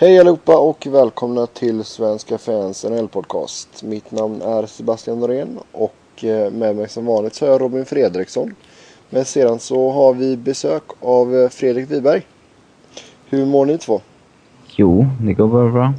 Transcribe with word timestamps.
Hej 0.00 0.18
allihopa 0.18 0.58
och 0.58 0.86
välkomna 0.86 1.46
till 1.46 1.84
Svenska 1.84 2.38
fans 2.38 2.84
NHL-podcast. 2.84 3.84
Mitt 3.84 4.10
namn 4.10 4.42
är 4.42 4.66
Sebastian 4.66 5.20
Norén 5.20 5.58
och 5.72 6.24
eh, 6.24 6.50
med 6.50 6.76
mig 6.76 6.88
som 6.88 7.06
vanligt 7.06 7.34
så 7.34 7.44
har 7.44 7.52
jag 7.52 7.60
Robin 7.60 7.84
Fredriksson. 7.84 8.54
Men 9.10 9.24
sedan 9.24 9.58
så 9.58 9.90
har 9.90 10.14
vi 10.14 10.36
besök 10.36 10.82
av 11.00 11.36
eh, 11.36 11.48
Fredrik 11.48 11.90
Wiberg. 11.90 12.26
Hur 13.26 13.46
mår 13.46 13.66
ni 13.66 13.78
två? 13.78 14.00
Jo, 14.66 15.06
det 15.20 15.32
går 15.32 15.48
bara 15.48 15.70
bra. 15.70 15.94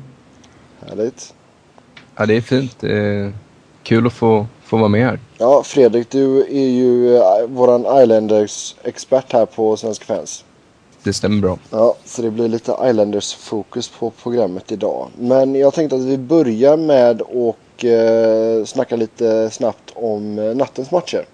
Härligt. 0.88 1.34
Ja, 2.16 2.26
det 2.26 2.38
är 2.38 2.42
fint. 2.42 2.80
Det 2.80 2.98
är 2.98 3.34
kul 3.84 4.08
att 4.08 4.14
få, 4.14 4.46
få 4.64 4.78
vara 4.78 4.90
med 4.90 5.06
här. 5.06 5.20
Ja, 5.38 5.64
Fredrik, 5.66 6.10
du 6.10 6.40
är 6.42 6.70
ju 6.70 7.18
eh, 7.18 7.48
våran 7.48 7.86
Islanders-expert 7.86 9.34
här 9.34 9.46
på 9.46 9.78
Svenska 9.78 10.06
fans. 10.06 10.46
Det 11.04 11.14
stämmer 11.14 11.42
bra. 11.42 11.58
Ja, 11.72 11.96
så 12.06 12.22
det 12.22 12.32
blir 12.32 12.48
lite 12.48 12.72
Islanders-fokus 12.72 13.90
på 14.00 14.10
programmet 14.10 14.72
idag. 14.72 15.10
Men 15.18 15.56
jag 15.56 15.74
tänkte 15.74 15.96
att 15.96 16.02
vi 16.02 16.18
börjar 16.18 16.78
med 16.78 17.22
att 17.22 17.84
eh, 17.84 18.66
snacka 18.66 18.96
lite 18.96 19.50
snabbt 19.50 19.92
om 19.94 20.40
eh, 20.40 20.56
nattens 20.56 20.92
matcher. 20.92 21.26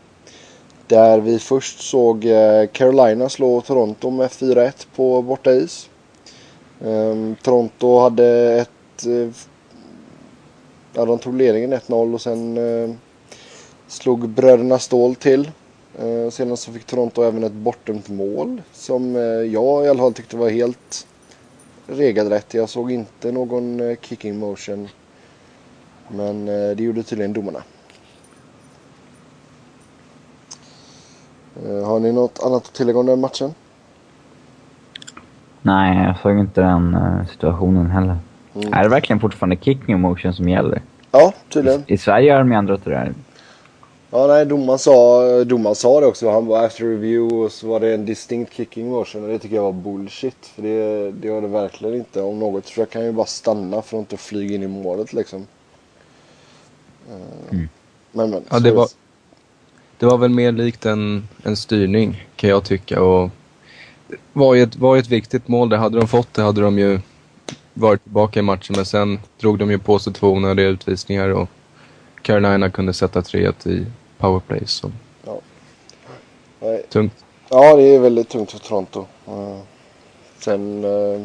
Där 0.87 1.19
vi 1.19 1.39
först 1.39 1.81
såg 1.81 2.25
eh, 2.25 2.67
Carolina 2.71 3.29
slå 3.29 3.61
Toronto 3.61 4.09
med 4.09 4.29
4-1 4.29 4.87
på 4.95 5.21
bortais. 5.21 5.63
is. 5.63 5.89
Ehm, 6.85 7.35
Toronto 7.41 7.99
hade 7.99 8.27
ett... 8.61 9.05
Eh, 9.05 9.29
ja, 10.93 11.05
de 11.05 11.19
tog 11.19 11.37
ledningen 11.37 11.73
1-0 11.73 12.13
och 12.13 12.21
sen 12.21 12.59
slog 13.87 14.29
bröderna 14.29 14.79
Ståhl 14.79 15.15
till. 15.15 15.51
Eh, 15.99 16.29
sedan 16.29 16.57
så 16.57 16.71
fick 16.71 16.85
Toronto 16.85 17.23
även 17.23 17.43
ett 17.43 17.53
bortdömt 17.53 18.09
mål 18.09 18.61
som 18.71 19.15
eh, 19.15 19.21
jag 19.21 19.85
i 19.85 19.89
alla 19.89 19.99
fall 19.99 20.13
tyckte 20.13 20.37
var 20.37 20.49
helt 20.49 21.07
regelrätt. 21.87 22.53
Jag 22.53 22.69
såg 22.69 22.91
inte 22.91 23.31
någon 23.31 23.79
eh, 23.79 23.97
kicking 24.01 24.39
motion. 24.39 24.87
Men 26.07 26.47
eh, 26.47 26.75
det 26.75 26.83
gjorde 26.83 27.03
tydligen 27.03 27.33
domarna. 27.33 27.59
Har 31.85 31.99
ni 31.99 32.11
något 32.11 32.39
annat 32.43 32.67
att 32.67 32.73
tillägga 32.73 32.99
om 32.99 33.05
den 33.05 33.19
matchen? 33.19 33.53
Nej, 35.61 36.05
jag 36.05 36.19
såg 36.19 36.39
inte 36.39 36.61
den 36.61 36.97
situationen 37.31 37.91
heller. 37.91 38.17
Mm. 38.55 38.73
Är 38.73 38.83
det 38.83 38.89
verkligen 38.89 39.19
fortfarande 39.19 39.55
kicking 39.55 40.01
motion 40.01 40.33
som 40.33 40.49
gäller? 40.49 40.81
Ja, 41.11 41.33
tydligen. 41.49 41.83
I 41.87 41.97
Sverige 41.97 42.27
gör 42.27 42.39
de 42.39 42.51
ju 42.51 42.57
ändrat 42.57 42.83
det 42.83 42.89
där. 42.89 43.13
Ja, 44.09 44.27
nej, 44.27 44.45
domaren 44.45 44.79
sa, 44.79 45.43
domaren 45.43 45.75
sa 45.75 45.99
det 45.99 46.05
också. 46.05 46.29
Han 46.29 46.45
var 46.45 46.65
after 46.65 46.85
review 46.85 47.35
och 47.35 47.51
så 47.51 47.67
var 47.67 47.79
det 47.79 47.93
en 47.93 48.05
distinct 48.05 48.53
kicking 48.53 48.89
motion 48.89 49.23
och 49.23 49.29
det 49.29 49.39
tycker 49.39 49.55
jag 49.55 49.63
var 49.63 49.71
bullshit. 49.71 50.45
För 50.45 50.61
det, 50.61 51.11
det 51.11 51.29
var 51.29 51.41
det 51.41 51.47
verkligen 51.47 51.95
inte. 51.95 52.21
Om 52.21 52.39
något 52.39 52.65
så 52.67 52.85
kan 52.85 53.05
ju 53.05 53.11
bara 53.11 53.25
stanna 53.25 53.81
för 53.81 53.97
att 53.97 54.01
inte 54.01 54.17
flyga 54.17 54.55
in 54.55 54.63
i 54.63 54.67
målet 54.67 55.13
liksom. 55.13 55.47
Eh, 57.09 57.51
Mm. 57.51 57.69
Men 58.11 58.29
men. 58.29 58.43
Ja, 58.49 58.59
det 58.59 58.71
var, 58.71 58.87
det 59.97 60.05
var 60.05 60.17
väl 60.17 60.29
mer 60.29 60.51
likt 60.51 60.85
en, 60.85 61.27
en 61.43 61.55
styrning 61.57 62.25
kan 62.35 62.49
jag 62.49 62.65
tycka. 62.65 63.01
Och 63.01 63.29
var 64.33 64.55
ju 64.55 64.63
ett, 64.63 64.75
var 64.75 64.97
ett 64.97 65.09
viktigt 65.09 65.47
mål. 65.47 65.69
Det 65.69 65.77
hade 65.77 65.97
de 65.99 66.07
fått 66.07 66.33
det 66.33 66.41
hade 66.41 66.61
de 66.61 66.79
ju 66.79 66.99
varit 67.73 68.03
tillbaka 68.03 68.39
i 68.39 68.43
matchen. 68.43 68.75
Men 68.75 68.85
sen 68.85 69.19
drog 69.39 69.59
de 69.59 69.71
ju 69.71 69.79
på 69.79 69.99
sig 69.99 70.13
två 70.13 70.29
onödiga 70.31 70.67
utvisningar 70.67 71.29
och 71.29 71.49
Carolina 72.21 72.69
kunde 72.69 72.93
sätta 72.93 73.21
3-1 73.21 73.67
i 73.67 73.85
powerplay. 74.17 74.61
Så 74.65 74.91
Nej. 76.59 76.83
tungt. 76.89 77.25
Ja, 77.49 77.75
det 77.75 77.83
är 77.83 77.99
väldigt 77.99 78.29
tungt 78.29 78.51
för 78.51 78.59
Toronto. 78.59 79.05
Eh, 79.27 79.57
sen... 80.39 80.83
Uh, 80.83 81.21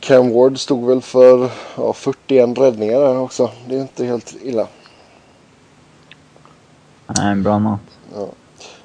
Cam 0.00 0.32
Ward 0.32 0.58
stod 0.58 0.86
väl 0.86 1.00
för 1.00 1.50
ja, 1.76 1.92
41 1.92 2.58
räddningar 2.58 3.00
där 3.00 3.18
också. 3.18 3.50
Det 3.68 3.76
är 3.76 3.80
inte 3.80 4.04
helt 4.04 4.36
illa. 4.42 4.66
Nej, 7.06 7.32
en 7.32 7.42
bra 7.42 7.58
natt. 7.58 7.80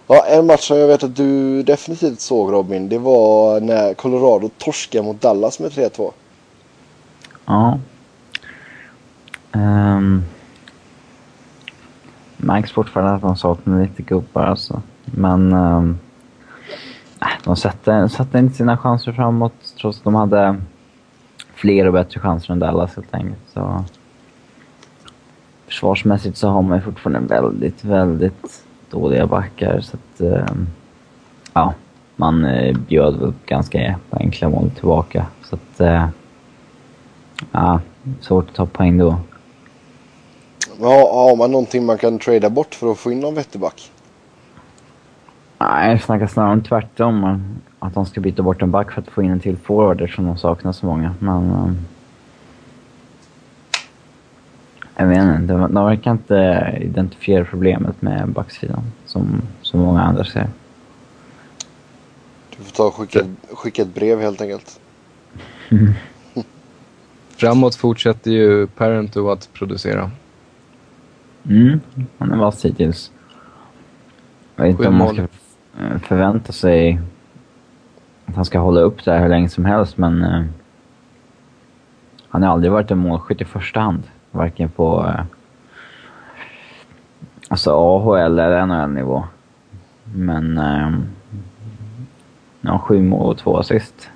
Ja, 0.07 0.25
en 0.25 0.45
match 0.45 0.67
som 0.67 0.77
jag 0.77 0.87
vet 0.87 1.03
att 1.03 1.15
du 1.15 1.63
definitivt 1.63 2.21
såg 2.21 2.53
Robin. 2.53 2.89
Det 2.89 2.97
var 2.97 3.59
när 3.59 3.93
Colorado 3.93 4.49
torskade 4.57 5.03
mot 5.03 5.21
Dallas 5.21 5.59
med 5.59 5.71
3-2. 5.71 6.11
Ja. 7.45 7.79
Um, 9.51 10.23
märks 12.37 12.71
fortfarande 12.71 13.13
att 13.15 13.21
de 13.21 13.35
saknar 13.35 13.81
lite 13.81 14.03
gubbar 14.03 14.43
alltså. 14.43 14.81
Men 15.05 15.53
um, 15.53 15.99
de 17.43 17.55
satte, 17.55 18.09
satte 18.09 18.39
inte 18.39 18.55
sina 18.55 18.77
chanser 18.77 19.11
framåt 19.11 19.53
trots 19.81 19.97
att 19.97 20.03
de 20.03 20.15
hade 20.15 20.61
fler 21.53 21.87
och 21.87 21.93
bättre 21.93 22.19
chanser 22.19 22.53
än 22.53 22.59
Dallas 22.59 22.95
helt 22.95 23.13
enkelt. 23.13 23.39
Så, 23.53 23.83
försvarsmässigt 25.67 26.37
så 26.37 26.49
har 26.49 26.61
man 26.61 26.77
ju 26.77 26.83
fortfarande 26.83 27.35
väldigt, 27.35 27.83
väldigt 27.83 28.63
dåliga 28.89 29.27
backar. 29.27 29.81
Så 29.81 29.97
att, 29.97 30.21
um, 30.21 30.67
ja, 31.53 31.73
man 32.15 32.45
eh, 32.45 32.69
uh, 32.69 32.77
bjöd 32.77 33.19
väl 33.19 33.33
ganska 33.45 33.99
enkla 34.09 34.49
mål 34.49 34.69
tillbaka. 34.69 35.25
Så 35.43 35.55
att, 35.55 35.81
uh, 35.81 36.07
ja, 37.51 37.79
svårt 38.19 38.49
att 38.49 38.55
ta 38.55 38.65
poäng 38.65 38.97
då. 38.97 39.17
Ja, 40.79 41.09
har 41.13 41.35
man 41.35 41.51
någonting 41.51 41.85
man 41.85 41.97
kan 41.97 42.19
trada 42.19 42.49
bort 42.49 42.75
för 42.75 42.91
att 42.91 42.97
få 42.97 43.11
in 43.11 43.19
någon 43.19 43.35
vettig 43.35 43.61
back? 43.61 43.91
Nej, 45.57 45.91
jag 45.91 46.01
snackar 46.01 46.27
snarare 46.27 46.53
om 46.53 46.63
tvärtom. 46.63 47.41
Att 47.79 47.93
de 47.93 48.05
ska 48.05 48.21
byta 48.21 48.41
bort 48.43 48.61
en 48.61 48.71
back 48.71 48.91
för 48.91 49.01
att 49.01 49.07
få 49.07 49.23
in 49.23 49.31
en 49.31 49.39
till 49.39 49.57
forward 49.57 50.01
eftersom 50.01 50.25
de 50.25 50.37
saknar 50.37 50.71
så 50.71 50.85
många. 50.85 51.15
Men... 51.19 51.51
Um, 51.51 51.77
jag 54.95 55.07
vet 55.07 55.17
inte, 55.17 55.53
de, 55.53 55.73
de 55.73 55.85
verkar 55.85 56.11
inte 56.11 56.77
identifiera 56.81 57.45
problemet 57.45 58.01
med 58.01 58.29
backsidan 58.29 58.83
som 59.05 59.41
så 59.61 59.77
många 59.77 60.01
andra 60.01 60.23
ser. 60.23 60.47
Du 62.57 62.63
får 62.63 62.71
ta 62.71 62.83
och 62.83 62.95
skicka, 62.95 63.19
skicka 63.53 63.81
ett 63.81 63.93
brev 63.93 64.21
helt 64.21 64.41
enkelt. 64.41 64.79
Framåt 67.37 67.75
fortsätter 67.75 68.31
ju 68.31 68.67
Parento 68.67 69.29
att 69.29 69.53
producera. 69.53 70.11
Mm, 71.49 71.79
han 72.17 72.31
är 72.31 72.37
vass 72.37 72.65
hittills. 72.65 73.11
Jag 74.55 74.63
vet 74.63 74.71
inte 74.71 74.87
om 74.87 74.97
man 74.97 75.13
ska 75.13 75.21
eh, 75.21 75.97
förvänta 75.99 76.51
sig 76.51 76.99
att 78.25 78.35
han 78.35 78.45
ska 78.45 78.59
hålla 78.59 78.81
upp 78.81 79.05
det 79.05 79.11
här 79.11 79.21
hur 79.21 79.29
länge 79.29 79.49
som 79.49 79.65
helst, 79.65 79.97
men 79.97 80.23
eh, 80.23 80.43
han 82.29 82.43
har 82.43 82.49
aldrig 82.53 82.71
varit 82.71 82.91
en 82.91 82.97
målskytt 82.97 83.41
i 83.41 83.45
första 83.45 83.79
hand. 83.79 84.03
Varken 84.31 84.69
på 84.69 85.05
eh, 85.07 85.23
alltså 87.47 87.71
AHL 87.71 88.39
eller 88.39 88.65
NHL-nivå. 88.65 89.23
Men 90.03 90.57
eh, 90.57 90.91
ja, 92.61 92.79
sju 92.79 93.01
mål 93.01 93.29
och 93.29 93.37
två 93.37 93.57
assist. 93.57 94.09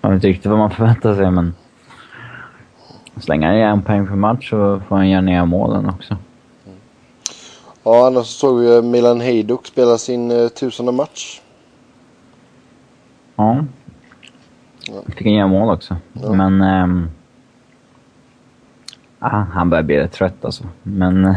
Jag 0.00 0.10
vet 0.10 0.14
inte 0.14 0.26
riktigt 0.26 0.46
vad 0.46 0.58
man 0.58 0.70
förväntar 0.70 1.14
sig, 1.14 1.30
men 1.30 1.54
han 3.28 3.40
ger 3.56 3.66
en 3.66 3.82
poäng 3.82 4.06
per 4.06 4.14
match 4.14 4.50
så 4.50 4.80
får 4.88 4.96
han 4.96 5.10
göra 5.10 5.20
nya 5.20 5.44
målen 5.44 5.88
också. 5.88 6.16
Ja, 7.82 8.06
annars 8.06 8.26
såg 8.26 8.58
vi 8.58 8.82
Milan 8.82 9.20
Hejduk 9.20 9.66
spela 9.66 9.98
sin 9.98 10.30
uh, 10.30 10.48
tusende 10.48 10.92
match. 10.92 11.40
Ja. 13.36 13.64
Ja. 14.86 15.02
Fick 15.06 15.26
en 15.26 15.32
göra 15.32 15.46
mål 15.46 15.74
också. 15.74 15.96
Ja. 16.12 16.32
Men... 16.32 16.60
ehm, 16.60 17.08
ah, 19.18 19.44
han 19.52 19.70
börjar 19.70 19.82
bli 19.82 19.96
rätt 19.96 20.12
trött 20.12 20.44
alltså. 20.44 20.64
Men... 20.82 21.24
eh, 21.24 21.36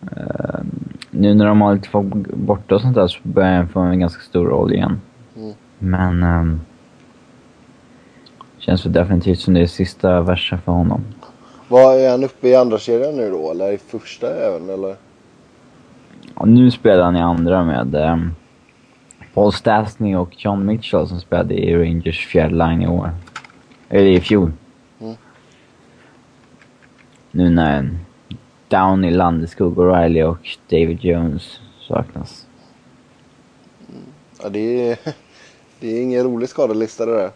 ehm, 0.00 0.66
nu 1.10 1.34
när 1.34 1.46
de 1.46 1.60
har 1.60 1.74
lite 1.74 1.88
folk 1.88 2.14
borta 2.26 2.74
och 2.74 2.80
sånt 2.80 2.94
där 2.94 3.06
så 3.06 3.18
börjar 3.22 3.56
han 3.56 3.68
få 3.68 3.80
en 3.80 4.00
ganska 4.00 4.22
stor 4.22 4.46
roll 4.46 4.72
igen. 4.72 5.00
Mm. 5.36 5.54
Men... 5.78 6.22
Um, 6.22 6.60
känns 8.64 8.86
väl 8.86 8.92
definitivt 8.92 9.40
som 9.40 9.54
det 9.54 9.60
är 9.60 9.66
sista 9.66 10.20
versen 10.20 10.60
för 10.60 10.72
honom. 10.72 11.04
Vad 11.68 12.00
Är 12.00 12.10
han 12.10 12.24
uppe 12.24 12.48
i 12.48 12.56
andra 12.56 12.78
kedjan 12.78 13.16
nu 13.16 13.30
då? 13.30 13.50
Eller 13.50 13.72
i 13.72 13.78
första 13.78 14.34
även? 14.34 14.70
Eller? 14.70 14.96
Och 16.34 16.48
nu 16.48 16.70
spelar 16.70 17.04
han 17.04 17.16
i 17.16 17.20
andra 17.20 17.64
med 17.64 17.94
um, 17.94 18.34
Paul 19.34 19.52
Stastny 19.52 20.14
och 20.14 20.44
John 20.44 20.66
Mitchell 20.66 21.08
som 21.08 21.20
spelade 21.20 21.54
i 21.54 21.76
Rangers 21.76 22.26
fjärde 22.26 22.54
line 22.54 22.82
i 22.82 22.86
år. 22.86 23.10
Eller 23.88 24.06
i 24.06 24.20
fjol. 24.20 24.52
Mm. 25.00 25.14
Nu 27.30 27.50
när 27.50 27.90
Downey, 28.68 29.10
Landeskog, 29.10 29.76
O'Reilly 29.76 30.22
och 30.22 30.48
David 30.70 31.04
Jones 31.04 31.60
saknas. 31.88 32.46
Ja, 34.42 34.48
det 34.48 34.90
är, 34.90 34.98
det 35.80 35.88
är 35.98 36.02
ingen 36.02 36.24
rolig 36.24 36.48
skadelista 36.48 37.06
det 37.06 37.16
där. 37.16 37.30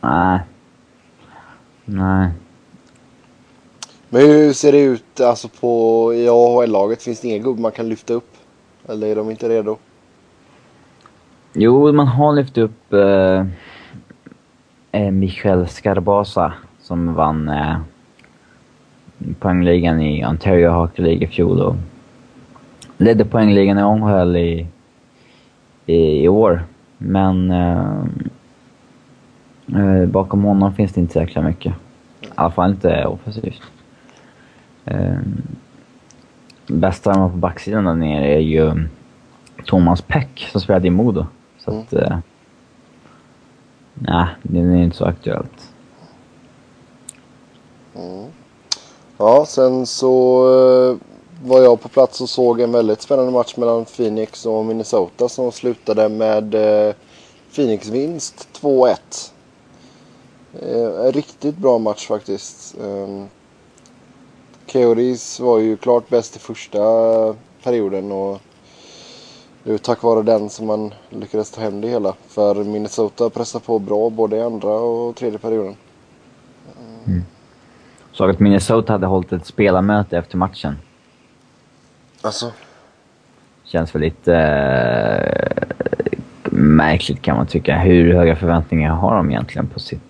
Nej. 0.00 0.40
Nej. 1.84 2.28
Men 4.08 4.22
hur 4.22 4.52
ser 4.52 4.72
det 4.72 4.80
ut 4.80 5.20
alltså 5.20 5.48
på 5.48 6.14
i 6.14 6.28
AHL-laget? 6.28 7.02
Finns 7.02 7.20
det 7.20 7.28
inga 7.28 7.38
gubbar 7.38 7.62
man 7.62 7.72
kan 7.72 7.88
lyfta 7.88 8.14
upp? 8.14 8.30
Eller 8.88 9.06
är 9.06 9.16
de 9.16 9.30
inte 9.30 9.48
redo? 9.48 9.76
Jo, 11.52 11.92
man 11.92 12.06
har 12.06 12.32
lyft 12.32 12.58
upp 12.58 12.92
eh, 12.92 13.46
eh, 14.92 15.10
Michael 15.10 15.68
Scarbasa 15.68 16.52
som 16.80 17.14
vann 17.14 17.48
eh, 17.48 17.76
poängligan 19.38 20.00
i 20.00 20.26
Ontario 20.26 20.70
Hockey 20.70 21.02
League 21.02 21.24
i 21.24 21.26
fjol 21.26 21.60
och 21.60 21.76
ledde 22.96 23.24
poängligan 23.24 23.78
i 23.78 23.82
OHL 23.82 24.36
i, 24.36 24.66
i, 25.86 26.24
i 26.24 26.28
år. 26.28 26.62
Men 26.98 27.50
eh, 27.50 28.04
eh, 29.76 30.06
bakom 30.06 30.42
honom 30.42 30.74
finns 30.74 30.92
det 30.92 31.00
inte 31.00 31.12
så 31.12 31.20
jäkla 31.20 31.42
mycket. 31.42 31.72
I 32.20 32.26
alla 32.34 32.50
fall 32.50 32.70
inte 32.70 33.06
offensivt. 33.06 33.62
Eh, 34.84 35.18
bästa 36.66 37.14
på 37.14 37.28
backsidan 37.28 37.84
där 37.84 37.94
nere 37.94 38.34
är 38.34 38.40
ju 38.40 38.88
Thomas 39.66 40.02
Peck 40.02 40.48
som 40.52 40.60
spelade 40.60 40.86
i 40.86 40.90
Modo. 40.90 41.26
Så 41.58 41.70
att... 41.70 41.92
Eh, 41.92 42.18
nej, 43.94 44.26
det 44.42 44.58
är 44.58 44.76
inte 44.76 44.96
så 44.96 45.04
aktuellt. 45.04 45.72
Mm. 47.94 48.26
Ja, 49.18 49.44
sen 49.46 49.86
så 49.86 50.42
eh, 50.48 50.96
var 51.48 51.62
jag 51.62 51.80
på 51.80 51.88
plats 51.88 52.20
och 52.20 52.28
såg 52.28 52.60
en 52.60 52.72
väldigt 52.72 53.02
spännande 53.02 53.32
match 53.32 53.56
mellan 53.56 53.84
Phoenix 53.84 54.46
och 54.46 54.64
Minnesota 54.64 55.28
som 55.28 55.52
slutade 55.52 56.08
med 56.08 56.54
eh, 56.54 56.94
Phoenix 57.54 57.88
vinst 57.88 58.48
2-1. 58.60 58.96
Eh, 60.54 61.06
en 61.06 61.12
riktigt 61.12 61.56
bra 61.56 61.78
match 61.78 62.06
faktiskt. 62.06 62.76
Eh, 62.80 63.24
Coyotes 64.72 65.40
var 65.40 65.58
ju 65.58 65.76
klart 65.76 66.08
bäst 66.08 66.36
i 66.36 66.38
första 66.38 66.78
perioden 67.62 68.12
och 68.12 68.40
det 69.64 69.72
är 69.72 69.78
tack 69.78 70.02
vare 70.02 70.22
den 70.22 70.50
som 70.50 70.66
man 70.66 70.94
lyckades 71.10 71.50
ta 71.50 71.60
hem 71.60 71.80
det 71.80 71.88
hela. 71.88 72.14
För 72.28 72.64
Minnesota 72.64 73.30
pressade 73.30 73.64
på 73.64 73.78
bra 73.78 74.10
både 74.10 74.36
i 74.36 74.42
andra 74.42 74.70
och 74.70 75.16
tredje 75.16 75.38
perioden. 75.38 75.76
Mm. 77.06 77.24
Såg 78.12 78.30
att 78.30 78.40
Minnesota 78.40 78.92
hade 78.92 79.06
hållit 79.06 79.32
ett 79.32 79.46
spelarmöte 79.46 80.18
efter 80.18 80.36
matchen. 80.36 80.76
Alltså? 82.22 82.52
Känns 83.64 83.94
väl 83.94 84.02
lite 84.02 84.36
äh, 84.36 86.12
märkligt 86.52 87.22
kan 87.22 87.36
man 87.36 87.46
tycka. 87.46 87.78
Hur 87.78 88.14
höga 88.14 88.36
förväntningar 88.36 88.94
har 88.94 89.16
de 89.16 89.30
egentligen 89.30 89.66
på 89.66 89.80
sitt... 89.80 90.09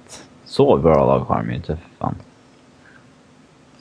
Så 0.51 0.77
bra 0.77 1.07
lag 1.07 1.21
har 1.21 1.37
de 1.37 1.51
ju 1.51 1.57
inte 1.57 1.67
för 1.77 1.89
fan. 1.99 2.15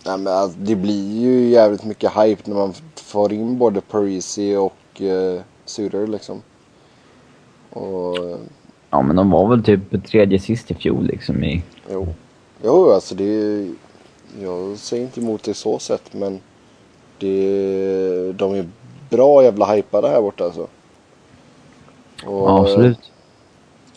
Nej, 0.06 0.18
men 0.18 0.34
alltså, 0.34 0.60
det 0.60 0.76
blir 0.76 1.22
ju 1.22 1.50
jävligt 1.50 1.84
mycket 1.84 2.12
hype 2.12 2.42
när 2.46 2.56
man 2.56 2.74
får 2.96 3.34
in 3.34 3.58
både 3.58 3.82
Parisi 3.82 4.56
och 4.56 5.02
eh, 5.02 5.42
Suter 5.66 6.08
liksom. 6.08 6.42
Och... 7.70 8.18
Ja, 8.90 9.02
men 9.02 9.16
de 9.16 9.30
var 9.30 9.48
väl 9.48 9.64
typ 9.64 10.08
tredje 10.08 10.40
sist 10.40 10.72
i 10.72 10.74
fjol 10.74 11.06
liksom 11.06 11.44
i... 11.44 11.64
Jo. 11.92 12.08
Jo, 12.64 12.92
alltså 12.92 13.16
det... 13.16 13.68
Jag 14.42 14.78
säger 14.78 15.04
inte 15.04 15.20
emot 15.20 15.44
det 15.44 15.54
så 15.54 15.80
sett, 15.80 16.14
men 16.14 16.40
det... 17.20 18.34
De 18.34 18.54
är 18.54 18.70
bra 19.10 19.44
jävla 19.44 19.66
hypade 19.66 20.08
här 20.10 20.22
borta 20.22 20.44
alltså. 20.44 20.68
Och, 22.26 22.50
ja, 22.50 22.62
absolut. 22.62 23.12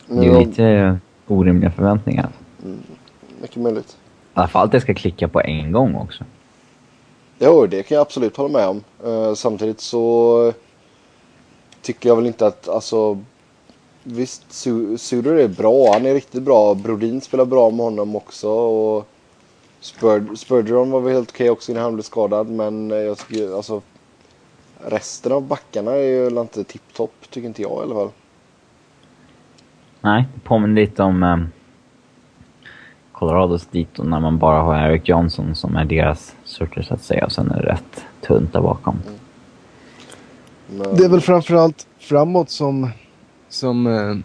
Det 0.06 0.26
är 0.26 0.46
lite 0.46 0.98
orimliga 1.26 1.70
förväntningar. 1.70 2.28
Mm, 2.64 2.82
mycket 3.40 3.56
möjligt. 3.56 3.96
I 4.34 4.38
alla 4.38 4.48
fall 4.48 4.64
att 4.64 4.72
det 4.72 4.80
ska 4.80 4.94
klicka 4.94 5.28
på 5.28 5.40
en 5.40 5.72
gång 5.72 5.94
också. 5.94 6.24
Jo, 7.38 7.66
det 7.66 7.82
kan 7.82 7.94
jag 7.94 8.02
absolut 8.02 8.36
hålla 8.36 8.48
med 8.58 8.68
om. 8.68 8.84
Uh, 9.06 9.34
samtidigt 9.34 9.80
så 9.80 10.52
tycker 11.82 12.08
jag 12.08 12.16
väl 12.16 12.26
inte 12.26 12.46
att, 12.46 12.68
alltså 12.68 13.18
visst, 14.02 14.52
Suder 14.96 15.34
är 15.34 15.48
bra. 15.48 15.92
Han 15.92 16.06
är 16.06 16.14
riktigt 16.14 16.42
bra. 16.42 16.74
Brodin 16.74 17.20
spelar 17.20 17.44
bra 17.44 17.70
med 17.70 17.84
honom 17.84 18.16
också. 18.16 18.48
Och 18.50 19.06
Spur 19.80 20.34
Spurgeon 20.36 20.90
var 20.90 21.00
väl 21.00 21.12
helt 21.12 21.30
okej 21.30 21.50
också 21.50 21.72
innan 21.72 21.82
han 21.82 21.94
blev 21.94 22.02
skadad. 22.02 22.48
Men 22.48 22.90
jag 22.90 23.18
tycker, 23.18 23.56
alltså 23.56 23.82
resten 24.86 25.32
av 25.32 25.42
backarna 25.42 25.92
är 25.92 26.02
ju 26.02 26.40
inte 26.40 26.64
tipptopp, 26.64 27.14
tycker 27.30 27.48
inte 27.48 27.62
jag 27.62 27.80
i 27.80 27.82
alla 27.82 27.94
fall. 27.94 28.10
Nej, 30.00 30.24
det 30.34 30.40
påminner 30.40 30.80
lite 30.82 31.02
om 31.02 31.22
um, 31.22 31.48
Colorados 33.22 33.66
dit 33.66 33.88
när 33.98 34.20
man 34.20 34.38
bara 34.38 34.60
har 34.60 34.74
Eric 34.74 35.08
Johnson 35.08 35.54
som 35.54 35.76
är 35.76 35.84
deras 35.84 36.34
sorter 36.44 36.82
så 36.82 36.94
att 36.94 37.02
säga. 37.02 37.24
Och 37.24 37.32
sen 37.32 37.50
är 37.50 37.62
det 37.62 37.68
rätt 37.68 38.04
tunt 38.20 38.52
där 38.52 38.60
bakom. 38.60 38.98
Mm. 39.06 39.18
Men... 40.66 40.96
Det 40.96 41.04
är 41.04 41.08
väl 41.08 41.20
framförallt 41.20 41.86
framåt 41.98 42.50
som... 42.50 42.90
Som 43.48 43.86
eh, 43.86 44.16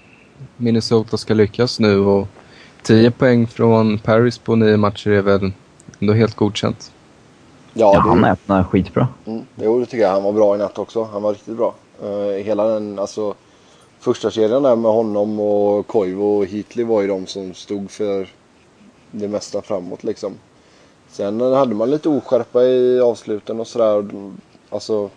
Minnesota 0.57 1.17
ska 1.17 1.33
lyckas 1.33 1.79
nu 1.79 1.99
och 1.99 2.27
10 2.81 3.11
poäng 3.11 3.47
från 3.47 3.99
Paris 3.99 4.37
på 4.37 4.55
nio 4.55 4.77
matcher 4.77 5.09
är 5.09 5.21
väl 5.21 5.51
ändå 5.99 6.13
helt 6.13 6.35
godkänt. 6.35 6.91
Ja, 7.73 7.91
ja 7.93 7.99
han 7.99 8.25
öppnar 8.25 8.63
skitbra. 8.63 9.07
Mm. 9.25 9.41
Jo, 9.55 9.79
det 9.79 9.85
tycker 9.85 10.03
jag. 10.03 10.11
Han 10.11 10.23
var 10.23 10.33
bra 10.33 10.55
i 10.55 10.57
natt 10.57 10.77
också. 10.77 11.03
Han 11.03 11.21
var 11.21 11.33
riktigt 11.33 11.57
bra. 11.57 11.73
Uh, 12.03 12.43
hela 12.43 12.67
den, 12.67 12.99
alltså 12.99 13.33
första 13.99 14.31
kedjan 14.31 14.63
där 14.63 14.75
med 14.75 14.91
honom 14.91 15.39
och 15.39 15.87
Koivu 15.87 16.21
och 16.21 16.45
Heatley 16.45 16.85
var 16.85 17.01
ju 17.01 17.07
de 17.07 17.25
som 17.25 17.53
stod 17.53 17.91
för 17.91 18.27
det 19.11 19.27
mesta 19.27 19.61
framåt 19.61 20.03
liksom. 20.03 20.35
Sen 21.09 21.41
hade 21.41 21.75
man 21.75 21.91
lite 21.91 22.09
oskärpa 22.09 22.63
i 22.63 22.99
avsluten 22.99 23.59
och 23.59 23.67
sådär. 23.67 24.05
Alltså 24.69 25.09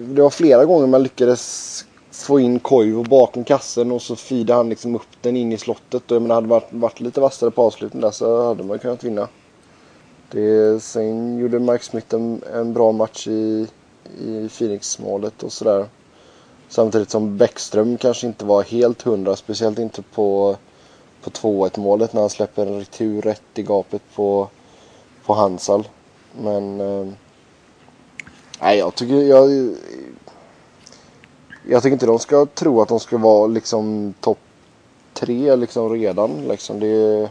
det 0.00 0.22
var 0.22 0.30
flera 0.30 0.64
gånger 0.64 0.86
man 0.86 1.02
lyckades 1.02 1.84
få 2.10 2.40
in 2.40 2.58
Koivu 2.60 3.02
bakom 3.02 3.44
kassen 3.44 3.92
och 3.92 4.02
så 4.02 4.16
feedade 4.16 4.58
han 4.58 4.68
liksom 4.68 4.94
upp 4.94 5.22
den 5.22 5.36
in 5.36 5.52
i 5.52 5.58
slottet. 5.58 6.10
Och 6.10 6.14
jag 6.14 6.22
menar, 6.22 6.34
hade 6.34 6.46
varit, 6.46 6.72
varit 6.72 7.00
lite 7.00 7.20
vassare 7.20 7.50
på 7.50 7.62
avsluten 7.62 8.00
där 8.00 8.10
så 8.10 8.46
hade 8.46 8.64
man 8.64 8.78
kunnat 8.78 9.04
vinna. 9.04 9.28
Det, 10.30 10.82
sen 10.82 11.38
gjorde 11.38 11.58
Mike 11.58 11.84
Smith 11.84 12.14
en, 12.14 12.42
en 12.54 12.72
bra 12.72 12.92
match 12.92 13.28
i, 13.28 13.66
i 14.20 14.48
Phoenix-målet 14.48 15.42
och 15.42 15.52
sådär. 15.52 15.86
Samtidigt 16.68 17.10
som 17.10 17.36
Bäckström 17.36 17.96
kanske 17.98 18.26
inte 18.26 18.44
var 18.44 18.62
helt 18.62 19.02
hundra, 19.02 19.36
speciellt 19.36 19.78
inte 19.78 20.02
på, 20.02 20.56
på 21.30 21.30
2-1 21.30 21.80
målet 21.80 22.12
när 22.12 22.20
han 22.20 22.30
släpper 22.30 22.66
en 22.66 22.78
retur 22.78 23.22
rätt 23.22 23.42
i 23.54 23.62
gapet 23.62 24.02
på, 24.14 24.48
på 25.24 25.34
Hansal. 25.34 25.88
Men 26.32 26.80
eh, 26.80 27.12
Nej, 28.60 28.78
jag 28.78 28.94
tycker... 28.94 29.14
Jag, 29.14 29.74
jag 31.68 31.82
tycker 31.82 31.92
inte 31.92 32.06
de 32.06 32.18
ska 32.18 32.46
tro 32.46 32.82
att 32.82 32.88
de 32.88 33.00
ska 33.00 33.18
vara 33.18 33.46
liksom 33.46 34.14
topp 34.20 34.38
tre 35.12 35.56
liksom 35.56 35.92
redan. 35.92 36.48
Liksom 36.48 36.80
det... 36.80 37.30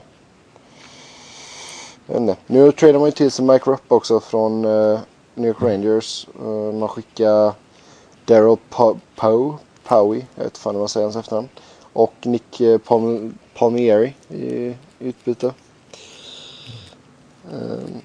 Jag 2.08 2.18
inte. 2.18 2.36
Nu 2.48 2.72
tradar 2.72 3.00
man 3.00 3.08
ju 3.08 3.12
till 3.12 3.32
sig 3.32 3.46
Mike 3.46 3.72
Rupp 3.72 3.92
också 3.92 4.20
från 4.20 4.66
uh, 4.66 5.00
New 5.36 5.48
York 5.48 5.62
Rangers. 5.62 6.28
Uh, 6.42 6.74
man 6.74 6.90
skickar 6.90 7.54
Daryl 8.26 8.58
Poe, 9.16 9.58
Powie, 9.84 10.26
jag 10.36 10.44
vet 10.44 10.52
inte 10.52 10.60
fan 10.60 10.76
hur 10.76 10.80
man 10.80 10.90
säger 10.90 11.06
hans 11.06 11.16
efternamn. 11.16 11.50
Och 11.94 12.14
Nick 12.24 12.62
uh, 12.62 12.78
Palmieri 13.58 14.14
i 14.30 14.76
utbyte. 15.00 15.54
Uh, 17.54 17.98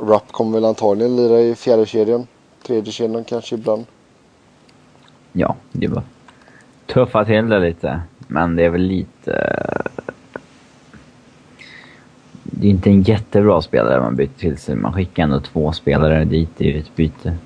Rupp 0.00 0.32
kommer 0.32 0.52
väl 0.52 0.64
antagligen 0.64 1.16
lira 1.16 1.40
i 1.40 1.54
fjärde 1.54 1.86
kedjan 1.86 2.26
tredje 2.66 2.92
kedjan 2.92 3.24
kanske 3.24 3.54
ibland. 3.54 3.84
Ja, 5.32 5.56
det 5.72 5.88
var 5.88 6.02
tuffa 6.86 7.24
till 7.24 7.48
det 7.48 7.58
lite. 7.58 8.00
Men 8.26 8.56
det 8.56 8.64
är 8.64 8.70
väl 8.70 8.82
lite... 8.82 9.62
Det 12.42 12.66
är 12.66 12.70
inte 12.70 12.90
en 12.90 13.02
jättebra 13.02 13.62
spelare 13.62 14.00
man 14.00 14.16
byter 14.16 14.38
till 14.38 14.58
sig. 14.58 14.74
Man 14.74 14.92
skickar 14.92 15.22
ändå 15.22 15.40
två 15.40 15.72
spelare 15.72 16.24
dit 16.24 16.60
i 16.60 16.68
utbyte. 16.68 17.36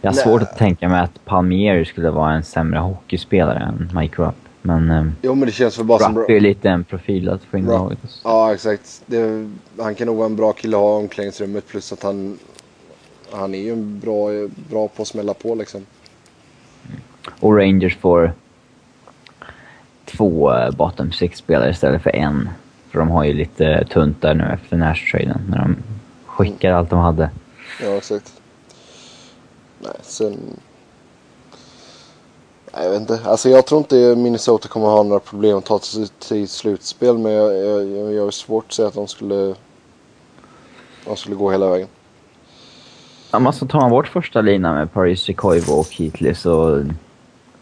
Jag 0.00 0.10
har 0.10 0.14
Nej. 0.14 0.24
svårt 0.24 0.42
att 0.42 0.58
tänka 0.58 0.88
mig 0.88 1.00
att 1.00 1.24
Palmieri 1.24 1.84
skulle 1.84 2.10
vara 2.10 2.32
en 2.32 2.42
sämre 2.42 2.78
hockeyspelare 2.78 3.58
än 3.58 3.90
Mike 3.94 4.22
Rupp. 4.22 4.45
Men, 4.66 4.90
eh, 4.90 5.06
jo, 5.22 5.34
men 5.34 5.46
det 5.46 5.52
känns 5.52 5.78
väl 5.78 5.86
bara 5.86 5.98
som 5.98 6.14
bra. 6.14 6.26
är 6.28 6.40
lite 6.40 6.68
en 6.68 6.84
profil 6.84 7.28
att 7.28 7.42
få 7.42 7.58
in 7.58 7.64
i 7.64 7.68
laget. 7.68 7.98
Ja, 8.24 8.54
exakt. 8.54 9.02
Det, 9.06 9.50
han 9.78 9.94
kan 9.94 10.06
nog 10.06 10.16
vara 10.16 10.26
en 10.26 10.36
bra 10.36 10.52
kille 10.52 10.76
att 10.76 10.82
ha 10.82 11.00
i 11.00 11.02
omklädningsrummet 11.02 11.66
plus 11.68 11.92
att 11.92 12.02
han 12.02 12.38
han 13.32 13.54
är 13.54 13.58
ju 13.58 13.76
bra, 13.76 14.28
bra 14.70 14.88
på 14.88 15.02
att 15.02 15.08
smälla 15.08 15.34
på 15.34 15.54
liksom. 15.54 15.86
Och 17.40 17.56
Rangers 17.56 17.96
får 17.96 18.32
två 20.04 20.54
eh, 20.54 20.70
bottom 20.70 21.12
six-spelare 21.12 21.70
istället 21.70 22.02
för 22.02 22.16
en. 22.16 22.48
För 22.90 22.98
de 22.98 23.10
har 23.10 23.24
ju 23.24 23.32
lite 23.32 23.86
tunt 23.90 24.22
där 24.22 24.34
nu 24.34 24.44
efter 24.44 24.76
Nash-traden 24.76 25.40
när 25.50 25.58
de 25.58 25.76
skickar 26.26 26.68
mm. 26.68 26.78
allt 26.78 26.90
de 26.90 26.98
hade. 26.98 27.30
Ja, 27.82 27.96
exakt. 27.96 28.32
Nej, 29.78 29.96
sen... 30.02 30.60
Jag 32.82 32.90
vet 32.90 33.00
inte. 33.00 33.20
Alltså 33.24 33.48
jag 33.48 33.66
tror 33.66 33.78
inte 33.78 34.14
Minnesota 34.16 34.68
kommer 34.68 34.86
ha 34.86 35.02
några 35.02 35.20
problem 35.20 35.58
att 35.58 35.64
ta 35.64 35.78
sig 35.78 36.08
till 36.18 36.48
slutspel. 36.48 37.18
Men 37.18 37.32
jag, 37.32 37.56
jag, 37.56 37.86
jag, 37.90 38.14
är 38.14 38.20
har 38.20 38.30
svårt 38.30 38.64
att 38.66 38.72
säga 38.72 38.88
att 38.88 38.94
de 38.94 39.08
skulle, 39.08 39.54
de 41.04 41.16
skulle 41.16 41.36
gå 41.36 41.50
hela 41.50 41.70
vägen. 41.70 41.88
Ja, 43.30 43.38
men 43.38 43.46
alltså, 43.46 43.66
tar 43.66 43.80
man 43.80 43.90
bort 43.90 44.08
första 44.08 44.40
linan 44.40 44.74
med 44.74 44.92
Paris 44.92 45.30
Koivu 45.36 45.72
och 45.72 45.88
Heatley 45.90 46.34
så 46.34 46.84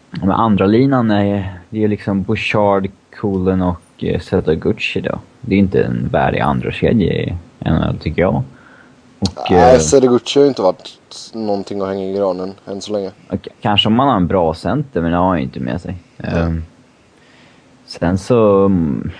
Men 0.09 0.31
andra 0.31 0.65
linan 0.65 1.11
är, 1.11 1.59
det 1.69 1.83
är 1.83 1.87
liksom 1.87 2.23
Bouchard, 2.23 2.89
Coolen 3.19 3.61
och 3.61 3.81
eh, 3.97 4.19
Setoguchi 4.19 5.01
då. 5.01 5.19
Det 5.41 5.55
är 5.55 5.59
inte 5.59 5.83
en 5.83 6.09
värdig 6.11 6.39
andra 6.39 6.71
kedja 6.71 7.13
i 7.13 7.35
NHL 7.59 7.97
tycker 7.99 8.21
jag. 8.21 8.43
Och, 9.19 9.51
Nej, 9.51 9.75
eh, 9.75 9.79
Setoguchi 9.79 10.39
har 10.39 10.43
ju 10.43 10.49
inte 10.49 10.61
varit 10.61 10.99
någonting 11.33 11.81
att 11.81 11.87
hänga 11.87 12.05
i 12.05 12.13
granen 12.13 12.53
än 12.65 12.81
så 12.81 12.93
länge. 12.93 13.11
Kanske 13.61 13.87
om 13.87 13.93
man 13.93 14.07
har 14.07 14.15
en 14.15 14.27
bra 14.27 14.53
center, 14.53 15.01
men 15.01 15.11
det 15.11 15.17
har 15.17 15.27
han 15.27 15.37
ju 15.37 15.43
inte 15.43 15.59
med 15.59 15.81
sig. 15.81 15.97
Um, 16.17 16.63
sen 17.85 18.17
så... 18.17 18.65
Um, 18.65 19.11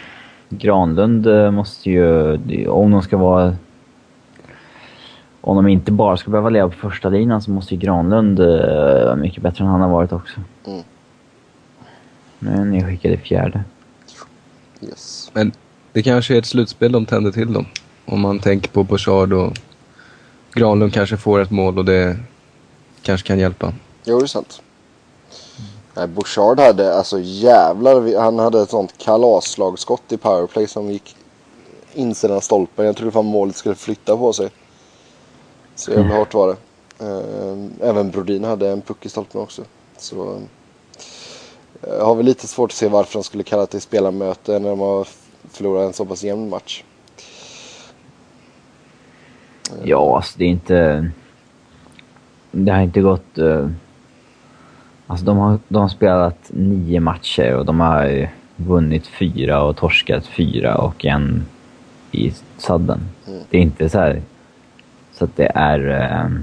Granlund 0.49 1.27
eh, 1.27 1.51
måste 1.51 1.89
ju, 1.89 2.67
om 2.67 2.91
de 2.91 3.01
ska 3.01 3.17
vara... 3.17 3.55
Om 5.41 5.55
de 5.55 5.67
inte 5.67 5.91
bara 5.91 6.17
ska 6.17 6.31
behöva 6.31 6.49
leva 6.49 6.69
på 6.69 6.75
första 6.75 7.09
linan 7.09 7.41
så 7.41 7.51
måste 7.51 7.75
ju 7.75 7.79
Granlund 7.79 8.39
vara 8.39 9.11
uh, 9.11 9.15
mycket 9.15 9.43
bättre 9.43 9.63
än 9.63 9.69
han 9.69 9.81
har 9.81 9.89
varit 9.89 10.11
också. 10.11 10.39
Mm. 10.65 10.83
Men 12.39 12.73
jag 12.73 12.89
skickade 12.89 13.17
fjärde. 13.17 13.63
Yes. 14.81 15.31
Men 15.33 15.51
det 15.91 16.03
kanske 16.03 16.35
är 16.35 16.39
ett 16.39 16.45
slutspel 16.45 16.91
de 16.91 17.05
tänder 17.05 17.31
till 17.31 17.53
dem. 17.53 17.65
Om 18.05 18.21
man 18.21 18.39
tänker 18.39 18.69
på 18.69 18.83
Bouchard 18.83 19.33
och 19.33 19.53
Granlund 20.55 20.93
kanske 20.93 21.17
får 21.17 21.39
ett 21.39 21.51
mål 21.51 21.77
och 21.77 21.85
det 21.85 22.17
kanske 23.01 23.27
kan 23.27 23.39
hjälpa. 23.39 23.73
Jo, 24.03 24.19
det 24.19 24.25
är 24.25 24.27
sant. 24.27 24.61
Nej, 25.93 26.07
Bouchard 26.07 26.59
hade, 26.59 26.95
alltså 26.95 27.19
jävlar, 27.19 28.19
han 28.19 28.39
hade 28.39 28.61
ett 28.61 28.69
sånt 28.69 28.97
kalaslagskott 28.97 30.11
i 30.11 30.17
powerplay 30.17 30.67
som 30.67 30.91
gick 30.91 31.15
insidan 31.93 32.41
stolpen. 32.41 32.85
Jag 32.85 32.95
trodde 32.95 33.11
fan 33.11 33.25
målet 33.25 33.55
skulle 33.55 33.75
flytta 33.75 34.17
på 34.17 34.33
sig. 34.33 34.49
Så 35.75 35.91
jävla 35.91 36.05
mm. 36.05 36.17
hårt 36.17 36.33
var 36.33 36.47
det. 36.47 36.55
Eh, 37.05 37.89
även 37.89 38.11
Brodin 38.11 38.43
hade 38.43 38.69
en 38.69 38.81
puck 38.81 39.05
i 39.05 39.09
stolpen 39.09 39.41
också. 39.41 39.63
Så 39.97 40.41
jag 41.81 42.05
har 42.05 42.15
väl 42.15 42.25
lite 42.25 42.47
svårt 42.47 42.71
att 42.71 42.75
se 42.75 42.87
varför 42.87 43.13
de 43.13 43.23
skulle 43.23 43.43
kalla 43.43 43.65
till 43.65 43.81
spelarmöte 43.81 44.59
när 44.59 44.69
de 44.69 44.79
har 44.79 45.07
förlorat 45.51 45.87
en 45.87 45.93
så 45.93 46.05
pass 46.05 46.23
jämn 46.23 46.49
match. 46.49 46.83
Ja, 49.83 50.15
alltså 50.15 50.39
det 50.39 50.45
är 50.45 50.49
inte... 50.49 51.09
Det 52.51 52.71
har 52.71 52.81
inte 52.81 53.01
gått... 53.01 53.37
Uh... 53.37 53.69
Alltså 55.07 55.25
de 55.25 55.37
har, 55.37 55.59
de 55.67 55.81
har 55.81 55.89
spelat 55.89 56.37
nio 56.49 56.99
matcher 56.99 57.55
och 57.55 57.65
de 57.65 57.79
har 57.79 58.29
vunnit 58.55 59.07
fyra 59.07 59.63
och 59.63 59.77
torskat 59.77 60.25
fyra 60.25 60.75
och 60.75 61.05
en 61.05 61.45
i 62.11 62.33
sadden. 62.57 62.99
Mm. 63.27 63.39
Det 63.49 63.57
är 63.57 63.61
inte 63.61 63.89
så 63.89 63.99
här... 63.99 64.21
Så 65.13 65.25
att 65.25 65.35
det 65.35 65.51
är 65.55 65.79
uh, 65.79 66.39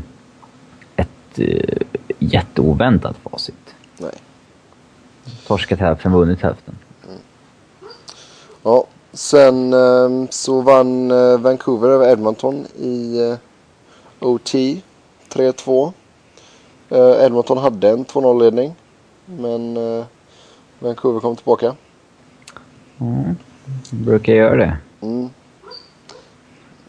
ett 0.96 1.38
uh, 1.38 1.86
jätteoväntat 2.18 3.16
facit. 3.16 3.74
Nej. 3.98 4.10
Torskat 5.46 5.78
hälften, 5.78 6.12
vunnit 6.12 6.42
hälften. 6.42 6.74
Mm. 7.08 7.18
Ja, 8.62 8.84
sen 9.12 9.72
um, 9.72 10.28
så 10.30 10.60
vann 10.60 11.10
uh, 11.10 11.40
Vancouver 11.40 11.88
över 11.88 12.12
Edmonton 12.12 12.66
i 12.78 13.20
uh, 13.20 13.36
OT 14.20 14.54
3-2. 15.28 15.92
Uh, 16.92 17.24
Edmonton 17.24 17.58
hade 17.58 17.88
en 17.88 18.04
2-0-ledning. 18.04 18.74
Men 19.26 19.76
uh, 19.76 20.04
Vancouver 20.78 21.20
kom 21.20 21.36
tillbaka. 21.36 21.74
Mm. 23.00 23.36
Brukar 23.90 24.32
göra 24.32 24.56
det. 24.56 24.76
Mm. 25.00 25.30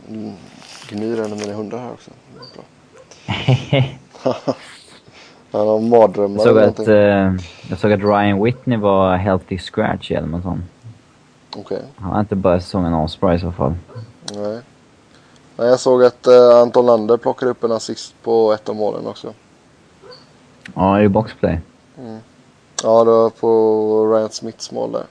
Mm. 0.10 0.34
Gnyr 0.90 1.20
en 1.20 1.32
av 1.32 1.38
mina 1.38 1.54
hundar 1.54 1.78
här 1.78 1.92
också. 1.92 2.12
Bra. 2.54 2.64
Han 5.52 5.68
har 5.68 5.80
mardrömmar. 5.80 6.36
Jag 6.36 6.44
såg, 6.44 6.58
att, 6.58 6.88
uh, 6.88 7.36
jag 7.70 7.80
såg 7.80 7.92
att 7.92 8.00
Ryan 8.00 8.44
Whitney 8.44 8.78
var 8.78 9.18
healthy 9.18 9.58
scratch 9.58 10.12
i 10.12 10.14
Edmonton. 10.14 10.64
Okay. 11.56 11.82
Han 11.98 12.12
har 12.12 12.20
inte 12.20 12.36
börjat 12.36 12.64
säsongen 12.64 12.94
asbra 12.94 13.36
i 13.36 13.40
så 13.40 13.52
fall. 13.52 13.74
Nej. 14.34 14.62
Nej, 15.56 15.68
jag 15.68 15.80
såg 15.80 16.04
att 16.04 16.28
uh, 16.28 16.56
Anton 16.56 16.86
Lander 16.86 17.18
plockade 17.18 17.52
upp 17.52 17.64
en 17.64 17.72
assist 17.72 18.16
på 18.24 18.54
ett 18.54 18.70
av 18.70 18.76
målen 18.76 19.08
också. 19.08 19.34
Ja, 20.76 21.02
i 21.02 21.10
boxplay. 21.10 21.62
Mm. 21.98 22.20
Ja, 22.84 23.04
det 23.04 23.12
var 23.12 23.30
på 23.30 24.14
Ryan 24.14 24.30
Smiths 24.30 24.72
mål 24.72 24.92
där. 24.92 25.06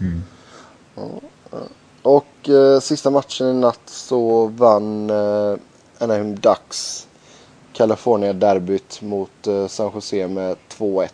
Mm. 0.00 0.22
Ja, 0.94 1.08
och 2.02 2.48
uh, 2.48 2.80
sista 2.80 3.10
matchen 3.10 3.46
i 3.46 3.54
natt 3.54 3.80
så 3.86 4.46
vann 4.46 5.10
uh, 5.10 5.56
Anaheim 5.98 6.34
Ducks 6.34 7.08
California-derbyt 7.72 9.02
mot 9.02 9.46
uh, 9.46 9.66
San 9.66 9.90
Jose 9.94 10.28
med 10.28 10.56
2-1. 10.78 11.08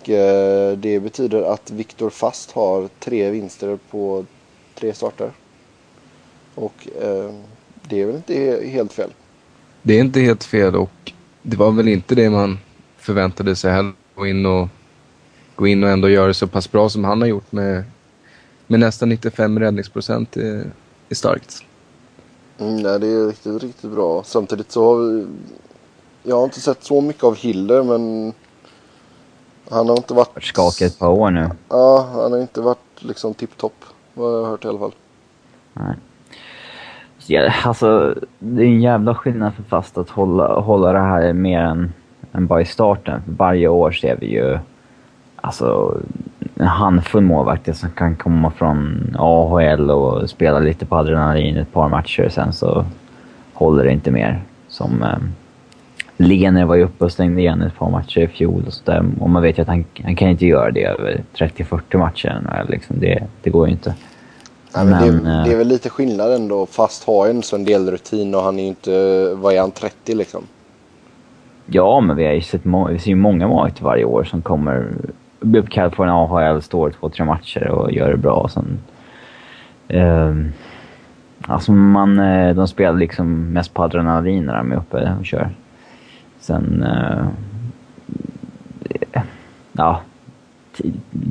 Och 0.00 0.08
uh, 0.08 0.78
det 0.78 1.00
betyder 1.00 1.42
att 1.42 1.70
Viktor 1.70 2.10
Fast 2.10 2.50
har 2.50 2.88
tre 2.98 3.30
vinster 3.30 3.78
på 3.90 4.24
tre 4.74 4.94
starter. 4.94 5.32
Och 6.54 6.88
uh, 7.02 7.30
det 7.88 8.00
är 8.00 8.06
väl 8.06 8.16
inte 8.16 8.34
he 8.34 8.66
helt 8.66 8.92
fel? 8.92 9.10
Det 9.82 9.94
är 9.94 10.00
inte 10.00 10.20
helt 10.20 10.44
fel 10.44 10.76
och 10.76 11.12
det 11.42 11.56
var 11.56 11.70
väl 11.70 11.88
inte 11.88 12.14
det 12.14 12.30
man 12.30 12.58
förväntade 12.98 13.56
sig 13.56 13.72
heller. 13.72 13.92
Gå 14.14 14.26
in 14.26 14.46
och, 14.46 14.68
gå 15.56 15.66
in 15.66 15.84
och 15.84 15.90
ändå 15.90 16.08
göra 16.08 16.26
det 16.26 16.34
så 16.34 16.46
pass 16.46 16.72
bra 16.72 16.88
som 16.88 17.04
han 17.04 17.20
har 17.20 17.28
gjort 17.28 17.52
med, 17.52 17.84
med 18.66 18.80
nästan 18.80 19.08
95 19.08 19.58
räddningsprocent 19.58 20.36
är, 20.36 20.70
är 21.08 21.14
starkt. 21.14 21.64
Mm, 22.58 22.76
nej, 22.76 23.00
det 23.00 23.06
är 23.06 23.26
riktigt, 23.26 23.62
riktigt 23.62 23.90
bra. 23.90 24.22
Samtidigt 24.24 24.72
så 24.72 24.84
har 24.84 25.02
vi... 25.02 25.26
Jag 26.22 26.36
har 26.36 26.44
inte 26.44 26.60
sett 26.60 26.84
så 26.84 27.00
mycket 27.00 27.24
av 27.24 27.36
Hiller, 27.36 27.82
men... 27.82 28.32
Han 29.70 29.88
har 29.88 29.96
inte 29.96 30.14
varit... 30.14 30.44
Skakig 30.44 30.86
ett 30.86 30.98
par 30.98 31.08
år 31.08 31.30
nu. 31.30 31.50
Ja, 31.68 32.08
han 32.12 32.32
har 32.32 32.40
inte 32.40 32.60
varit 32.60 32.78
liksom 32.98 33.34
tipptopp. 33.34 33.84
Vad 34.14 34.32
jag 34.32 34.42
har 34.42 34.50
hört 34.50 34.64
i 34.64 34.68
alla 34.68 34.78
fall. 34.78 34.94
Nej. 35.72 35.94
Ja, 37.26 37.52
alltså, 37.64 38.14
det 38.38 38.62
är 38.62 38.66
en 38.66 38.80
jävla 38.80 39.14
skillnad 39.14 39.54
för 39.54 39.62
fast 39.62 39.98
att 39.98 40.10
hålla, 40.10 40.60
hålla 40.60 40.92
det 40.92 40.98
här 40.98 41.32
mer 41.32 41.60
än, 41.60 41.92
än 42.32 42.46
bara 42.46 42.60
i 42.60 42.64
starten. 42.64 43.22
För 43.22 43.32
varje 43.32 43.68
år 43.68 43.90
ser 43.90 44.16
vi 44.16 44.26
ju 44.26 44.58
alltså, 45.36 45.98
en 46.54 46.66
handfull 46.66 47.22
målvakter 47.22 47.72
som 47.72 47.90
kan 47.90 48.16
komma 48.16 48.50
från 48.50 49.00
AHL 49.18 49.90
och 49.90 50.30
spela 50.30 50.58
lite 50.58 50.86
på 50.86 50.96
adrenalin 50.96 51.56
ett 51.56 51.72
par 51.72 51.88
matcher. 51.88 52.28
Sen 52.28 52.52
så 52.52 52.84
håller 53.52 53.84
det 53.84 53.92
inte 53.92 54.10
mer. 54.10 54.42
Som 54.68 55.02
eh, 55.02 55.18
Lener 56.20 56.64
var 56.64 56.74
ju 56.74 56.84
uppe 56.84 57.04
och 57.04 57.12
stängde 57.12 57.40
igen 57.40 57.62
ett 57.62 57.78
par 57.78 57.90
matcher 57.90 58.20
i 58.20 58.28
fjol 58.28 58.64
och, 58.66 58.72
så 58.72 59.04
och 59.20 59.30
man 59.30 59.42
vet 59.42 59.58
ju 59.58 59.62
att 59.62 59.68
han, 59.68 59.84
han 60.02 60.16
kan 60.16 60.28
inte 60.28 60.46
göra 60.46 60.70
det 60.70 60.84
över 60.84 61.22
30-40 61.36 61.96
matcher. 61.96 62.66
Liksom. 62.68 62.96
Det, 63.00 63.22
det 63.42 63.50
går 63.50 63.66
ju 63.66 63.72
inte. 63.72 63.94
Nej, 64.74 64.84
men, 64.84 65.14
men 65.16 65.24
det, 65.24 65.44
det, 65.44 65.52
är 65.52 65.58
väl 65.58 65.68
lite 65.68 65.90
skillnad 65.90 66.32
ändå. 66.32 66.66
Fast 66.66 67.04
har 67.04 67.28
en 67.28 67.42
sån 67.42 67.64
del 67.64 67.90
rutin 67.90 68.34
och 68.34 68.42
han 68.42 68.58
är 68.58 68.62
ju 68.62 68.68
inte, 68.68 68.90
vad 69.34 69.54
är 69.54 69.60
han, 69.60 69.70
30 69.70 70.14
liksom? 70.14 70.42
Ja, 71.66 72.00
men 72.00 72.16
vi 72.16 72.26
har 72.26 72.32
ju 72.32 72.40
sett 72.40 72.62
vi 72.90 72.98
ser 72.98 73.10
ju 73.10 73.16
många 73.16 73.48
målvakter 73.48 73.84
varje 73.84 74.04
år 74.04 74.24
som 74.24 74.42
kommer 74.42 74.88
blir 75.40 75.60
uppkallad 75.60 75.94
för 75.94 76.04
en 76.04 76.10
AHL, 76.10 76.62
står 76.62 76.90
två, 76.90 77.08
tre 77.08 77.24
matcher 77.24 77.68
och 77.68 77.92
gör 77.92 78.10
det 78.10 78.16
bra. 78.16 78.48
Sen, 78.48 78.78
eh, 79.88 80.34
alltså 81.42 81.72
man, 81.72 82.18
eh, 82.18 82.54
de 82.54 82.68
spelar 82.68 82.98
liksom 82.98 83.52
mest 83.52 83.74
på 83.74 83.82
adrenalin 83.82 84.46
när 84.46 84.56
de 84.56 84.72
är 84.72 84.76
uppe 84.76 85.12
och 85.20 85.26
kör. 85.26 85.50
Sen... 86.40 86.82
Eh, 86.82 87.26
ja, 89.72 90.00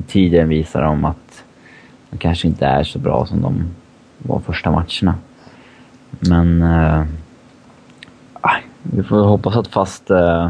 tiden 0.07 0.49
visar 0.49 0.81
om 0.81 1.05
att 1.05 1.43
de 2.09 2.17
kanske 2.17 2.47
inte 2.47 2.65
är 2.65 2.83
så 2.83 2.99
bra 2.99 3.25
som 3.25 3.41
de 3.41 3.63
var 4.17 4.39
första 4.39 4.71
matcherna. 4.71 5.15
Men... 6.09 6.61
Eh, 6.61 7.03
vi 8.83 9.03
får 9.03 9.23
hoppas 9.23 9.55
att 9.55 9.67
fast... 9.67 10.11
Eh, 10.11 10.49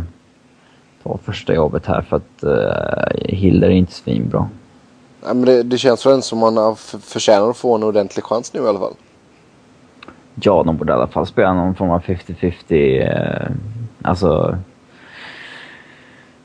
ta 1.04 1.18
första 1.18 1.54
jobbet 1.54 1.86
här 1.86 2.01
för 2.01 2.18
att 2.18 2.44
Hiller 3.16 3.68
är 3.68 3.72
inte 3.72 3.94
svinbra. 3.94 4.50
Nej, 5.24 5.36
men 5.36 5.46
det, 5.46 5.63
det 5.63 5.78
känns 5.78 6.06
väl 6.06 6.22
som 6.22 6.44
att 6.44 6.54
man 6.54 6.75
förtjänar 6.75 7.50
att 7.50 7.58
få 7.58 7.75
en 7.75 7.84
ordentlig 7.84 8.25
chans 8.25 8.54
nu 8.54 8.60
i 8.60 8.68
alla 8.68 8.80
fall. 8.80 8.94
Ja, 10.36 10.63
de 10.63 10.78
borde 10.78 10.92
i 10.92 10.96
alla 10.96 11.08
fall 11.08 11.28
spela 11.28 11.54
någon 11.54 11.75
form 11.75 11.89
av 11.89 12.01
50-50. 12.01 13.51
Alltså... 14.01 14.58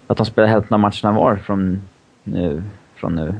Att 0.06 0.16
de 0.16 0.26
spelar 0.26 0.48
hälften 0.48 0.74
av 0.74 0.80
matcherna 0.80 1.12
var 1.12 1.36
från 1.36 1.82
nu. 2.24 2.62
Från 2.96 3.14
nu. 3.14 3.34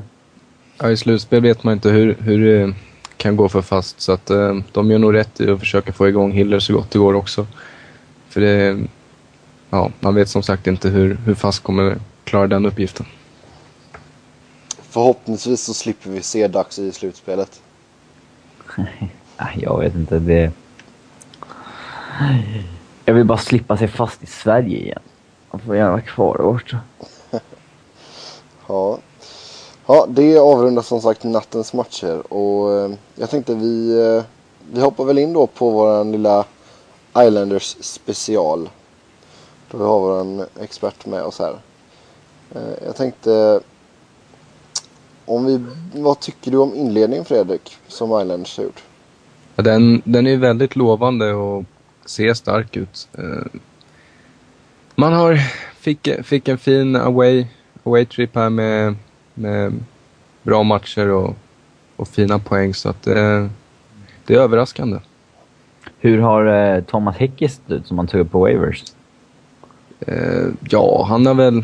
Ja, 0.77 0.91
i 0.91 0.97
slutspel 0.97 1.41
vet 1.41 1.63
man 1.63 1.73
inte 1.73 1.89
hur, 1.89 2.15
hur 2.19 2.45
det 2.45 2.73
kan 3.17 3.35
gå 3.35 3.49
för 3.49 3.61
fast. 3.61 4.01
Så 4.01 4.11
att 4.11 4.31
uh, 4.31 4.59
de 4.71 4.91
gör 4.91 4.99
nog 4.99 5.13
rätt 5.13 5.41
i 5.41 5.49
att 5.49 5.59
försöka 5.59 5.93
få 5.93 6.07
igång 6.07 6.31
Hiller 6.31 6.59
så 6.59 6.73
gott 6.73 6.91
det 6.91 6.99
går 6.99 7.13
också. 7.13 7.47
För 8.29 8.41
det, 8.41 8.79
ja, 9.69 9.91
man 9.99 10.15
vet 10.15 10.29
som 10.29 10.43
sagt 10.43 10.67
inte 10.67 10.89
hur, 10.89 11.17
hur 11.25 11.35
fast 11.35 11.63
kommer 11.63 11.97
klara 12.23 12.47
den 12.47 12.65
uppgiften. 12.65 13.05
Förhoppningsvis 14.81 15.63
så 15.63 15.73
slipper 15.73 16.09
vi 16.09 16.21
se 16.21 16.47
Dax 16.47 16.79
i 16.79 16.91
slutspelet. 16.91 17.61
jag 19.55 19.79
vet 19.79 19.95
inte. 19.95 20.19
Det... 20.19 20.51
Jag 23.05 23.13
vill 23.13 23.25
bara 23.25 23.37
slippa 23.37 23.77
se 23.77 23.87
fast 23.87 24.23
i 24.23 24.25
Sverige 24.25 24.77
igen. 24.77 25.01
Man 25.51 25.61
får 25.61 25.75
gärna 25.75 25.91
vara 25.91 26.01
kvar 26.01 26.37
där 26.37 26.43
borta. 26.43 26.79
Ja. 28.67 28.97
Ja, 29.87 30.05
det 30.09 30.37
avrundar 30.37 30.81
som 30.81 31.01
sagt 31.01 31.23
nattens 31.23 31.73
matcher 31.73 32.33
och 32.33 32.73
eh, 32.73 32.91
jag 33.15 33.29
tänkte 33.29 33.55
vi, 33.55 33.99
eh, 33.99 34.23
vi 34.71 34.81
hoppar 34.81 35.05
väl 35.05 35.17
in 35.17 35.33
då 35.33 35.47
på 35.47 35.69
våran 35.69 36.11
lilla 36.11 36.45
Islanders 37.17 37.77
special. 37.79 38.69
Då 39.71 39.77
vi 39.77 39.83
har 39.83 39.99
våran 39.99 40.45
expert 40.61 41.05
med 41.05 41.23
oss 41.23 41.39
här. 41.39 41.55
Eh, 42.55 42.85
jag 42.85 42.95
tänkte 42.95 43.59
om 45.25 45.45
vi, 45.45 45.65
vad 45.93 46.19
tycker 46.19 46.51
du 46.51 46.57
om 46.57 46.75
inledningen 46.75 47.25
Fredrik 47.25 47.77
som 47.87 48.21
Islanders 48.21 48.57
har 48.57 48.63
gjort? 48.63 48.83
Den, 49.55 50.01
den 50.05 50.27
är 50.27 50.37
väldigt 50.37 50.75
lovande 50.75 51.33
och 51.33 51.63
ser 52.05 52.33
stark 52.33 52.77
ut. 52.77 53.07
Eh, 53.17 53.59
man 54.95 55.13
har, 55.13 55.35
fick, 55.79 56.09
fick 56.23 56.47
en 56.47 56.57
fin 56.57 56.95
away, 56.95 57.47
away 57.83 58.05
trip 58.05 58.35
här 58.35 58.49
med, 58.49 58.95
med 59.33 59.73
bra 60.43 60.63
matcher 60.63 61.09
och, 61.09 61.35
och 61.95 62.07
fina 62.07 62.39
poäng 62.39 62.73
så 62.73 62.89
att 62.89 63.03
det, 63.03 63.49
det 64.25 64.33
är 64.35 64.39
överraskande. 64.39 64.99
Hur 65.99 66.19
har 66.19 66.45
eh, 66.45 66.83
Thomas 66.83 67.17
Hickey 67.17 67.47
sett 67.47 67.71
ut 67.71 67.87
som 67.87 67.97
man 67.97 68.07
tog 68.07 68.21
upp 68.21 68.31
på 68.31 68.39
Waivers? 68.39 68.83
Eh, 69.99 70.47
ja, 70.69 71.05
han 71.09 71.25
har 71.25 71.33
väl 71.33 71.63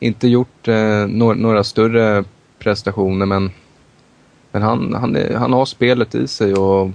inte 0.00 0.28
gjort 0.28 0.68
eh, 0.68 1.06
några, 1.06 1.64
större 1.64 2.24
prestationer 2.58 3.26
men, 3.26 3.50
men 4.52 4.62
han, 4.62 4.94
han, 4.94 5.16
han 5.36 5.52
har 5.52 5.64
spelet 5.64 6.14
i 6.14 6.28
sig 6.28 6.54
och, 6.54 6.90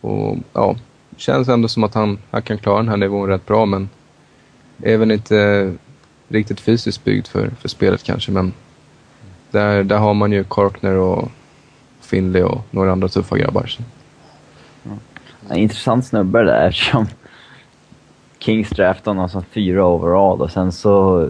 och 0.00 0.36
ja, 0.52 0.76
känns 1.16 1.48
ändå 1.48 1.68
som 1.68 1.84
att 1.84 1.94
han, 1.94 2.18
han 2.30 2.42
kan 2.42 2.58
klara 2.58 2.76
den 2.76 2.88
här 2.88 2.96
nivån 2.96 3.28
rätt 3.28 3.46
bra 3.46 3.66
men 3.66 3.88
är 4.82 4.96
väl 4.96 5.10
inte 5.10 5.72
riktigt 6.28 6.60
fysiskt 6.60 7.04
byggd 7.04 7.26
för, 7.26 7.50
för 7.60 7.68
spelet 7.68 8.02
kanske 8.02 8.32
men 8.32 8.52
där, 9.50 9.84
där 9.84 9.98
har 9.98 10.14
man 10.14 10.32
ju 10.32 10.44
Korkner 10.44 10.94
och 10.94 11.30
Finley 12.00 12.42
och 12.42 12.60
några 12.70 12.92
andra 12.92 13.08
tuffa 13.08 13.38
grabbar. 13.38 13.66
Så. 13.66 13.82
Intressant 15.54 16.06
snubbe 16.06 16.38
det 16.38 16.44
där 16.44 16.66
eftersom 16.68 17.06
Kings 18.38 18.70
draftade 18.70 19.16
honom 19.16 19.28
som 19.28 19.42
fyra 19.42 19.86
overall 19.86 20.40
och 20.40 20.50
sen 20.50 20.72
så 20.72 21.28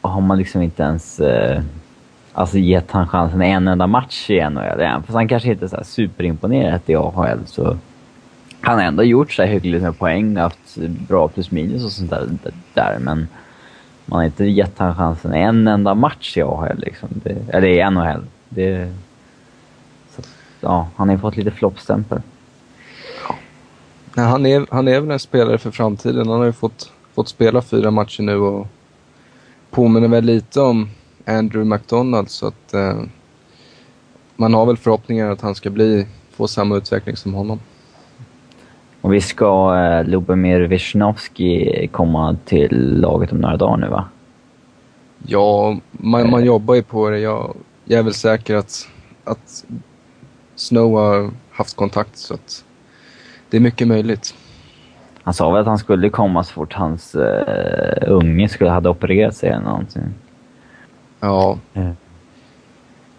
har 0.00 0.20
man 0.20 0.38
liksom 0.38 0.62
inte 0.62 0.82
ens 0.82 1.20
eh, 1.20 1.62
alltså 2.32 2.58
gett 2.58 2.90
han 2.90 3.08
chansen 3.08 3.42
en 3.42 3.68
enda 3.68 3.86
match 3.86 4.30
i 4.30 4.50
NHL 4.50 4.80
än. 4.80 5.02
Fast 5.02 5.14
han 5.14 5.28
kanske 5.28 5.48
inte 5.48 5.64
är 5.64 5.68
så 5.68 5.84
superimponerat 5.84 6.90
i 6.90 6.94
AHL 6.94 7.46
så 7.46 7.78
han 8.60 8.78
har 8.78 8.84
ändå 8.84 9.02
gjort 9.02 9.32
sig 9.32 9.48
hyggligt 9.48 9.82
med 9.82 9.98
poäng, 9.98 10.36
haft 10.36 10.76
bra 11.08 11.28
plus 11.28 11.50
minus 11.50 11.84
och 11.84 11.92
sånt 11.92 12.10
där, 12.10 12.28
där 12.74 12.98
men 13.00 13.28
man 14.06 14.18
har 14.18 14.24
inte 14.24 14.44
gett 14.44 14.78
han 14.78 14.94
chansen 14.94 15.34
en 15.34 15.68
enda 15.68 15.94
match 15.94 16.36
i 16.36 16.42
AHL 16.42 16.78
liksom. 16.78 17.08
Det, 17.12 17.36
eller 17.48 17.68
i 17.68 17.90
NHL. 17.90 18.24
Det, 18.48 18.92
så, 20.16 20.22
ja, 20.60 20.88
han 20.96 21.08
har 21.08 21.16
ju 21.16 21.20
fått 21.20 21.36
lite 21.36 21.50
floppstämpel. 21.50 22.20
Ja. 24.14 24.22
han, 24.22 24.46
är, 24.46 24.66
han 24.70 24.88
är 24.88 25.00
väl 25.00 25.10
en 25.10 25.18
spelare 25.18 25.58
för 25.58 25.70
framtiden. 25.70 26.28
Han 26.28 26.38
har 26.38 26.46
ju 26.46 26.52
fått, 26.52 26.92
fått 27.14 27.28
spela 27.28 27.62
fyra 27.62 27.90
matcher 27.90 28.22
nu 28.22 28.36
och 28.36 28.66
påminner 29.70 30.08
väl 30.08 30.24
lite 30.24 30.60
om 30.60 30.90
Andrew 31.26 31.76
McDonald 31.76 32.30
så 32.30 32.46
att 32.46 32.74
eh, 32.74 33.02
man 34.36 34.54
har 34.54 34.66
väl 34.66 34.76
förhoppningar 34.76 35.30
att 35.30 35.40
han 35.40 35.54
ska 35.54 35.70
bli, 35.70 36.06
få 36.30 36.48
samma 36.48 36.76
utveckling 36.76 37.16
som 37.16 37.34
honom. 37.34 37.60
Och 39.00 39.14
vi 39.14 39.20
ska 39.20 39.76
eh, 39.76 40.08
Lubomir 40.08 40.60
Wisnowski 40.60 41.88
komma 41.92 42.36
till 42.44 43.00
laget 43.00 43.32
om 43.32 43.38
några 43.38 43.56
dagar 43.56 43.76
nu 43.76 43.88
va? 43.88 44.08
Ja, 45.26 45.76
man, 45.90 46.30
man 46.30 46.44
jobbar 46.44 46.74
ju 46.74 46.82
på 46.82 47.10
det. 47.10 47.18
Jag, 47.18 47.56
jag 47.84 47.98
är 47.98 48.02
väl 48.02 48.14
säker 48.14 48.56
att, 48.56 48.88
att 49.24 49.64
Snow 50.54 50.92
har 50.92 51.30
haft 51.50 51.76
kontakt 51.76 52.16
så 52.16 52.34
att 52.34 52.64
det 53.50 53.56
är 53.56 53.60
mycket 53.60 53.88
möjligt. 53.88 54.34
Han 55.22 55.34
sa 55.34 55.50
väl 55.50 55.60
att 55.60 55.66
han 55.66 55.78
skulle 55.78 56.10
komma 56.10 56.44
så 56.44 56.52
fort 56.52 56.72
hans 56.72 57.14
uh, 57.14 57.22
unge 58.06 58.48
skulle 58.48 58.70
hade 58.70 58.88
opererat 58.88 59.36
sig 59.36 59.48
eller 59.50 59.64
någonting. 59.64 60.02
Ja. 61.20 61.58
Mm. 61.74 61.96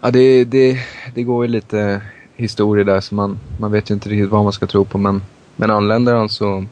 Ja, 0.00 0.10
det, 0.10 0.44
det, 0.44 0.78
det 1.14 1.22
går 1.22 1.44
ju 1.44 1.50
lite 1.50 2.00
historier 2.36 2.84
där 2.84 3.00
så 3.00 3.14
man, 3.14 3.38
man 3.58 3.72
vet 3.72 3.90
ju 3.90 3.94
inte 3.94 4.08
riktigt 4.08 4.30
vad 4.30 4.44
man 4.44 4.52
ska 4.52 4.66
tro 4.66 4.84
på 4.84 4.98
men, 4.98 5.22
men 5.60 5.70
anländer 5.70 6.14
han 6.14 6.28
så, 6.28 6.64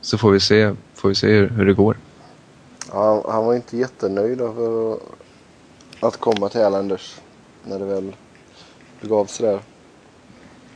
så 0.00 0.18
får 0.18 0.30
vi 0.30 0.40
se, 0.40 0.74
får 0.94 1.08
vi 1.08 1.14
se 1.14 1.26
hur, 1.28 1.48
hur 1.48 1.66
det 1.66 1.74
går. 1.74 1.96
Ja, 2.92 3.24
han 3.28 3.46
var 3.46 3.54
inte 3.54 3.76
jättenöjd 3.76 4.40
över 4.40 4.96
att 6.00 6.16
komma 6.16 6.48
till 6.48 6.60
Islanders 6.60 7.20
när 7.64 7.78
det 7.78 7.84
väl 7.84 8.12
begav 9.00 9.26
sig 9.26 9.46
där. 9.46 9.60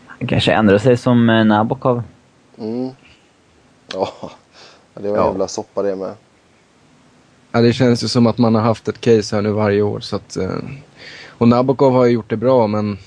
Han 0.07 0.29
kanske 0.29 0.53
ändrar 0.53 0.79
sig 0.79 0.96
som 0.96 1.31
eh, 1.31 1.44
Nabokov. 1.44 2.03
Mm. 2.59 2.90
Ja, 3.92 4.09
det 4.94 5.09
var 5.09 5.09
en 5.09 5.14
Ja. 5.14 5.27
jävla 5.27 5.49
soppa 5.49 5.83
det 5.83 5.96
med. 5.96 6.14
Ja, 7.53 7.61
det 7.61 7.73
känns 7.73 8.05
ju 8.05 8.09
som 8.09 8.27
att 8.27 8.38
man 8.38 8.55
har 8.55 8.62
haft 8.62 8.88
ett 8.88 9.01
case 9.01 9.37
här 9.37 9.42
nu 9.42 9.51
varje 9.51 9.83
år. 9.83 10.01
Så 10.01 10.16
att, 10.16 10.37
eh, 10.37 10.51
och 11.29 11.49
Nabokov 11.49 11.92
har 11.92 12.05
ju 12.05 12.12
gjort 12.12 12.31
det 12.31 12.37
bra, 12.37 12.66
men, 12.66 12.99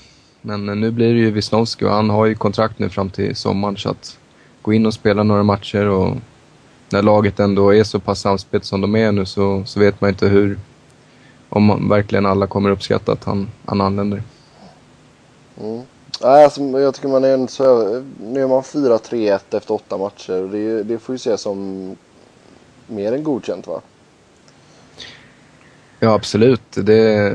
men 0.46 0.80
nu 0.80 0.90
blir 0.90 1.14
det 1.14 1.20
ju 1.20 1.30
Wisnowski 1.30 1.84
och 1.84 1.90
han 1.90 2.10
har 2.10 2.26
ju 2.26 2.34
kontrakt 2.34 2.78
nu 2.78 2.88
fram 2.88 3.10
till 3.10 3.36
sommaren. 3.36 3.76
Så 3.76 3.90
att 3.90 4.18
gå 4.62 4.72
in 4.72 4.86
och 4.86 4.94
spela 4.94 5.22
några 5.22 5.42
matcher 5.42 5.86
och 5.86 6.16
när 6.90 7.02
laget 7.02 7.40
ändå 7.40 7.74
är 7.74 7.84
så 7.84 8.00
pass 8.00 8.20
samspelt 8.20 8.64
som 8.64 8.80
de 8.80 8.96
är 8.96 9.12
nu 9.12 9.26
så, 9.26 9.62
så 9.66 9.80
vet 9.80 10.00
man 10.00 10.10
inte 10.10 10.28
hur, 10.28 10.58
om 11.48 11.64
man, 11.64 11.88
verkligen 11.88 12.26
alla 12.26 12.46
kommer 12.46 12.70
uppskatta 12.70 13.12
att 13.12 13.24
han, 13.24 13.48
han 13.64 13.80
anländer. 13.80 14.22
Mm. 15.60 15.82
Alltså, 16.20 16.60
jag 16.60 16.94
tycker 16.94 17.08
man 17.08 17.24
är 17.24 17.34
en 17.34 17.48
så, 17.48 18.02
Nu 18.20 18.42
är 18.42 18.48
man 18.48 18.62
4-3-1 18.62 19.40
efter 19.50 19.74
åtta 19.74 19.98
matcher. 19.98 20.42
och 20.42 20.48
Det, 20.48 20.82
det 20.82 20.98
får 20.98 21.12
ju 21.12 21.16
ses 21.16 21.40
som 21.40 21.90
mer 22.86 23.12
än 23.12 23.24
godkänt 23.24 23.66
va? 23.66 23.80
Ja, 26.00 26.14
absolut. 26.14 26.62
Det, 26.72 27.32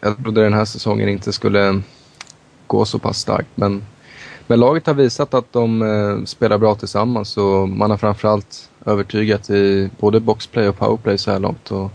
jag 0.00 0.16
trodde 0.22 0.42
den 0.42 0.52
här 0.52 0.64
säsongen 0.64 1.08
inte 1.08 1.32
skulle 1.32 1.82
gå 2.72 2.84
så 2.84 2.98
pass 2.98 3.18
starkt. 3.18 3.48
Men, 3.54 3.84
men 4.46 4.60
laget 4.60 4.86
har 4.86 4.94
visat 4.94 5.34
att 5.34 5.52
de 5.52 5.82
eh, 5.82 6.24
spelar 6.24 6.58
bra 6.58 6.74
tillsammans 6.74 7.36
och 7.36 7.68
man 7.68 7.90
har 7.90 7.98
framförallt 7.98 8.70
övertygat 8.86 9.50
i 9.50 9.90
både 10.00 10.20
boxplay 10.20 10.68
och 10.68 10.78
powerplay 10.78 11.18
så 11.18 11.30
här 11.30 11.38
långt. 11.38 11.70
Och 11.70 11.90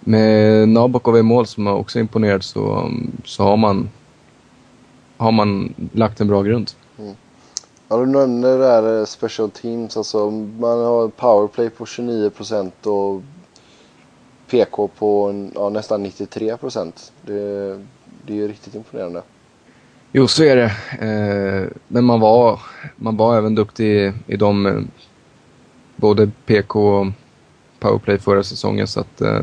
med 0.00 0.68
Nabokov 0.68 1.16
i 1.16 1.22
mål 1.22 1.46
som 1.46 1.66
har 1.66 1.74
också 1.74 1.98
imponerat 1.98 2.44
så, 2.44 2.90
så 3.24 3.42
har, 3.42 3.56
man, 3.56 3.88
har 5.16 5.32
man 5.32 5.74
lagt 5.92 6.20
en 6.20 6.28
bra 6.28 6.42
grund. 6.42 6.70
Mm. 6.98 7.14
Ja, 7.88 7.96
du 7.96 8.06
nämnde 8.06 8.48
det 8.48 8.58
där 8.58 9.00
eh, 9.00 9.04
special 9.04 9.50
teams. 9.50 9.96
Alltså, 9.96 10.30
man 10.30 10.78
har 10.78 11.08
powerplay 11.08 11.70
på 11.70 11.84
29% 11.84 12.86
och 12.86 13.22
PK 14.50 14.88
på 14.88 15.34
ja, 15.54 15.68
nästan 15.68 16.06
93%. 16.06 16.92
Det, 17.22 17.34
det 18.26 18.32
är 18.32 18.36
ju 18.36 18.48
riktigt 18.48 18.74
imponerande. 18.74 19.22
Jo, 20.12 20.28
så 20.28 20.44
är 20.44 20.56
det. 20.56 20.72
Eh, 21.00 21.68
men 21.88 22.04
man 22.04 22.20
var, 22.20 22.60
man 22.96 23.16
var 23.16 23.38
även 23.38 23.54
duktig 23.54 24.12
i, 24.26 24.36
de, 24.36 24.66
eh, 24.66 24.80
både 25.96 26.30
PK 26.46 27.00
och 27.00 27.06
powerplay 27.78 28.18
förra 28.18 28.42
säsongen. 28.42 28.86
Så 28.86 29.00
att 29.00 29.20
eh, 29.20 29.42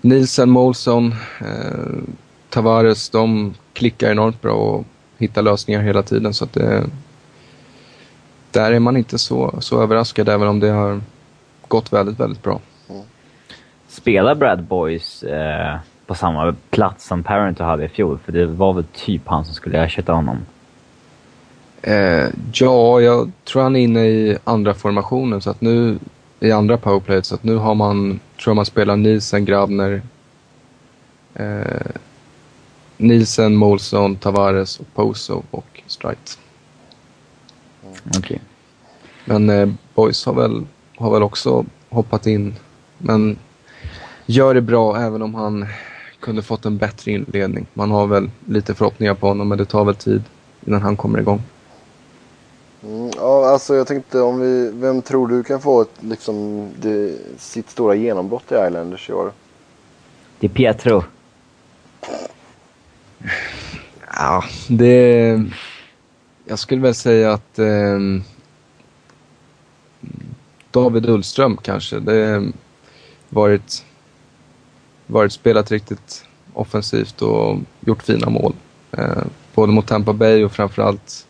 Nielsen, 0.00 0.50
Molson, 0.50 1.14
eh, 1.40 2.02
Tavares, 2.48 3.10
de 3.10 3.54
klickar 3.72 4.10
enormt 4.10 4.42
bra 4.42 4.52
och 4.52 4.84
hittar 5.18 5.42
lösningar 5.42 5.82
hela 5.82 6.02
tiden. 6.02 6.34
Så 6.34 6.44
att 6.44 6.52
det, 6.52 6.84
där 8.50 8.72
är 8.72 8.78
man 8.80 8.96
inte 8.96 9.18
så, 9.18 9.54
så 9.60 9.82
överraskad 9.82 10.28
även 10.28 10.48
om 10.48 10.60
det 10.60 10.70
har 10.70 11.00
gått 11.68 11.92
väldigt, 11.92 12.20
väldigt 12.20 12.42
bra. 12.42 12.60
Spelar 13.88 14.34
Brad 14.34 14.64
Boys 14.64 15.22
eh, 15.22 15.78
på 16.10 16.14
samma 16.14 16.54
plats 16.70 17.06
som 17.06 17.22
Parento 17.22 17.64
hade 17.64 17.84
i 17.84 17.88
fjol? 17.88 18.18
För 18.24 18.32
det 18.32 18.46
var 18.46 18.72
väl 18.72 18.84
typ 18.84 19.22
han 19.24 19.44
som 19.44 19.54
skulle 19.54 19.84
ersätta 19.84 20.12
honom. 20.12 20.38
Eh, 21.82 22.26
ja, 22.52 23.00
jag 23.00 23.32
tror 23.44 23.62
han 23.62 23.76
är 23.76 23.80
inne 23.80 24.06
i 24.06 24.38
andra 24.44 24.74
formationen 24.74 25.40
så 25.40 25.50
att 25.50 25.60
nu 25.60 25.98
i 26.40 26.52
andra 26.52 26.76
powerplayet 26.76 27.26
så 27.26 27.34
att 27.34 27.44
nu 27.44 27.56
har 27.56 27.74
man, 27.74 28.20
tror 28.36 28.50
jag 28.50 28.56
man 28.56 28.66
spelar 28.66 28.96
Nielsen, 28.96 29.44
Grabner, 29.44 30.02
eh, 31.34 31.92
Nielsen, 32.96 33.56
Molson, 33.56 34.16
Tavares, 34.16 34.80
och 34.80 34.94
Poso 34.94 35.42
och 35.50 35.82
Strite. 35.86 36.32
Okej. 38.18 38.40
Men 39.24 39.50
eh, 39.50 39.68
Boys 39.94 40.26
har 40.26 40.34
väl, 40.34 40.66
har 40.96 41.10
väl 41.10 41.22
också 41.22 41.64
hoppat 41.88 42.26
in 42.26 42.54
men 42.98 43.38
gör 44.26 44.54
det 44.54 44.60
bra 44.60 44.96
även 44.96 45.22
om 45.22 45.34
han 45.34 45.66
kunde 46.20 46.42
fått 46.42 46.64
en 46.64 46.78
bättre 46.78 47.12
inledning. 47.12 47.66
Man 47.74 47.90
har 47.90 48.06
väl 48.06 48.30
lite 48.46 48.74
förhoppningar 48.74 49.14
på 49.14 49.28
honom 49.28 49.48
men 49.48 49.58
det 49.58 49.64
tar 49.64 49.84
väl 49.84 49.94
tid 49.94 50.22
innan 50.66 50.82
han 50.82 50.96
kommer 50.96 51.18
igång. 51.18 51.42
Mm, 52.82 53.10
ja, 53.16 53.48
alltså 53.48 53.74
jag 53.74 53.86
tänkte 53.86 54.20
om 54.20 54.40
vi, 54.40 54.70
vem 54.74 55.02
tror 55.02 55.28
du 55.28 55.42
kan 55.42 55.60
få 55.60 55.82
ett, 55.82 55.90
liksom, 56.00 56.66
det, 56.80 57.18
sitt 57.38 57.70
stora 57.70 57.94
genombrott 57.94 58.52
i 58.52 58.54
Islanders 58.54 59.10
i 59.10 59.12
år? 59.12 59.32
Det 60.40 60.46
är 60.46 60.50
Pietro. 60.50 61.04
Ja, 64.16 64.44
det... 64.68 65.44
Jag 66.44 66.58
skulle 66.58 66.82
väl 66.82 66.94
säga 66.94 67.32
att 67.32 67.58
eh, 67.58 67.98
David 70.70 71.08
Ullström 71.08 71.56
kanske. 71.56 72.00
Det 72.00 72.26
har 72.26 72.52
varit, 73.28 73.84
varit 75.10 75.32
spelat 75.32 75.70
riktigt 75.70 76.24
offensivt 76.54 77.22
och 77.22 77.58
gjort 77.80 78.02
fina 78.02 78.30
mål. 78.30 78.54
Eh, 78.92 79.22
både 79.54 79.72
mot 79.72 79.86
Tampa 79.86 80.12
Bay 80.12 80.44
och 80.44 80.52
framförallt 80.52 81.26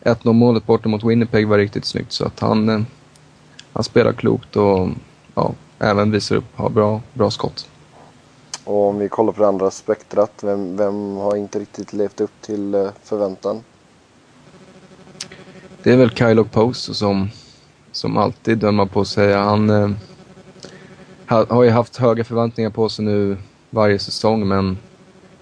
1-0 0.00 0.32
målet 0.32 0.66
borta 0.66 0.88
mot 0.88 1.04
Winnipeg 1.04 1.48
var 1.48 1.58
riktigt 1.58 1.84
snyggt. 1.84 2.12
Så 2.12 2.26
att 2.26 2.40
han, 2.40 2.68
eh, 2.68 2.80
han 3.72 3.84
spelar 3.84 4.12
klokt 4.12 4.56
och 4.56 4.88
ja, 5.34 5.54
även 5.78 6.10
visar 6.10 6.36
upp, 6.36 6.56
har 6.56 6.70
bra, 6.70 7.00
bra 7.12 7.30
skott. 7.30 7.68
Och 8.64 8.88
om 8.88 8.98
vi 8.98 9.08
kollar 9.08 9.32
på 9.32 9.42
det 9.42 9.48
andra 9.48 9.70
spektrat, 9.70 10.32
vem, 10.42 10.76
vem 10.76 11.16
har 11.16 11.36
inte 11.36 11.58
riktigt 11.58 11.92
levt 11.92 12.20
upp 12.20 12.40
till 12.40 12.74
eh, 12.74 12.88
förväntan? 13.02 13.60
Det 15.82 15.92
är 15.92 15.96
väl 15.96 16.10
Kyle 16.10 16.44
Pose 16.44 16.94
som, 16.94 17.30
som 17.92 18.16
alltid 18.16 18.58
dömer 18.58 18.86
på 18.86 19.04
sig. 19.04 19.34
Han 19.34 19.70
eh, 19.70 19.90
har 21.28 21.62
ju 21.62 21.70
haft 21.70 21.96
höga 21.96 22.24
förväntningar 22.24 22.70
på 22.70 22.88
sig 22.88 23.04
nu 23.04 23.36
varje 23.70 23.98
säsong 23.98 24.48
men, 24.48 24.78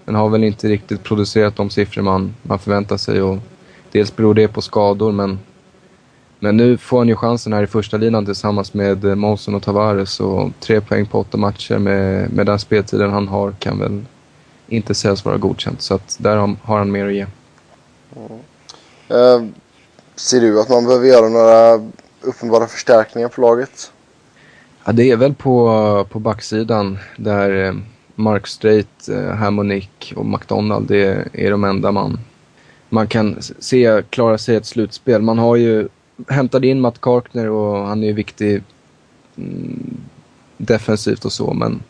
men 0.05 0.15
har 0.15 0.29
väl 0.29 0.43
inte 0.43 0.67
riktigt 0.67 1.03
producerat 1.03 1.55
de 1.55 1.69
siffror 1.69 2.01
man, 2.01 2.35
man 2.43 2.59
förväntar 2.59 2.97
sig. 2.97 3.21
Och 3.21 3.37
dels 3.91 4.15
beror 4.15 4.33
det 4.33 4.47
på 4.47 4.61
skador 4.61 5.11
men, 5.11 5.39
men 6.39 6.57
nu 6.57 6.77
får 6.77 6.97
han 6.97 7.07
ju 7.07 7.15
chansen 7.15 7.53
här 7.53 7.63
i 7.63 7.67
första 7.67 7.97
linan 7.97 8.25
tillsammans 8.25 8.73
med 8.73 9.05
eh, 9.05 9.15
Monson 9.15 9.55
och 9.55 9.63
Tavares 9.63 10.19
och 10.19 10.49
tre 10.59 10.81
poäng 10.81 11.05
på 11.05 11.19
åtta 11.19 11.37
matcher 11.37 11.77
med, 11.77 12.33
med 12.33 12.45
den 12.45 12.59
speltiden 12.59 13.11
han 13.11 13.27
har 13.27 13.51
kan 13.51 13.79
väl 13.79 14.05
inte 14.67 14.93
sägas 14.93 15.25
vara 15.25 15.37
godkänt. 15.37 15.81
Så 15.81 15.93
att 15.93 16.17
där 16.19 16.37
har, 16.37 16.55
har 16.63 16.77
han 16.77 16.91
mer 16.91 17.05
att 17.07 17.13
ge. 17.13 17.25
Mm. 18.15 18.39
Eh, 19.07 19.49
ser 20.15 20.41
du 20.41 20.61
att 20.61 20.69
man 20.69 20.85
behöver 20.85 21.07
göra 21.07 21.29
några 21.29 21.89
uppenbara 22.21 22.67
förstärkningar 22.67 23.27
på 23.27 23.41
laget? 23.41 23.91
Ja, 24.87 24.93
det 24.93 25.11
är 25.11 25.17
väl 25.17 25.33
på, 25.33 26.07
på 26.09 26.19
backsidan 26.19 26.97
där 27.17 27.65
eh, 27.65 27.73
Mark 28.15 28.47
Strait, 28.47 29.09
eh, 29.09 29.35
Hammonick 29.35 30.13
och 30.15 30.25
McDonald 30.25 30.87
det 30.87 31.27
är 31.33 31.51
de 31.51 31.63
enda 31.63 31.91
man, 31.91 32.19
man 32.89 33.07
kan 33.07 33.37
se 33.41 34.03
klara 34.09 34.37
sig 34.37 34.53
i 34.53 34.57
ett 34.57 34.65
slutspel. 34.65 35.21
Man 35.21 35.37
har 35.37 35.55
ju 35.55 35.87
hämtat 36.27 36.63
in 36.63 36.81
Matt 36.81 37.01
Karkner 37.01 37.49
och 37.49 37.87
han 37.87 38.03
är 38.03 38.07
ju 38.07 38.13
viktig 38.13 38.63
mm, 39.37 39.97
defensivt 40.57 41.25
och 41.25 41.31
så 41.31 41.53
men 41.53 41.83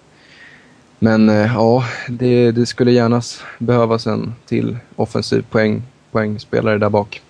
men 0.99 1.29
eh, 1.29 1.53
ja, 1.53 1.83
det, 2.09 2.51
det, 2.51 2.65
skulle 2.65 2.91
gärna 2.91 3.21
behövas 3.59 4.07
en 4.07 4.35
till 4.45 4.77
offensiv 4.95 5.45
poäng, 5.49 5.81
poängspelare 6.11 6.77
där 6.77 6.89
bak. 6.89 7.21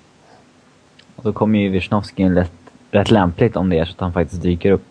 Och 1.15 1.23
då 1.23 1.33
kommer 1.33 1.59
ju 1.59 1.69
Wisnowski 1.69 2.23
in 2.23 2.35
rätt, 2.35 2.51
rätt 2.91 3.11
lämpligt 3.11 3.55
om 3.55 3.69
det 3.69 3.79
är 3.79 3.85
så 3.85 3.91
att 3.91 3.99
han 3.99 4.13
faktiskt 4.13 4.41
dyker 4.41 4.71
upp. 4.71 4.85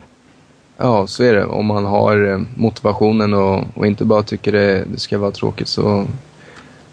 Ja, 0.77 1.07
så 1.07 1.23
är 1.23 1.35
det. 1.35 1.45
Om 1.45 1.67
man 1.67 1.85
har 1.85 2.33
eh, 2.33 2.41
motivationen 2.55 3.35
och, 3.35 3.65
och 3.75 3.87
inte 3.87 4.05
bara 4.05 4.23
tycker 4.23 4.53
det, 4.53 4.85
det, 4.85 5.01
ska 5.01 5.19
vara 5.19 5.31
tråkigt 5.31 5.69
så, 5.69 6.07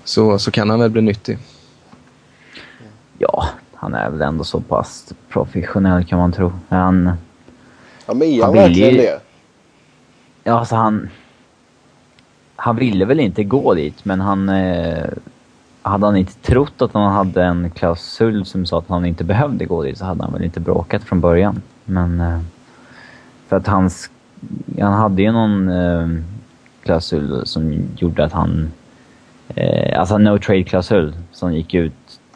så, 0.04 0.39
så 0.39 0.52
kan 0.52 0.69
han 0.69 0.80
väl 0.80 0.89
bli 0.89 1.02
nyttig. 1.02 1.38
Ja, 3.17 3.46
han 3.74 3.93
är 3.93 4.10
väl 4.10 4.22
ändå 4.22 4.43
så 4.43 4.60
pass 4.62 5.13
professionell 5.30 6.06
kan 6.06 6.19
man 6.19 6.32
tro. 6.32 6.52
Han, 6.69 7.12
ja, 8.06 8.13
men 8.13 8.28
är 8.28 8.41
han, 8.41 8.43
han 8.43 8.54
verkligen 8.54 8.91
ju, 8.91 8.98
det? 8.98 9.19
Ja, 10.43 10.60
alltså 10.60 10.76
han... 10.76 11.10
Han 12.56 12.76
ville 12.76 13.06
väl 13.06 13.19
inte 13.19 13.43
gå 13.43 13.74
dit, 13.74 14.06
men 14.06 14.22
han... 14.22 14.50
Eh, 14.50 15.06
hade 15.82 16.06
han 16.06 16.15
inte 16.15 16.34
trott 16.34 16.82
att 16.82 16.93
han 16.93 17.12
hade 17.12 17.43
en 17.43 17.69
klausul 17.69 18.46
som 18.46 18.65
sa 18.65 18.78
att 18.78 18.89
han 18.89 19.06
inte 19.06 19.24
behövde 19.24 19.65
gå 19.65 19.84
dit 19.84 19.98
så 19.98 20.06
hade 20.06 20.24
han 20.24 20.34
väl 20.34 20.43
inte 20.43 20.60
bråkat 20.60 21.04
från 21.04 21.22
början. 21.22 21.62
Men... 21.86 22.19
Eh, 22.19 22.39
för 23.54 23.58
att 23.58 23.68
hans... 23.68 24.10
Han 24.80 24.94
hade 24.94 25.22
ju 25.22 25.32
någon 25.32 25.70
eh, 25.70 26.08
klausul 26.84 27.46
som 27.46 27.89
gjorde 27.98 28.26
att 28.26 28.32
han... 28.32 28.72
Eh, 29.56 30.00
alltså 30.00 30.18
no 30.18 30.38
trade-klausul 30.38 31.13
som 31.32 31.54
gick 31.54 31.74
ut 31.74 31.94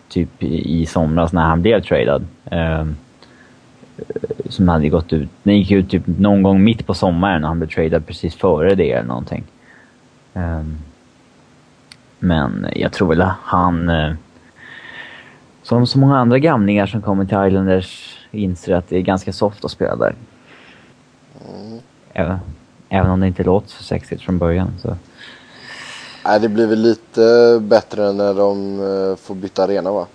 typ 0.10 0.44
i, 0.44 0.86
somras 0.86 1.34
när 1.34 1.42
han 1.42 1.62
blev 1.62 1.82
tradad. 1.82 2.26
Eh, 2.46 2.86
som 4.50 4.68
hade 4.68 4.90
gått 4.90 5.14
ut. 5.14 5.30
Den 5.44 5.58
gick 5.58 5.72
ut 5.72 5.90
typ 5.90 6.04
någon 6.06 6.44
gång 6.44 6.64
mitt 6.64 6.88
på 6.88 6.94
sommaren 6.94 7.44
och 7.44 7.48
han 7.48 7.60
blev 7.60 7.70
tradad 7.70 8.06
precis 8.06 8.36
före 8.36 8.76
det 8.76 8.92
eller 8.92 9.08
någonting. 9.08 9.44
Eh, 10.34 10.64
men 12.20 12.68
jag 12.76 12.92
tror 12.92 13.10
väl 13.10 13.22
att 13.22 13.36
han... 13.42 13.90
Eh, 13.90 14.14
som 15.64 15.88
så 15.88 16.00
många 16.00 16.18
andra 16.18 16.40
gamlingar 16.40 16.86
som 16.86 17.02
kommer 17.02 17.26
till 17.26 17.48
Islanders 17.48 18.18
inser 18.32 18.76
att 18.76 18.90
det 18.90 18.98
är 18.98 19.02
ganska 19.02 19.34
soft 19.34 19.66
att 19.66 19.72
spela 19.72 19.96
där. 19.96 20.16
Mm. 21.48 21.80
Även, 22.14 22.40
även 22.90 23.12
om 23.12 23.20
det 23.20 23.28
inte 23.28 23.44
låter 23.44 23.70
så 23.70 23.84
sexigt 23.84 24.22
från 24.22 24.38
början. 24.38 24.74
Så. 24.82 24.96
Nej, 26.26 26.40
det 26.40 26.50
blir 26.50 26.68
väl 26.68 26.82
lite 26.82 27.60
bättre 27.62 28.14
när 28.14 28.34
de 28.34 28.80
eh, 28.80 29.16
får 29.16 29.36
byta 29.36 29.64
arena 29.64 29.92
va? 29.92 30.08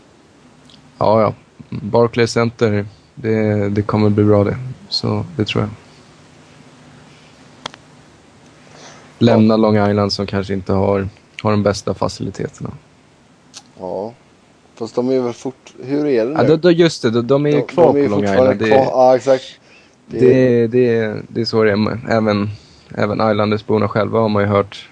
Ja, 0.99 1.21
ja. 1.21 1.35
Barclays 1.68 2.33
Center, 2.33 2.87
det, 3.14 3.68
det 3.68 3.83
kommer 3.83 4.11
bli 4.11 4.25
bra 4.25 4.45
det. 4.45 4.57
Så 4.88 5.25
det 5.37 5.45
tror 5.45 5.62
jag. 5.62 5.71
Lämna 9.18 9.57
Long 9.57 9.88
Island 9.90 10.12
som 10.12 10.27
kanske 10.27 10.53
inte 10.53 10.73
har, 10.73 11.09
har 11.42 11.51
de 11.51 11.62
bästa 11.62 11.95
faciliteterna. 11.95 12.71
Ja, 13.79 14.12
fast 14.75 14.95
de 14.95 15.11
är 15.11 15.21
väl 15.21 15.33
fort... 15.33 15.75
Hur 15.83 16.07
är 16.07 16.25
det 16.25 16.31
nu? 16.31 16.37
Ja, 16.38 16.45
då, 16.45 16.57
då 16.57 16.71
just 16.71 17.03
det, 17.03 17.11
de, 17.11 17.27
de 17.27 17.47
är 17.47 17.51
ju 17.51 17.62
kvar 17.62 17.92
de 17.95 18.01
är 18.01 18.09
på 18.09 18.11
Long 18.11 18.25
Island. 18.25 18.59
Det, 18.59 18.68
ja, 18.68 19.16
exakt. 19.16 19.45
Det, 20.07 20.19
det, 20.19 20.67
det, 20.67 21.23
det 21.29 21.41
är 21.41 21.45
så 21.45 21.62
det 21.62 21.71
är. 21.71 22.11
Även, 22.11 22.51
även 22.95 23.31
Islandersborna 23.31 23.88
själva 23.88 24.21
har 24.21 24.29
man 24.29 24.43
ju 24.43 24.49
hört. 24.49 24.88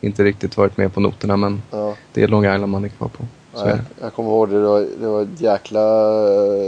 Inte 0.00 0.24
riktigt 0.24 0.56
varit 0.56 0.76
med 0.76 0.94
på 0.94 1.00
noterna 1.00 1.36
men 1.36 1.62
ja. 1.70 1.94
det 2.12 2.22
är 2.22 2.28
Long 2.28 2.44
Island 2.44 2.68
man 2.68 2.84
är 2.84 2.88
kvar 2.88 3.08
på. 3.08 3.24
Nej, 3.64 3.78
jag 4.00 4.14
kommer 4.14 4.30
ihåg 4.30 4.48
det. 4.48 4.60
Det 4.60 4.68
var, 4.68 4.86
det 5.00 5.06
var 5.06 5.22
ett 5.22 5.40
jäkla 5.40 5.80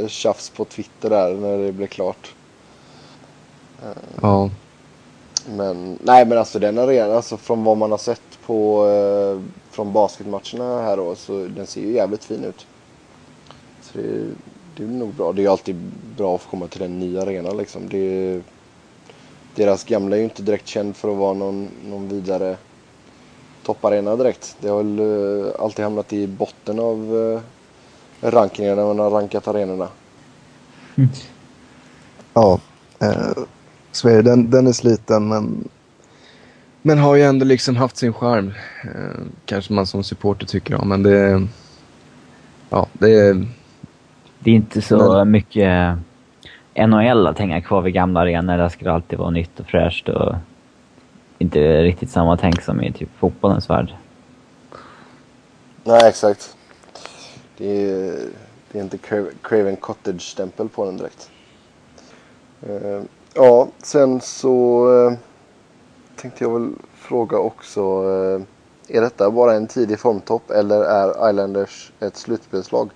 eh, 0.00 0.06
tjafs 0.08 0.50
på 0.50 0.64
Twitter 0.64 1.10
där 1.10 1.34
när 1.34 1.58
det 1.58 1.72
blev 1.72 1.86
klart. 1.86 2.34
Ja. 4.20 4.50
Men 5.46 5.98
nej 6.02 6.26
men 6.26 6.38
alltså 6.38 6.58
den 6.58 6.78
arenan, 6.78 7.16
alltså 7.16 7.36
från 7.36 7.64
vad 7.64 7.76
man 7.76 7.90
har 7.90 7.98
sett 7.98 8.38
på 8.46 8.88
eh, 8.88 9.40
från 9.70 9.92
basketmatcherna 9.92 10.82
här 10.82 10.96
då 10.96 11.14
så 11.14 11.46
den 11.56 11.66
ser 11.66 11.80
ju 11.80 11.92
jävligt 11.92 12.24
fin 12.24 12.44
ut. 12.44 12.66
Så 13.80 13.98
det, 13.98 14.24
det 14.76 14.82
är 14.82 14.88
nog 14.88 15.14
bra. 15.14 15.32
Det 15.32 15.44
är 15.44 15.48
alltid 15.48 15.76
bra 16.16 16.34
att 16.34 16.40
få 16.40 16.50
komma 16.50 16.66
till 16.66 16.82
en 16.82 16.98
ny 16.98 17.18
arena 17.18 17.52
liksom. 17.52 17.88
Det, 17.88 18.40
deras 19.54 19.84
gamla 19.84 20.16
är 20.16 20.18
ju 20.18 20.24
inte 20.24 20.42
direkt 20.42 20.66
känd 20.66 20.96
för 20.96 21.12
att 21.12 21.18
vara 21.18 21.34
någon, 21.34 21.68
någon 21.86 22.08
vidare 22.08 22.56
topparena 23.62 24.16
direkt. 24.16 24.56
Det 24.60 24.68
har 24.68 24.76
väl 24.76 25.00
uh, 25.00 25.52
alltid 25.58 25.84
hamnat 25.84 26.12
i 26.12 26.26
botten 26.26 26.78
av 26.78 27.14
uh, 27.14 27.40
rankingen 28.20 28.76
när 28.76 28.84
man 28.84 28.98
har 28.98 29.10
rankat 29.10 29.48
arenorna. 29.48 29.88
Mm. 30.96 31.10
Ja, 32.34 32.60
eh, 32.98 33.32
så 33.92 34.08
är 34.08 34.16
det. 34.16 34.22
Den, 34.22 34.50
den 34.50 34.66
är 34.66 34.72
sliten 34.72 35.28
men... 35.28 35.68
Men 36.84 36.98
har 36.98 37.14
ju 37.14 37.22
ändå 37.22 37.44
liksom 37.44 37.76
haft 37.76 37.96
sin 37.96 38.12
charm. 38.12 38.52
Eh, 38.84 39.22
kanske 39.46 39.72
man 39.72 39.86
som 39.86 40.04
supporter 40.04 40.46
tycker 40.46 40.74
om, 40.74 40.88
men 40.88 41.02
det... 41.02 41.46
Ja, 42.70 42.86
det 42.92 43.10
är... 43.10 43.46
Det 44.44 44.50
är 44.50 44.54
inte 44.54 44.82
så 44.82 45.12
men... 45.12 45.30
mycket 45.30 45.98
NHL 46.74 47.26
att 47.26 47.38
hänga 47.38 47.62
kvar 47.62 47.82
vid 47.82 47.94
gamla 47.94 48.20
arenor. 48.20 48.56
Där 48.56 48.68
ska 48.68 48.84
det 48.84 48.92
alltid 48.92 49.18
vara 49.18 49.30
nytt 49.30 49.60
och 49.60 49.66
fräscht 49.66 50.08
och 50.08 50.34
inte 51.38 51.82
riktigt 51.82 52.10
samma 52.10 52.36
tänk 52.36 52.62
som 52.62 52.82
i 52.82 52.92
typ 52.92 53.08
fotbollens 53.18 53.70
värld. 53.70 53.94
Nej, 55.84 56.08
exakt. 56.08 56.56
Det 57.56 57.90
är, 57.90 58.18
det 58.72 58.78
är 58.78 58.82
inte 58.82 58.98
Craven 59.42 59.76
Cottage-stämpel 59.76 60.68
på 60.68 60.84
den 60.84 60.96
direkt. 60.96 61.30
Uh, 62.68 63.02
ja, 63.34 63.68
sen 63.82 64.20
så 64.20 64.86
uh, 64.88 65.12
tänkte 66.16 66.44
jag 66.44 66.52
väl 66.52 66.72
fråga 66.94 67.38
också. 67.38 68.02
Uh, 68.02 68.42
är 68.88 69.00
detta 69.00 69.30
bara 69.30 69.54
en 69.54 69.66
tidig 69.66 69.98
formtopp 69.98 70.50
eller 70.50 70.84
är 70.84 71.30
Islanders 71.30 71.92
ett 72.00 72.16
slutspelslag? 72.16 72.90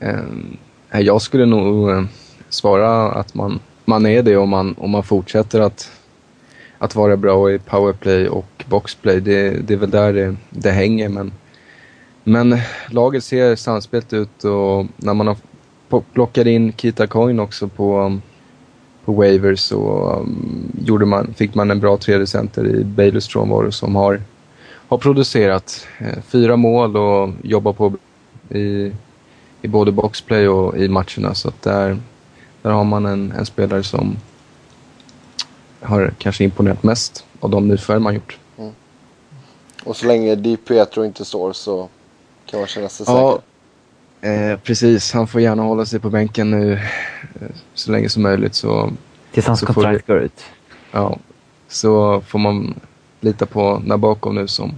Eh, 0.00 1.00
jag 1.00 1.22
skulle 1.22 1.46
nog 1.46 1.90
eh, 1.90 2.04
svara 2.48 3.12
att 3.12 3.34
man, 3.34 3.60
man 3.84 4.06
är 4.06 4.22
det 4.22 4.36
om 4.36 4.48
man, 4.48 4.74
om 4.78 4.90
man 4.90 5.02
fortsätter 5.02 5.60
att 5.60 5.90
att 6.78 6.94
vara 6.94 7.16
bra 7.16 7.52
i 7.52 7.58
powerplay 7.58 8.28
och 8.28 8.64
boxplay. 8.68 9.20
Det, 9.20 9.50
det 9.50 9.74
är 9.74 9.78
väl 9.78 9.90
där 9.90 10.12
det, 10.12 10.36
det 10.50 10.70
hänger. 10.70 11.08
Men, 11.08 11.32
Men 12.24 12.58
laget 12.90 13.24
ser 13.24 13.56
samspelt 13.56 14.12
ut 14.12 14.44
och 14.44 14.86
när 14.96 15.14
man 15.14 15.26
har 15.26 15.36
plockat 16.12 16.46
in 16.46 16.72
Kita 16.72 17.06
Coin 17.06 17.40
också 17.40 17.68
på, 17.68 18.18
på 19.04 19.12
Wavers 19.12 19.60
så 19.60 20.12
um, 20.20 20.72
gjorde 20.86 21.06
man, 21.06 21.34
fick 21.34 21.54
man 21.54 21.70
en 21.70 21.80
bra 21.80 21.96
tredje 21.96 22.26
center 22.26 22.66
i 22.66 22.84
Baileys 22.84 23.28
frånvaro 23.28 23.72
som 23.72 23.96
har, 23.96 24.22
har 24.88 24.98
producerat 24.98 25.86
eh, 25.98 26.22
fyra 26.28 26.56
mål 26.56 26.96
och 26.96 27.30
jobbar 27.42 27.72
på 27.72 27.92
i, 28.56 28.92
i 29.62 29.68
både 29.68 29.92
boxplay 29.92 30.48
och 30.48 30.78
i 30.78 30.88
matcherna. 30.88 31.34
Så 31.34 31.48
att 31.48 31.62
där, 31.62 31.98
där 32.62 32.70
har 32.70 32.84
man 32.84 33.06
en, 33.06 33.32
en 33.32 33.46
spelare 33.46 33.82
som 33.82 34.16
har 35.80 36.14
kanske 36.18 36.44
imponerat 36.44 36.82
mest 36.82 37.24
av 37.40 37.50
de 37.50 37.68
nyförvärv 37.68 38.02
man 38.02 38.14
gjort. 38.14 38.38
Mm. 38.58 38.72
Och 39.84 39.96
så 39.96 40.06
länge 40.06 40.34
Di 40.34 40.56
Pietro 40.56 41.04
inte 41.04 41.24
står 41.24 41.52
så 41.52 41.88
kan 42.46 42.60
man 42.60 42.66
känna 42.68 42.88
sig 42.88 43.06
ja, 43.08 43.40
säker. 44.20 44.52
Eh, 44.52 44.58
precis, 44.58 45.12
han 45.12 45.26
får 45.26 45.40
gärna 45.40 45.62
hålla 45.62 45.86
sig 45.86 46.00
på 46.00 46.10
bänken 46.10 46.50
nu 46.50 46.72
eh, 46.72 47.48
så 47.74 47.92
länge 47.92 48.08
som 48.08 48.22
möjligt. 48.22 48.54
Så, 48.54 48.92
Tills 49.32 49.46
hans 49.46 49.60
kontrakt 49.60 50.06
går 50.06 50.18
ut. 50.18 50.44
Ja, 50.92 51.18
så 51.68 52.20
får 52.20 52.38
man 52.38 52.80
lita 53.20 53.46
på 53.46 53.82
Nabokov 53.84 54.34
nu 54.34 54.48
som, 54.48 54.74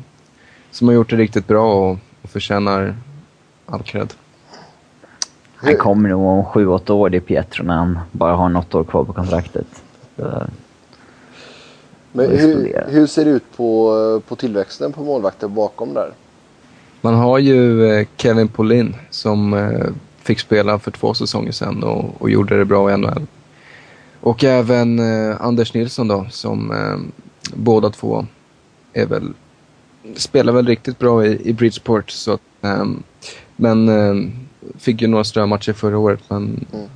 som 0.70 0.88
har 0.88 0.94
gjort 0.94 1.10
det 1.10 1.16
riktigt 1.16 1.46
bra 1.46 1.90
och, 1.90 1.98
och 2.22 2.30
förtjänar 2.30 2.96
all 3.66 3.82
cred. 3.82 4.14
Han 5.60 5.76
kommer 5.76 6.08
nog 6.08 6.26
om 6.26 6.44
sju, 6.44 6.66
åtta 6.66 6.94
år, 6.94 7.10
det 7.10 7.16
är 7.16 7.20
Pietro, 7.20 7.64
när 7.64 7.74
han 7.74 7.98
bara 8.12 8.36
har 8.36 8.48
något 8.48 8.74
år 8.74 8.84
kvar 8.84 9.04
på 9.04 9.12
kontraktet. 9.12 9.66
Så 10.16 10.46
men 12.12 12.30
hur, 12.30 12.84
hur, 12.88 13.06
ser 13.06 13.24
det 13.24 13.30
ut 13.30 13.56
på, 13.56 14.22
på 14.28 14.36
tillväxten 14.36 14.92
på 14.92 15.02
målvakter 15.02 15.48
bakom 15.48 15.94
där? 15.94 16.12
Man 17.00 17.14
har 17.14 17.38
ju 17.38 17.86
eh, 17.86 18.06
Kevin 18.16 18.48
Polin 18.48 18.96
som 19.10 19.54
eh, 19.54 19.86
fick 20.22 20.40
spela 20.40 20.78
för 20.78 20.90
två 20.90 21.14
säsonger 21.14 21.52
sedan 21.52 21.82
och, 21.82 22.22
och 22.22 22.30
gjorde 22.30 22.58
det 22.58 22.64
bra 22.64 22.92
i 22.92 22.96
NHL. 22.96 23.26
Och 24.20 24.44
även 24.44 24.98
eh, 24.98 25.36
Anders 25.40 25.74
Nilsson 25.74 26.08
då 26.08 26.26
som 26.30 26.72
båda 27.54 27.90
två 27.90 28.26
är 28.92 29.06
väl, 29.06 29.32
spelar 30.16 30.52
väl 30.52 30.66
riktigt 30.66 30.98
bra 30.98 31.26
i, 31.26 31.48
i 31.48 31.52
Bridgeport. 31.52 32.10
Så, 32.10 32.38
um, 32.60 33.02
men 33.56 33.88
fick 34.78 35.02
ju 35.02 35.08
några 35.08 35.24
strömatcher 35.24 35.72
förra 35.72 35.98
året 35.98 36.20
men 36.28 36.66
mm 36.72 36.88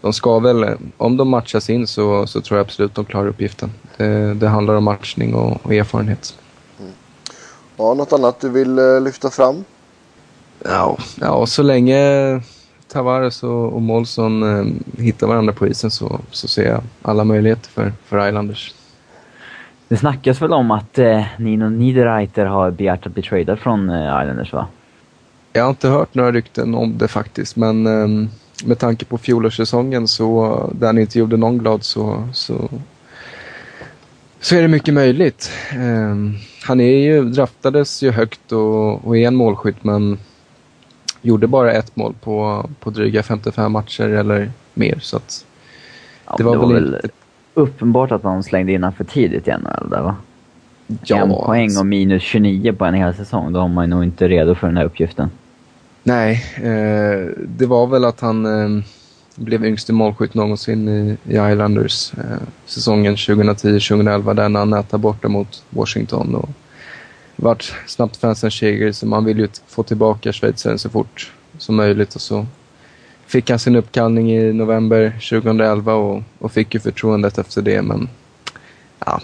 de 0.00 0.12
ska 0.12 0.38
väl, 0.38 0.76
om 0.96 1.16
de 1.16 1.28
matchas 1.28 1.70
in 1.70 1.86
så, 1.86 2.26
så 2.26 2.40
tror 2.40 2.58
jag 2.58 2.64
absolut 2.64 2.94
de 2.94 3.04
klarar 3.04 3.26
uppgiften. 3.26 3.70
Det, 3.96 4.34
det 4.34 4.48
handlar 4.48 4.74
om 4.74 4.84
matchning 4.84 5.34
och, 5.34 5.66
och 5.66 5.74
erfarenhet. 5.74 6.38
Mm. 6.80 6.92
Ja, 7.76 7.94
något 7.94 8.12
annat 8.12 8.40
du 8.40 8.48
vill 8.48 8.78
uh, 8.78 9.00
lyfta 9.00 9.30
fram? 9.30 9.64
Ja, 10.64 10.98
ja, 11.20 11.46
så 11.46 11.62
länge 11.62 11.96
Tavares 12.88 13.42
och, 13.42 13.72
och 13.72 13.82
Molson 13.82 14.42
uh, 14.42 14.66
hittar 14.98 15.26
varandra 15.26 15.52
på 15.52 15.66
isen 15.66 15.90
så, 15.90 16.20
så 16.30 16.48
ser 16.48 16.70
jag 16.70 16.82
alla 17.02 17.24
möjligheter 17.24 17.70
för, 17.70 17.92
för 18.04 18.28
Islanders. 18.28 18.74
Det 19.88 19.96
snackas 19.96 20.42
väl 20.42 20.52
om 20.52 20.70
att 20.70 20.98
eh, 20.98 21.24
Nino 21.38 21.68
Niederreiter 21.68 22.44
har 22.44 22.70
begärt 22.70 23.06
att 23.06 23.14
bli 23.14 23.22
tradad 23.22 23.58
från 23.58 23.90
eh, 23.90 24.22
Islanders 24.22 24.52
va? 24.52 24.66
Jag 25.58 25.64
har 25.64 25.70
inte 25.70 25.88
hört 25.88 26.14
några 26.14 26.32
rykten 26.32 26.74
om 26.74 26.98
det 26.98 27.08
faktiskt 27.08 27.56
men 27.56 27.86
eh, 27.86 28.28
med 28.64 28.78
tanke 28.78 29.04
på 29.04 29.18
fjolårssäsongen 29.18 30.08
så, 30.08 30.70
där 30.74 30.86
han 30.86 30.98
inte 30.98 31.18
gjorde 31.18 31.36
någon 31.36 31.58
glad 31.58 31.84
så, 31.84 32.28
så, 32.32 32.68
så 34.40 34.56
är 34.56 34.62
det 34.62 34.68
mycket 34.68 34.94
möjligt. 34.94 35.50
Um, 35.76 36.36
han 36.64 36.80
är 36.80 36.98
ju, 36.98 37.24
draftades 37.24 38.02
ju 38.02 38.10
högt 38.10 38.52
och, 38.52 39.06
och 39.06 39.16
är 39.16 39.26
en 39.26 39.34
målskytt 39.34 39.84
men 39.84 40.18
gjorde 41.22 41.46
bara 41.46 41.72
ett 41.72 41.96
mål 41.96 42.14
på, 42.20 42.68
på 42.80 42.90
dryga 42.90 43.22
55 43.22 43.72
matcher 43.72 44.08
eller 44.08 44.50
mer. 44.74 44.98
Så 45.02 45.16
att 45.16 45.46
ja, 46.26 46.34
det 46.38 46.44
var, 46.44 46.52
det 46.52 46.58
var 46.58 46.72
väl, 46.72 46.94
inte... 46.94 47.08
uppenbart 47.54 48.12
att 48.12 48.22
de 48.22 48.42
slängde 48.42 48.72
in 48.72 48.92
för 48.96 49.04
tidigt 49.04 49.48
i 49.48 49.50
NHL 49.50 49.90
där 49.90 50.02
va? 50.02 50.16
Ja, 51.04 51.16
en 51.16 51.28
poäng 51.28 51.78
och 51.78 51.86
minus 51.86 52.22
29 52.22 52.72
på 52.72 52.84
en 52.84 52.94
hel 52.94 53.14
säsong. 53.14 53.52
Då 53.52 53.60
har 53.60 53.68
man 53.68 53.90
nog 53.90 54.04
inte 54.04 54.28
redo 54.28 54.54
för 54.54 54.66
den 54.66 54.76
här 54.76 54.84
uppgiften. 54.84 55.30
Nej, 56.08 56.44
eh, 56.56 57.30
det 57.46 57.66
var 57.66 57.86
väl 57.86 58.04
att 58.04 58.20
han 58.20 58.46
eh, 58.46 58.84
blev 59.34 59.64
yngste 59.64 59.92
målskytt 59.92 60.34
någonsin 60.34 60.88
i, 60.88 61.16
i 61.24 61.32
Islanders 61.32 62.12
eh, 62.14 62.48
säsongen 62.66 63.16
2010-2011 63.16 64.34
där 64.34 64.58
han 64.58 64.70
nätade 64.70 65.00
borta 65.00 65.28
mot 65.28 65.62
Washington. 65.70 66.34
Och 66.34 66.48
vart 67.36 67.74
snabbt 67.86 68.16
fansen 68.16 68.50
seger 68.50 68.92
så 68.92 69.06
man 69.06 69.24
vill 69.24 69.38
ju 69.38 69.48
få 69.66 69.82
tillbaka 69.82 70.32
schweizaren 70.32 70.78
så 70.78 70.90
fort 70.90 71.32
som 71.58 71.76
möjligt 71.76 72.14
och 72.14 72.20
så 72.20 72.46
fick 73.26 73.50
han 73.50 73.58
sin 73.58 73.76
uppkallning 73.76 74.32
i 74.32 74.52
november 74.52 75.10
2011 75.10 75.94
och, 75.94 76.22
och 76.38 76.52
fick 76.52 76.74
ju 76.74 76.80
förtroendet 76.80 77.38
efter 77.38 77.62
det 77.62 77.82
men 77.82 78.08
ja, 79.06 79.20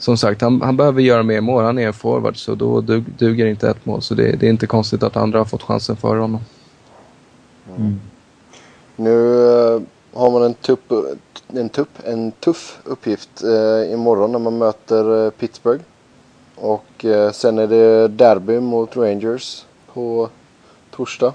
som 0.00 0.16
sagt, 0.16 0.42
han, 0.42 0.62
han 0.62 0.76
behöver 0.76 1.02
göra 1.02 1.22
mer 1.22 1.40
mål. 1.40 1.64
Han 1.64 1.78
är 1.78 1.86
en 1.86 1.92
forward 1.92 2.36
så 2.36 2.54
då 2.54 2.80
dug, 2.80 3.04
duger 3.18 3.46
inte 3.46 3.70
ett 3.70 3.86
mål. 3.86 4.02
Så 4.02 4.14
det, 4.14 4.32
det, 4.32 4.46
är 4.46 4.50
inte 4.50 4.66
konstigt 4.66 5.02
att 5.02 5.16
andra 5.16 5.38
har 5.38 5.44
fått 5.44 5.62
chansen 5.62 5.96
före 5.96 6.18
honom. 6.18 6.40
Mm. 7.76 8.00
Nu 8.96 9.44
äh, 9.74 9.80
har 10.12 10.30
man 10.30 10.42
en, 10.42 10.54
tupp, 10.54 10.92
en, 11.48 11.68
tupp, 11.68 11.88
en 12.04 12.32
tuff 12.32 12.78
uppgift 12.84 13.42
äh, 13.42 13.92
imorgon 13.92 14.32
när 14.32 14.38
man 14.38 14.58
möter 14.58 15.26
äh, 15.26 15.30
Pittsburgh. 15.30 15.82
Och 16.54 17.04
äh, 17.04 17.32
sen 17.32 17.58
är 17.58 17.66
det 17.66 18.08
derby 18.08 18.60
mot 18.60 18.96
Rangers 18.96 19.64
på 19.92 20.28
torsdag. 20.90 21.32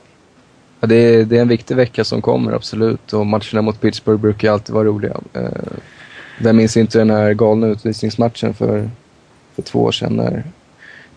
Ja, 0.80 0.88
det, 0.88 0.96
är, 0.96 1.26
det 1.26 1.38
är 1.38 1.42
en 1.42 1.48
viktig 1.48 1.76
vecka 1.76 2.04
som 2.04 2.22
kommer, 2.22 2.52
absolut. 2.52 3.14
Och 3.14 3.26
matcherna 3.26 3.62
mot 3.62 3.82
Pittsburgh 3.82 4.22
brukar 4.22 4.52
alltid 4.52 4.76
vara 4.76 4.86
roliga. 4.86 5.18
Vem 6.38 6.58
minns 6.58 6.78
inte 6.78 6.98
den 6.98 7.10
här 7.10 7.34
galna 7.34 7.68
utvisningsmatchen 7.68 8.54
för, 8.54 8.90
för 9.56 9.62
två 9.62 9.84
år 9.84 9.92
sedan 9.92 10.16
när 10.16 10.44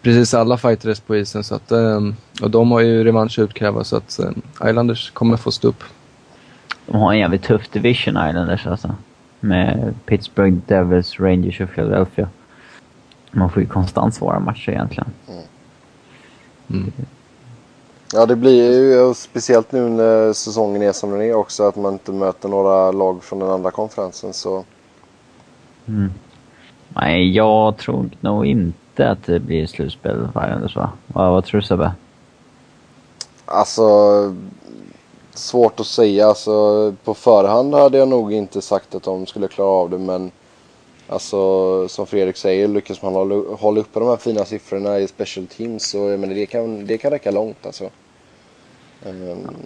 precis 0.02 0.34
alla 0.34 0.56
fightades 0.56 1.00
på 1.00 1.16
isen. 1.16 1.44
Så 1.44 1.54
att, 1.54 1.72
ehm, 1.72 2.16
och 2.42 2.50
de 2.50 2.70
har 2.70 2.80
ju 2.80 3.04
revansch 3.04 3.38
att 3.38 3.42
utkräva 3.42 3.84
så 3.84 3.96
att 3.96 4.18
ehm, 4.18 4.42
Islanders 4.64 5.10
kommer 5.10 5.36
få 5.36 5.50
stå 5.50 5.68
upp. 5.68 5.84
De 6.86 6.96
har 6.96 7.12
en 7.12 7.18
jävligt 7.18 7.42
tuff 7.42 7.68
division 7.68 8.28
Islanders 8.28 8.66
alltså. 8.66 8.94
Med 9.40 9.94
Pittsburgh, 10.06 10.56
Devils, 10.66 11.20
Rangers 11.20 11.60
och 11.60 11.70
Philadelphia. 11.70 12.28
Man 13.30 13.50
får 13.50 13.62
ju 13.62 13.68
konstant 13.68 14.14
svåra 14.14 14.40
matcher 14.40 14.70
egentligen. 14.70 15.10
Mm. 15.28 15.42
Mm. 16.70 16.92
Ja, 18.12 18.26
det 18.26 18.36
blir 18.36 18.72
ju 18.72 19.14
speciellt 19.14 19.72
nu 19.72 19.88
när 19.88 20.32
säsongen 20.32 20.82
är 20.82 20.92
som 20.92 21.10
den 21.10 21.22
är 21.22 21.34
också 21.34 21.68
att 21.68 21.76
man 21.76 21.92
inte 21.92 22.12
möter 22.12 22.48
några 22.48 22.90
lag 22.90 23.24
från 23.24 23.38
den 23.38 23.50
andra 23.50 23.70
konferensen 23.70 24.32
så 24.32 24.64
Mm. 25.88 26.10
Nej, 26.88 27.30
jag 27.30 27.76
tror 27.76 28.10
nog 28.20 28.46
inte 28.46 29.10
att 29.10 29.24
det 29.26 29.40
blir 29.40 29.66
slutspel 29.66 30.28
för 30.32 30.44
Islanders 30.44 30.76
va? 30.76 30.90
Vad, 31.06 31.30
vad 31.30 31.44
tror 31.44 31.60
du 31.60 31.66
Sebbe? 31.66 31.92
Alltså, 33.44 33.84
svårt 35.34 35.80
att 35.80 35.86
säga. 35.86 36.26
Alltså, 36.26 36.94
på 37.04 37.14
förhand 37.14 37.74
hade 37.74 37.98
jag 37.98 38.08
nog 38.08 38.32
inte 38.32 38.62
sagt 38.62 38.94
att 38.94 39.02
de 39.02 39.26
skulle 39.26 39.48
klara 39.48 39.68
av 39.68 39.90
det 39.90 39.98
men 39.98 40.30
Alltså 41.10 41.88
som 41.88 42.06
Fredrik 42.06 42.36
säger, 42.36 42.68
lyckas 42.68 43.02
man 43.02 43.14
hålla, 43.14 43.34
hålla 43.56 43.80
uppe 43.80 43.98
de 43.98 44.08
här 44.08 44.16
fina 44.16 44.44
siffrorna 44.44 44.98
i 44.98 45.08
special 45.08 45.46
teams 45.46 45.90
så 45.90 45.98
men 45.98 46.28
det, 46.28 46.46
kan, 46.46 46.86
det 46.86 46.98
kan 46.98 47.10
räcka 47.10 47.30
långt 47.30 47.66
alltså. 47.66 47.90
Um, 49.06 49.56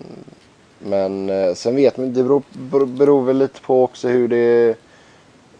men 0.78 1.30
eh, 1.30 1.54
sen 1.54 1.76
vet 1.76 1.96
man, 1.96 2.12
det 2.12 2.22
beror, 2.22 2.42
beror 2.86 3.22
väl 3.22 3.38
lite 3.38 3.60
på 3.60 3.84
också 3.84 4.08
hur 4.08 4.28
det 4.28 4.76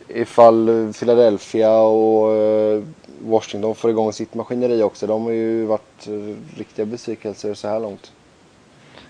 ifall 0.09 0.93
Philadelphia 0.99 1.79
och 1.79 2.33
eh, 2.33 2.83
Washington 3.25 3.75
får 3.75 3.91
igång 3.91 4.13
sitt 4.13 4.35
maskineri 4.35 4.83
också. 4.83 5.07
De 5.07 5.23
har 5.23 5.31
ju 5.31 5.65
varit 5.65 6.07
eh, 6.07 6.59
riktiga 6.59 6.87
besvikelser 6.87 7.55
så 7.55 7.69
här 7.69 7.81
långt. 7.81 8.13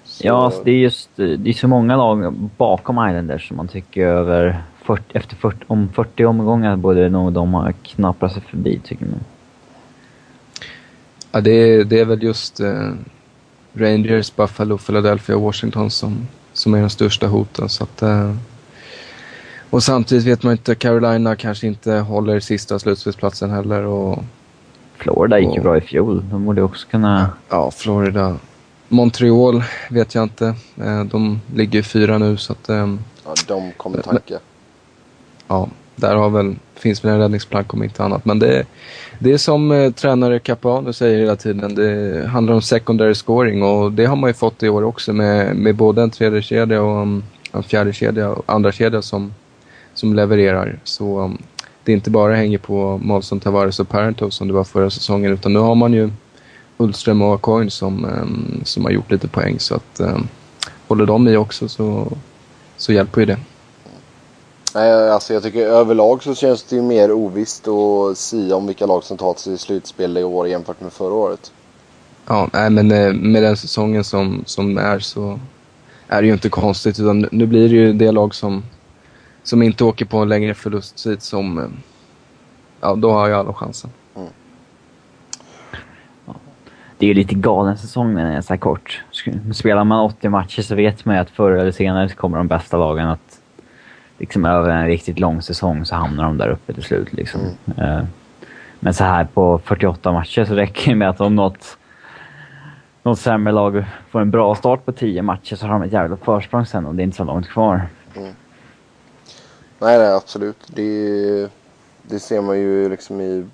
Så... 0.05 0.27
Ja, 0.27 0.45
alltså, 0.45 0.63
det 0.65 0.71
är 0.71 0.79
just 0.79 1.11
det 1.17 1.49
är 1.49 1.53
så 1.53 1.69
många 1.69 1.97
lag 1.97 2.33
bakom 2.57 3.09
Islanders 3.09 3.49
som 3.49 3.57
man 3.57 3.69
tycker 3.69 4.07
över 4.07 4.63
40, 4.83 5.05
efter 5.13 5.37
40, 5.37 5.65
om 5.67 5.89
40 5.95 6.25
omgångar 6.25 6.77
borde 6.77 7.09
nog 7.09 7.33
de 7.33 7.55
ha 7.55 7.73
knaprat 7.83 8.33
sig 8.33 8.43
förbi 8.43 8.81
tycker 8.85 9.07
man. 9.07 9.21
Ja, 11.33 11.41
det 11.41 11.51
är, 11.51 11.85
det 11.85 12.01
är 12.01 12.05
väl 12.05 12.23
just 12.23 12.61
eh, 12.61 12.91
Rangers, 13.73 14.37
Buffalo, 14.37 14.79
Philadelphia 14.79 15.37
och 15.37 15.43
Washington 15.43 15.91
som, 15.91 16.29
som 16.53 16.75
är 16.75 16.81
de 16.81 16.91
största 16.91 17.27
hoten. 17.27 17.69
Så 17.69 17.85
att, 17.85 18.03
eh, 18.03 18.35
och 19.73 19.83
samtidigt 19.83 20.27
vet 20.27 20.43
man 20.43 20.53
inte, 20.53 20.75
Carolina 20.75 21.37
kanske 21.37 21.67
inte 21.67 21.93
håller 21.93 22.41
sista 22.41 22.79
slutspelsplatsen 22.79 23.51
heller. 23.51 23.83
Och, 23.83 24.25
Florida 24.97 25.39
gick 25.39 25.55
ju 25.55 25.61
bra 25.61 25.77
i 25.77 25.81
fjol. 25.81 26.25
De 26.31 26.45
borde 26.45 26.63
också 26.63 26.87
kunna... 26.91 27.31
Ja, 27.49 27.71
Florida. 27.71 28.37
Montreal 28.89 29.63
vet 29.91 30.15
jag 30.15 30.25
inte. 30.25 30.55
Eh, 30.77 31.05
de 31.05 31.41
ligger 31.55 31.83
fyra 31.83 32.19
nu 32.19 32.37
så 32.37 32.53
att... 32.53 32.69
Ehm, 32.69 32.99
ja, 33.25 33.35
de 33.49 33.73
kommer 33.73 34.03
tacka. 34.03 34.39
Ja, 35.49 35.69
där 35.97 36.17
har 36.17 36.31
väl 36.31 36.57
finns 36.75 37.05
väl 37.05 37.13
en 37.13 37.19
räddningsplank 37.19 37.75
om 37.75 37.83
inte 37.83 38.05
annat. 38.05 38.25
Men 38.25 38.39
det, 38.39 38.65
det 39.19 39.33
är 39.33 39.39
som 39.39 39.73
eh, 39.73 39.93
tränare 39.93 40.39
Capuano 40.39 40.93
säger 40.93 41.19
hela 41.19 41.37
tiden, 41.37 41.75
det 41.75 42.27
handlar 42.27 42.55
om 42.55 42.63
secondary 42.63 43.15
scoring 43.15 43.63
och 43.63 43.93
det 43.93 44.05
har 44.05 44.17
man 44.17 44.31
ju 44.31 44.35
fått 44.35 44.63
i 44.63 44.69
år 44.69 44.85
också 44.85 45.13
med, 45.13 45.57
med 45.57 45.77
både 45.77 46.03
en 46.03 46.11
tredje 46.11 46.43
kedja 46.43 46.83
och 46.83 47.03
en 47.53 47.63
fjärde 47.63 47.93
kedja 47.93 48.29
och 48.31 48.45
andra 48.47 48.73
kedja 48.73 49.03
som, 49.03 49.35
som 50.03 50.15
levererar. 50.15 50.79
Så 50.85 51.21
um, 51.21 51.39
det 51.85 51.93
inte 51.93 52.11
bara 52.11 52.35
hänger 52.35 52.59
på 52.59 53.01
Molson 53.03 53.41
Tavares 53.41 53.81
och 53.81 53.89
Parentov 53.89 54.31
som 54.31 54.49
det 54.49 54.55
var 54.55 54.65
förra 54.65 54.91
säsongen 54.91 55.33
utan 55.33 55.53
nu 55.53 55.59
har 55.59 55.75
man 55.75 55.93
ju 55.93 56.11
Ullström 56.79 57.23
och 57.23 57.43
Coin 57.43 57.71
som, 57.71 58.05
um, 58.05 58.61
som 58.65 58.85
har 58.85 58.93
gjort 58.93 59.11
lite 59.11 59.29
poäng 59.29 59.61
så 59.61 59.75
att 59.75 60.01
um, 60.01 60.29
håller 60.89 61.07
de 61.07 61.29
i 61.29 61.37
också 61.37 61.69
så, 61.69 62.13
så 62.77 62.93
hjälper 62.93 63.21
ju 63.21 63.27
det. 63.27 63.39
Nej, 64.75 65.11
alltså 65.11 65.35
jag 65.35 65.43
tycker 65.43 65.67
överlag 65.67 66.23
så 66.23 66.35
känns 66.35 66.63
det 66.63 66.77
ju 66.77 66.83
mer 66.83 67.13
ovisst 67.13 67.69
att 67.69 68.19
sia 68.19 68.57
om 68.57 68.67
vilka 68.67 68.87
lag 68.87 69.05
som 69.05 69.17
tar 69.17 69.35
sig 69.35 69.53
till 69.53 69.59
slutspel 69.59 70.19
i 70.19 70.25
år 70.25 70.49
jämfört 70.49 70.81
med 70.81 70.93
förra 70.93 71.15
året. 71.15 71.53
Ja, 72.27 72.49
nej, 72.53 72.71
men 72.71 72.91
eh, 72.91 73.13
med 73.13 73.43
den 73.43 73.57
säsongen 73.57 74.05
som, 74.05 74.43
som 74.47 74.79
är 74.79 74.99
så 74.99 75.39
är 76.09 76.23
det 76.23 76.27
ju 76.27 76.33
inte 76.33 76.49
konstigt. 76.49 77.01
Utan 77.01 77.29
nu 77.33 77.47
blir 77.47 77.69
det 77.69 77.75
ju 77.75 77.93
det 77.93 78.13
lag 78.13 78.35
som, 78.35 78.63
som 79.43 79.63
inte 79.63 79.85
åker 79.85 80.05
på 80.05 80.19
en 80.19 80.29
längre 80.29 80.55
förlustsvit 80.55 81.23
som... 81.23 81.59
eh, 81.59 81.65
Ja, 82.81 82.95
då 82.95 83.11
har 83.13 83.29
ju 83.29 83.35
alla 83.35 83.53
chansen. 83.55 83.91
Det 86.99 87.07
är 87.07 87.09
ju 87.09 87.15
lite 87.15 87.35
galen 87.35 87.79
säsong 87.79 88.15
när 88.15 88.25
den 88.25 88.33
är 88.35 88.41
så 88.41 88.53
här 88.53 88.59
kort. 88.59 89.03
Spelar 89.55 89.85
man 89.85 90.01
80 90.01 90.29
matcher 90.29 90.63
så 90.63 90.75
vet 90.75 91.05
man 91.05 91.15
ju 91.15 91.21
att 91.21 91.31
förr 91.31 91.51
eller 91.53 91.71
senare 91.73 92.09
så 92.09 92.17
kommer 92.17 92.39
de 92.39 92.49
bästa 92.49 92.77
lagen 92.77 93.09
att 93.09 93.41
liksom 94.19 94.45
över 94.45 94.71
en 94.71 94.87
riktigt 94.87 95.19
lång 95.19 95.43
säsong 95.43 95.85
så 95.85 95.95
hamnar 95.95 96.25
de 96.25 96.39
där 96.39 96.49
uppe 96.49 96.73
till 96.73 96.83
slut. 96.83 97.13
Liksom. 97.13 97.41
Eh, 97.79 98.01
Men 98.81 98.95
så 98.95 99.05
här 99.05 99.25
på 99.25 99.59
48 99.65 100.13
matcher 100.13 100.45
så 100.45 100.55
räcker 100.55 100.91
det 100.91 100.97
med 100.97 101.09
att 101.09 101.21
om 101.21 101.37
något, 101.37 101.79
något 103.03 103.19
sämre 103.19 103.53
lag 103.53 103.85
får 104.11 104.21
en 104.21 104.31
bra 104.31 104.55
start 104.55 104.85
på 104.85 104.93
10 104.93 105.23
matcher 105.23 105.57
så 105.57 105.67
har 105.67 105.73
de 105.73 105.83
ett 105.83 105.93
jävla 105.93 106.17
försprång 106.17 106.67
sen 106.67 106.87
och 106.87 106.95
det 106.95 107.03
är 107.03 107.05
inte 107.05 107.17
så 107.17 107.25
långt 107.25 107.49
kvar. 107.49 107.83
Nej, 109.83 109.99
nej 109.99 110.13
absolut. 110.13 110.57
Det, 110.67 111.51
det 112.03 112.21
ser 112.21 112.41
man 112.41 112.59
ju 112.59 112.89
liksom 112.89 113.21
i 113.21 113.45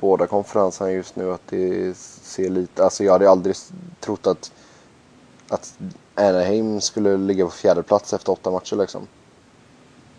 båda 0.00 0.26
konferenserna 0.26 0.90
just 0.90 1.16
nu 1.16 1.32
att 1.32 1.40
det 1.48 1.96
ser 1.96 2.50
lite... 2.50 2.84
Alltså 2.84 3.04
jag 3.04 3.12
hade 3.12 3.30
aldrig 3.30 3.56
trott 4.00 4.26
att, 4.26 4.52
att 5.48 5.74
Anaheim 6.14 6.80
skulle 6.80 7.16
ligga 7.16 7.44
på 7.44 7.50
fjärde 7.50 7.82
plats 7.82 8.12
efter 8.12 8.32
åtta 8.32 8.50
matcher 8.50 8.76
liksom. 8.76 9.06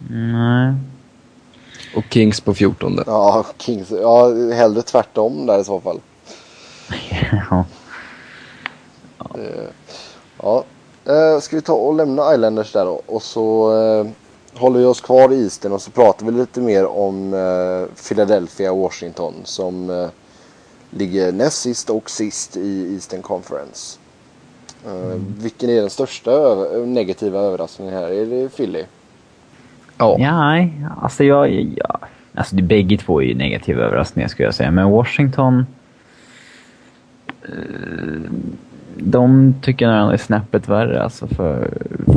Nej. 0.09 0.73
Och 1.95 2.03
Kings 2.09 2.41
på 2.41 2.53
14. 2.53 2.99
Ja, 3.05 3.45
Kings, 3.57 3.91
ja 3.91 4.33
hellre 4.53 4.81
tvärtom 4.81 5.45
där 5.45 5.59
i 5.59 5.63
så 5.63 5.81
fall. 5.81 5.99
Ja. 7.49 7.65
Eh, 9.35 9.69
Ja, 10.43 10.63
eh, 11.05 11.39
ska 11.39 11.55
vi 11.55 11.61
ta 11.61 11.73
och 11.73 11.93
lämna 11.95 12.33
Islanders 12.33 12.71
där 12.71 12.85
då 12.85 13.01
och 13.05 13.23
så 13.23 13.77
eh, 13.81 14.07
håller 14.55 14.79
vi 14.79 14.85
oss 14.85 15.01
kvar 15.01 15.33
i 15.33 15.43
Eastern 15.43 15.71
och 15.71 15.81
så 15.81 15.91
pratar 15.91 16.25
vi 16.25 16.31
lite 16.31 16.61
mer 16.61 16.85
om 16.85 17.33
eh, 17.33 17.95
Philadelphia 18.07 18.71
och 18.71 18.77
Washington 18.79 19.33
som 19.43 19.89
eh, 19.89 20.07
ligger 20.89 21.31
näst 21.31 21.61
sist 21.61 21.89
och 21.89 22.09
sist 22.09 22.57
i 22.57 22.93
Eastern 22.93 23.21
Conference. 23.21 23.99
Eh, 24.85 25.19
Vilken 25.41 25.69
är 25.69 25.81
den 25.81 25.89
största 25.89 26.31
över- 26.31 26.85
negativa 26.85 27.39
överraskningen 27.39 27.93
här? 27.93 28.07
Är 28.11 28.25
det 28.25 28.49
Philly? 28.49 28.83
Ja. 29.97 30.15
Nej, 30.19 30.73
alltså 31.01 31.23
jag... 31.23 31.51
Ja, 31.77 31.99
alltså 32.35 32.55
det, 32.55 32.61
bägge 32.61 32.97
två 32.97 33.21
är 33.21 33.25
ju 33.25 33.35
negativa 33.35 33.83
överraskningar 33.83 34.27
skulle 34.27 34.47
jag 34.47 34.55
säga. 34.55 34.71
Men 34.71 34.89
Washington... 34.89 35.65
eh, 37.43 38.31
De 38.97 39.55
tycker 39.61 39.89
jag 39.89 40.13
är 40.13 40.17
snäppet 40.17 40.67
värre 40.69 41.03
alltså 41.03 41.27
för 41.27 41.69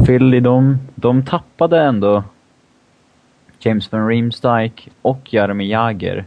Philly 0.06 0.40
de, 0.40 0.78
de 0.94 1.22
tappade 1.24 1.80
ändå 1.80 2.24
James 3.58 3.92
van 3.92 4.08
Riemsdyk 4.08 4.88
och 5.02 5.34
Jaromir 5.34 5.66
Jagr. 5.66 6.24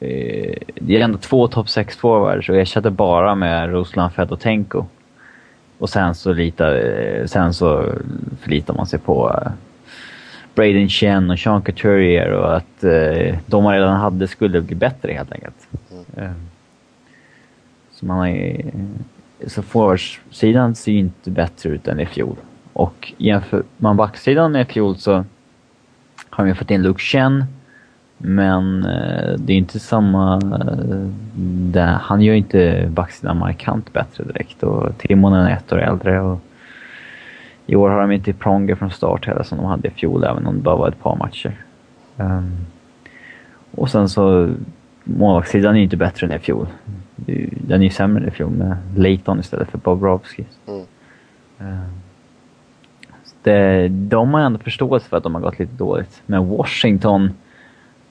Eh, 0.00 0.54
Det 0.74 0.96
är 0.96 1.00
ändå 1.00 1.18
två 1.18 1.48
topp 1.48 1.68
6 1.68 1.96
forwards 1.96 2.48
och 2.48 2.54
jag 2.54 2.62
ersatte 2.62 2.90
bara 2.90 3.34
med 3.34 3.70
Ruslan 3.70 4.10
Fedotenko. 4.10 4.84
Och 5.78 5.90
sen 5.90 6.14
så, 6.14 6.32
litar, 6.32 6.74
eh, 6.74 7.26
sen 7.26 7.54
så 7.54 7.84
förlitar 8.40 8.74
man 8.74 8.86
sig 8.86 8.98
på 8.98 9.40
eh, 9.44 9.52
Braden 10.54 10.88
Chen 10.88 11.30
och 11.30 11.38
Sean 11.38 11.62
Couturier 11.62 12.32
och 12.32 12.56
att 12.56 12.84
eh, 12.84 13.38
de 13.46 13.64
man 13.64 13.72
redan 13.74 13.96
hade 13.96 14.28
skulle 14.28 14.60
bli 14.60 14.74
bättre 14.76 15.12
helt 15.12 15.32
enkelt. 15.32 15.68
Eh, 16.16 16.30
så 17.98 18.06
man 18.06 18.18
har 18.18 18.26
ju, 18.26 18.70
så 19.46 19.62
forwardsidan 19.62 20.74
ser 20.74 20.92
ju 20.92 20.98
inte 20.98 21.30
bättre 21.30 21.70
ut 21.70 21.88
än 21.88 22.00
i 22.00 22.06
fjol. 22.06 22.36
Och 22.72 23.12
jämför 23.16 23.62
man 23.76 23.96
backsidan 23.96 24.52
med 24.52 24.62
i 24.62 24.72
fjol 24.72 24.96
så 24.96 25.24
har 26.30 26.44
de 26.44 26.48
ju 26.48 26.54
fått 26.54 26.70
in 26.70 26.82
Luke 26.82 27.00
Chen. 27.00 27.44
Men 28.18 28.84
eh, 28.84 29.32
det 29.38 29.52
är 29.52 29.56
inte 29.56 29.78
samma... 29.80 30.34
Eh, 30.34 31.08
Där. 31.72 31.98
han 32.00 32.22
gör 32.22 32.34
inte 32.34 32.88
backsidan 32.90 33.38
markant 33.38 33.92
bättre 33.92 34.24
direkt 34.24 34.62
och 34.62 34.98
Timonen 34.98 35.46
är 35.46 35.52
ett 35.52 35.72
år 35.72 35.82
äldre. 35.82 36.20
Och, 36.20 36.40
i 37.66 37.76
år 37.76 37.90
har 37.90 38.00
de 38.00 38.12
inte 38.12 38.32
Pronger 38.32 38.74
från 38.74 38.90
start 38.90 39.26
heller 39.26 39.42
som 39.42 39.58
de 39.58 39.66
hade 39.66 39.88
i 39.88 39.90
fjol, 39.90 40.24
även 40.24 40.46
om 40.46 40.54
det 40.54 40.62
bara 40.62 40.76
var 40.76 40.88
ett 40.88 41.02
par 41.02 41.16
matcher. 41.16 41.52
Um, 42.16 42.56
och 43.70 43.90
sen 43.90 44.08
så, 44.08 44.50
målvaktssidan 45.04 45.74
är 45.74 45.78
ju 45.78 45.84
inte 45.84 45.96
bättre 45.96 46.26
än 46.26 46.32
i 46.32 46.38
fjol. 46.38 46.66
Den 47.26 47.80
är 47.80 47.84
ju 47.84 47.90
sämre 47.90 48.28
i 48.28 48.30
fjol 48.30 48.50
med 48.50 48.76
Leighton 48.96 49.40
istället 49.40 49.68
för 49.68 49.78
Bobrovski. 49.78 50.44
Mm. 50.66 50.84
Så 53.24 53.34
det, 53.42 53.88
de 53.88 54.34
har 54.34 54.40
ändå 54.40 54.58
förståelse 54.58 55.08
för 55.08 55.16
att 55.16 55.22
de 55.22 55.34
har 55.34 55.42
gått 55.42 55.58
lite 55.58 55.74
dåligt. 55.74 56.22
Men 56.26 56.48
Washington, 56.48 57.30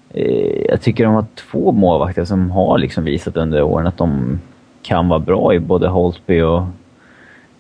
eh, 0.10 0.68
jag 0.70 0.82
tycker 0.82 1.04
de 1.04 1.14
har 1.14 1.26
två 1.36 1.72
målvakter 1.72 2.26
som 2.26 2.52
har 2.52 2.78
liksom 2.78 3.04
visat 3.04 3.38
under 3.38 3.62
åren 3.62 3.88
att 3.88 3.98
de 3.98 4.40
kan 4.82 5.08
vara 5.10 5.20
bra 5.20 5.54
i 5.54 5.60
både 5.60 5.88
Holtby 5.88 6.42
och 6.42 6.64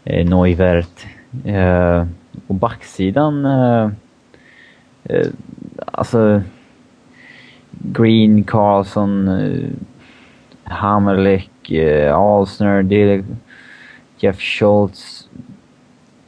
eh, 0.03 0.29
Neuvert. 0.29 1.05
Eh, 1.45 2.05
och 2.47 2.55
backsidan, 2.55 3.45
eh, 3.45 3.89
eh, 5.03 5.27
alltså 5.85 6.41
Green, 7.71 8.43
Carlson, 8.43 9.27
eh, 9.27 9.69
Hammerlick, 10.69 11.71
eh, 11.71 12.15
Alsner, 12.15 12.93
är 12.93 13.23
Jeff 14.17 14.39
Schultz. 14.39 15.29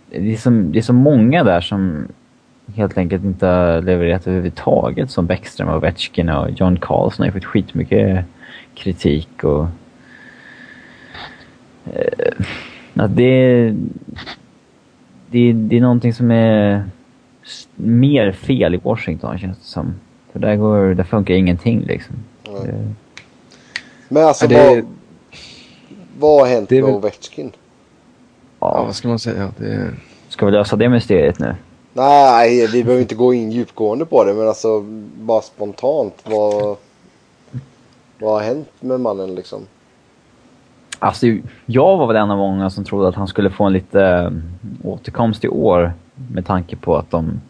Det 0.10 0.34
är, 0.34 0.38
som, 0.38 0.72
det 0.72 0.80
är 0.80 0.84
så 0.84 0.94
många 0.94 1.44
där 1.44 1.62
som 1.62 2.08
helt 2.76 2.98
enkelt 2.98 3.24
inte 3.24 3.46
har 3.46 3.82
levererat 3.82 4.28
överhuvudtaget 4.28 5.12
som 5.12 5.26
Bäckström 5.26 5.70
och 5.70 5.76
Ovechkin 5.76 6.30
och 6.30 6.50
John 6.52 6.78
Carlson 6.78 7.24
har 7.24 7.26
ju 7.26 7.32
fått 7.32 7.46
skitmycket 7.46 8.26
kritik 8.76 9.44
och... 9.44 9.68
Eh, 11.86 12.46
att 12.94 13.16
det, 13.16 13.74
det, 15.30 15.54
det 15.54 15.78
är 15.78 15.82
någonting 15.82 16.14
som 16.14 16.32
är 16.32 16.84
mer 17.76 18.32
fel 18.32 18.76
i 18.76 18.78
Washington 18.78 19.38
känns 19.38 19.58
det 19.58 19.64
som. 19.64 19.94
För 20.32 20.40
där, 20.40 20.56
går, 20.56 20.94
där 20.94 21.04
funkar 21.04 21.34
ingenting 21.34 21.82
liksom. 21.82 22.16
Nej. 22.48 22.74
Men 24.10 24.24
alltså 24.28 24.46
Ja, 24.46 24.50
det- 24.50 24.76
vad, 24.76 24.86
vad 26.20 26.40
har 26.42 26.48
hänt 26.56 26.70
det 26.70 26.82
med 26.82 26.94
Ovechkin? 26.96 27.52
ja, 28.60 28.84
vad 28.86 28.96
ska 28.96 29.08
man 29.08 29.20
säga? 29.20 29.52
Det, 29.58 29.92
ska 30.30 30.46
vi 30.46 30.52
lösa 30.52 30.76
det 30.76 30.90
mysteriet 30.90 31.40
nu? 31.40 31.56
Nej, 31.94 32.68
vi 32.68 32.84
behöver 32.84 33.02
inte 33.02 33.16
gå 33.16 33.34
in 33.34 33.52
djupgående 33.52 34.06
på 34.06 34.24
det 34.24 34.34
men 34.34 34.48
alltså 34.48 34.82
bara 35.16 35.42
spontant 35.42 36.14
vad, 36.24 36.78
vad 38.20 38.32
har 38.34 38.40
hänt 38.42 38.70
med 38.80 39.00
mannen 39.00 39.36
liksom? 39.36 39.62
Alltså, 41.00 41.26
jag 41.66 41.98
var 41.98 42.08
väl 42.08 42.16
en 42.16 42.32
av 42.32 42.38
många 42.38 42.70
som 42.70 42.84
trodde 42.86 43.08
att 43.08 43.16
han 43.16 43.28
skulle 43.28 43.50
få 43.50 43.64
en 43.64 43.74
lite 43.74 44.02
äh, 44.06 44.32
återkomst 44.84 45.44
i 45.44 45.48
år 45.48 45.94
med 46.32 46.46
tanke 46.46 46.76
på 46.76 46.98
att 46.98 47.12
de 47.12 47.42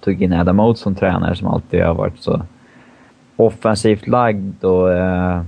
tog 0.00 0.22
in 0.22 0.32
Adam 0.32 0.60
Oates 0.60 0.80
som 0.82 0.94
tränare 0.94 1.36
som 1.36 1.48
alltid 1.48 1.82
har 1.82 1.94
varit 1.94 2.18
så 2.22 2.42
offensivt 3.36 4.06
lagd 4.06 4.64
och 4.64 4.92
äh, 4.92 5.42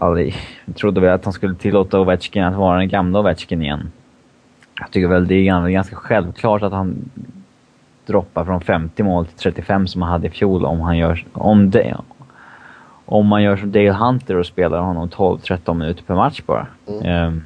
aldrig, 0.00 0.34
trodde 0.74 1.00
väl 1.00 1.14
att 1.14 1.24
han 1.24 1.32
skulle 1.32 1.54
tillåta 1.54 2.00
Ovechkin 2.00 2.44
att 2.44 2.54
vara 2.54 2.78
den 2.78 2.88
gamla 2.88 3.20
Ovechkin 3.20 3.62
igen. 3.62 3.92
Jag 4.80 4.90
tycker 4.90 5.08
väl 5.08 5.26
det 5.26 5.34
är 5.34 5.42
gan- 5.42 5.70
ganska 5.70 5.96
självklart 5.96 6.62
att 6.62 6.72
han 6.72 7.10
droppar 8.06 8.44
från 8.44 8.60
50 8.60 9.02
mål 9.02 9.26
till 9.26 9.36
35 9.36 9.86
som 9.86 10.02
han 10.02 10.10
hade 10.10 10.26
i 10.26 10.30
fjol 10.30 10.64
om 10.64 10.80
han 10.80 10.98
gör, 10.98 11.24
om 11.32 11.70
det, 11.70 11.96
om 13.04 13.26
man 13.26 13.42
gör 13.42 13.56
som 13.56 13.72
Dale 13.72 13.92
Hunter 13.92 14.36
och 14.36 14.46
spelar 14.46 14.80
honom 14.80 15.08
12-13 15.08 15.74
minuter 15.74 16.02
per 16.02 16.14
match 16.14 16.42
bara. 16.46 16.66
Mm. 16.88 17.02
Ehm, 17.04 17.44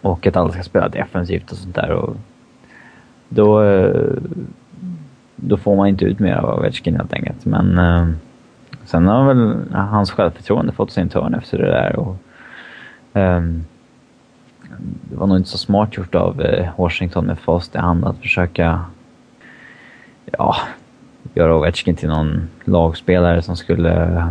och 0.00 0.26
att 0.26 0.36
alla 0.36 0.52
ska 0.52 0.62
spela 0.62 0.88
defensivt 0.88 1.52
och 1.52 1.56
sånt 1.56 1.74
där. 1.74 1.90
Och 1.90 2.16
då, 3.28 3.62
eh, 3.62 4.12
då 5.36 5.56
får 5.56 5.76
man 5.76 5.88
inte 5.88 6.04
ut 6.04 6.18
mer 6.18 6.34
av 6.34 6.58
Ovechkin 6.58 6.96
helt 6.96 7.12
enkelt. 7.12 7.44
Men 7.44 7.78
eh, 7.78 8.08
sen 8.84 9.06
har 9.06 9.34
väl 9.34 9.72
hans 9.72 10.10
självförtroende 10.10 10.72
fått 10.72 10.90
sin 10.90 11.08
törn 11.08 11.34
efter 11.34 11.58
det 11.58 11.70
där. 11.70 11.96
Och, 11.96 12.16
um, 13.12 13.64
det 14.80 15.16
var 15.16 15.26
nog 15.26 15.36
inte 15.36 15.48
så 15.48 15.58
smart 15.58 15.96
gjort 15.96 16.14
av 16.14 16.40
eh, 16.40 16.68
Washington 16.76 17.26
med 17.26 17.38
fast 17.38 17.74
i 17.74 17.78
hand 17.78 18.04
att 18.04 18.18
försöka 18.18 18.84
ja, 20.24 20.56
göra 21.34 21.56
Ovechkin 21.56 21.96
till 21.96 22.08
någon 22.08 22.48
lagspelare 22.64 23.42
som 23.42 23.56
skulle 23.56 24.04
eh, 24.04 24.28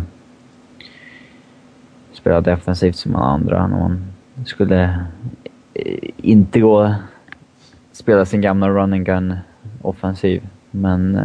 spela 2.12 2.40
defensivt 2.40 2.96
som 2.96 3.16
alla 3.16 3.26
andra. 3.26 3.66
Någon 3.66 4.12
skulle 4.46 5.06
eh, 5.74 6.10
inte 6.16 6.60
gå 6.60 6.94
spela 7.92 8.24
sin 8.24 8.40
gamla 8.40 8.68
running 8.68 9.04
gun 9.04 9.36
offensiv. 9.82 10.48
Men 10.70 11.18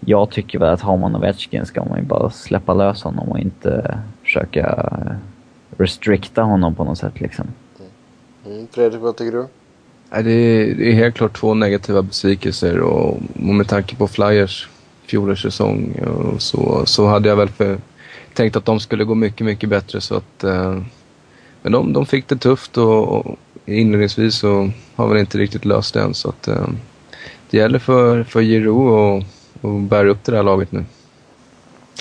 jag 0.00 0.30
tycker 0.30 0.58
väl 0.58 0.72
att 0.72 0.80
har 0.80 0.96
man 0.96 1.16
Ovechkin 1.16 1.66
ska 1.66 1.84
man 1.84 1.98
ju 1.98 2.04
bara 2.04 2.30
släppa 2.30 2.74
lös 2.74 3.02
honom 3.02 3.28
och 3.28 3.38
inte 3.38 3.98
försöka 4.22 4.60
eh, 4.92 5.12
restrikta 5.78 6.42
honom 6.42 6.74
på 6.74 6.84
något 6.84 6.98
sätt 6.98 7.20
liksom. 7.20 7.46
Mm. 8.46 8.66
Fredrik, 8.70 9.00
vad 9.00 9.16
tycker 9.16 9.32
du? 9.32 9.46
Nej, 10.10 10.22
det, 10.22 10.32
är, 10.88 10.92
helt 10.92 11.14
klart 11.14 11.36
två 11.36 11.54
negativa 11.54 12.02
besvikelser 12.02 12.80
och, 12.80 13.08
och 13.34 13.54
med 13.54 13.68
tanke 13.68 13.96
på 13.96 14.08
Flyers 14.08 14.68
fjolårssäsong 15.06 15.92
och 15.92 16.42
så, 16.42 16.86
så 16.86 17.06
hade 17.06 17.28
jag 17.28 17.36
väl 17.36 17.48
för, 17.48 17.78
tänkt 18.34 18.56
att 18.56 18.64
de 18.64 18.80
skulle 18.80 19.04
gå 19.04 19.14
mycket, 19.14 19.46
mycket 19.46 19.68
bättre 19.68 20.00
så 20.00 20.14
att... 20.14 20.44
Eh, 20.44 20.82
men 21.62 21.72
de, 21.72 21.92
de 21.92 22.06
fick 22.06 22.28
det 22.28 22.36
tufft 22.36 22.78
och, 22.78 23.08
och 23.08 23.38
inledningsvis 23.66 24.34
så 24.34 24.70
har 24.94 25.08
väl 25.08 25.18
inte 25.18 25.38
riktigt 25.38 25.64
löst 25.64 25.94
det 25.94 26.00
än 26.00 26.14
så 26.14 26.28
att 26.28 26.48
eh, 26.48 26.68
det 27.50 27.56
gäller 27.56 27.78
för, 27.78 28.24
för 28.24 28.42
Giroud 28.42 29.22
att 29.22 29.37
och 29.60 29.80
bära 29.80 30.08
upp 30.08 30.24
det 30.24 30.36
här 30.36 30.42
laget 30.42 30.72
nu. 30.72 30.84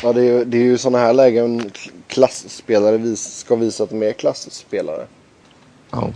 Ja, 0.04 0.14
det 0.14 0.22
är 0.22 0.26
ju, 0.26 0.46
det 0.46 0.58
är 0.58 0.64
ju 0.64 0.78
sådana 0.78 0.98
här 0.98 1.14
lägen 1.14 1.72
klassspelare 2.08 2.98
vis, 2.98 3.38
ska 3.38 3.56
visa 3.56 3.84
att 3.84 3.90
de 3.90 4.04
är 4.04 4.14
klassspelare. 4.14 5.06
Ja. 5.92 6.10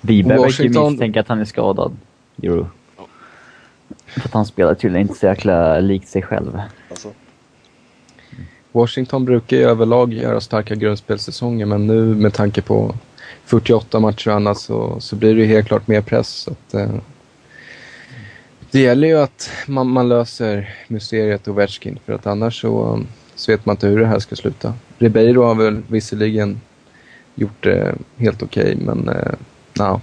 Wiberg 0.00 0.38
verkar 0.38 0.62
ju 0.64 0.68
Washington- 0.68 0.90
misstänka 0.90 1.20
att 1.20 1.28
han 1.28 1.40
är 1.40 1.44
skadad, 1.44 1.96
Giroud. 2.36 2.66
För 4.06 4.20
att 4.20 4.32
han 4.34 4.46
spelar 4.46 4.74
tydligen 4.74 5.08
inte 5.08 5.20
så 5.20 5.26
jäkla 5.26 5.80
likt 5.80 6.08
sig 6.08 6.22
själv. 6.22 6.60
Alltså. 6.90 7.08
Washington 8.72 9.24
brukar 9.24 9.56
ju 9.56 9.62
överlag 9.62 10.12
göra 10.12 10.40
starka 10.40 10.74
grundspelsäsonger 10.74 11.66
men 11.66 11.86
nu 11.86 12.02
med 12.14 12.34
tanke 12.34 12.62
på 12.62 12.94
48 13.44 14.00
matcher 14.00 14.28
och 14.30 14.36
annat 14.36 14.58
så, 14.58 15.00
så 15.00 15.16
blir 15.16 15.34
det 15.34 15.40
ju 15.40 15.46
helt 15.46 15.66
klart 15.66 15.86
mer 15.86 16.00
press. 16.00 16.28
Så 16.28 16.50
att, 16.50 16.74
eh, 16.74 16.94
det 18.74 18.80
gäller 18.80 19.08
ju 19.08 19.18
att 19.18 19.50
man, 19.66 19.88
man 19.88 20.08
löser 20.08 20.74
mysteriet 20.88 21.48
Ovechkin 21.48 21.98
för 22.04 22.12
att 22.12 22.26
annars 22.26 22.60
så, 22.60 23.02
så 23.34 23.52
vet 23.52 23.66
man 23.66 23.72
inte 23.72 23.86
hur 23.86 24.00
det 24.00 24.06
här 24.06 24.18
ska 24.18 24.36
sluta. 24.36 24.74
Ribeiro 24.98 25.42
har 25.42 25.54
väl 25.54 25.82
visserligen 25.88 26.60
gjort 27.34 27.62
det 27.62 27.94
helt 28.16 28.42
okej 28.42 28.76
men 28.76 29.08
eh, 29.08 29.32
no, 29.72 30.00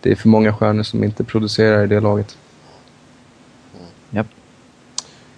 det 0.00 0.10
är 0.10 0.14
för 0.14 0.28
många 0.28 0.54
stjärnor 0.54 0.82
som 0.82 1.04
inte 1.04 1.24
producerar 1.24 1.84
i 1.84 1.86
det 1.86 2.00
laget. 2.00 2.38
Japp. 4.10 4.26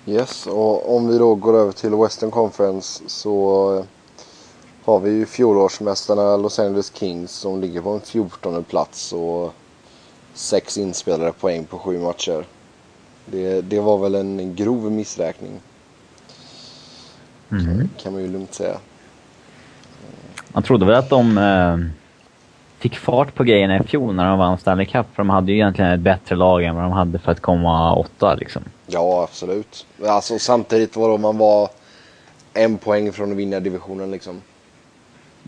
Yes, 0.06 0.46
och 0.46 0.96
om 0.96 1.08
vi 1.08 1.18
då 1.18 1.34
går 1.34 1.56
över 1.56 1.72
till 1.72 1.94
Western 1.94 2.30
Conference 2.30 3.02
så 3.06 3.76
eh, 3.78 3.84
har 4.84 5.00
vi 5.00 5.10
ju 5.10 5.26
fjolårsmästarna 5.26 6.36
Los 6.36 6.58
Angeles 6.58 6.92
Kings 6.94 7.30
som 7.30 7.60
ligger 7.60 7.80
på 7.80 7.90
en 7.90 8.00
14 8.00 8.64
plats 8.64 9.12
och 9.12 9.54
sex 10.34 10.78
inspelade 10.78 11.32
poäng 11.32 11.64
på 11.64 11.78
sju 11.78 11.98
matcher. 11.98 12.44
Det, 13.26 13.60
det 13.60 13.80
var 13.80 13.98
väl 13.98 14.14
en 14.14 14.54
grov 14.54 14.92
missräkning 14.92 15.60
Mhm. 17.48 17.88
kan 18.02 18.12
man 18.12 18.22
ju 18.22 18.28
lugnt 18.28 18.54
säga. 18.54 18.76
Man 20.48 20.62
trodde 20.62 20.86
väl 20.86 20.94
att 20.94 21.10
de 21.10 21.38
eh, 21.38 21.78
fick 22.78 22.96
fart 22.98 23.34
på 23.34 23.44
grejerna 23.44 23.78
i 23.78 23.82
fjol 23.82 24.14
när 24.14 24.24
de 24.24 24.38
vann 24.38 24.58
Stanley 24.58 24.86
Cup. 24.86 25.06
För 25.14 25.16
de 25.22 25.30
hade 25.30 25.52
ju 25.52 25.58
egentligen 25.58 25.90
ett 25.90 26.00
bättre 26.00 26.36
lag 26.36 26.64
än 26.64 26.74
vad 26.74 26.84
de 26.84 26.92
hade 26.92 27.18
för 27.18 27.32
att 27.32 27.40
komma 27.40 27.94
åtta 27.94 28.34
liksom. 28.34 28.62
Ja, 28.86 29.22
absolut. 29.30 29.86
Alltså 30.06 30.38
samtidigt 30.38 30.96
var 30.96 31.18
man 31.18 31.38
var 31.38 31.68
en 32.52 32.78
poäng 32.78 33.12
från 33.12 33.30
att 33.32 33.36
vinna 33.36 33.60
divisionen 33.60 34.10
liksom. 34.10 34.40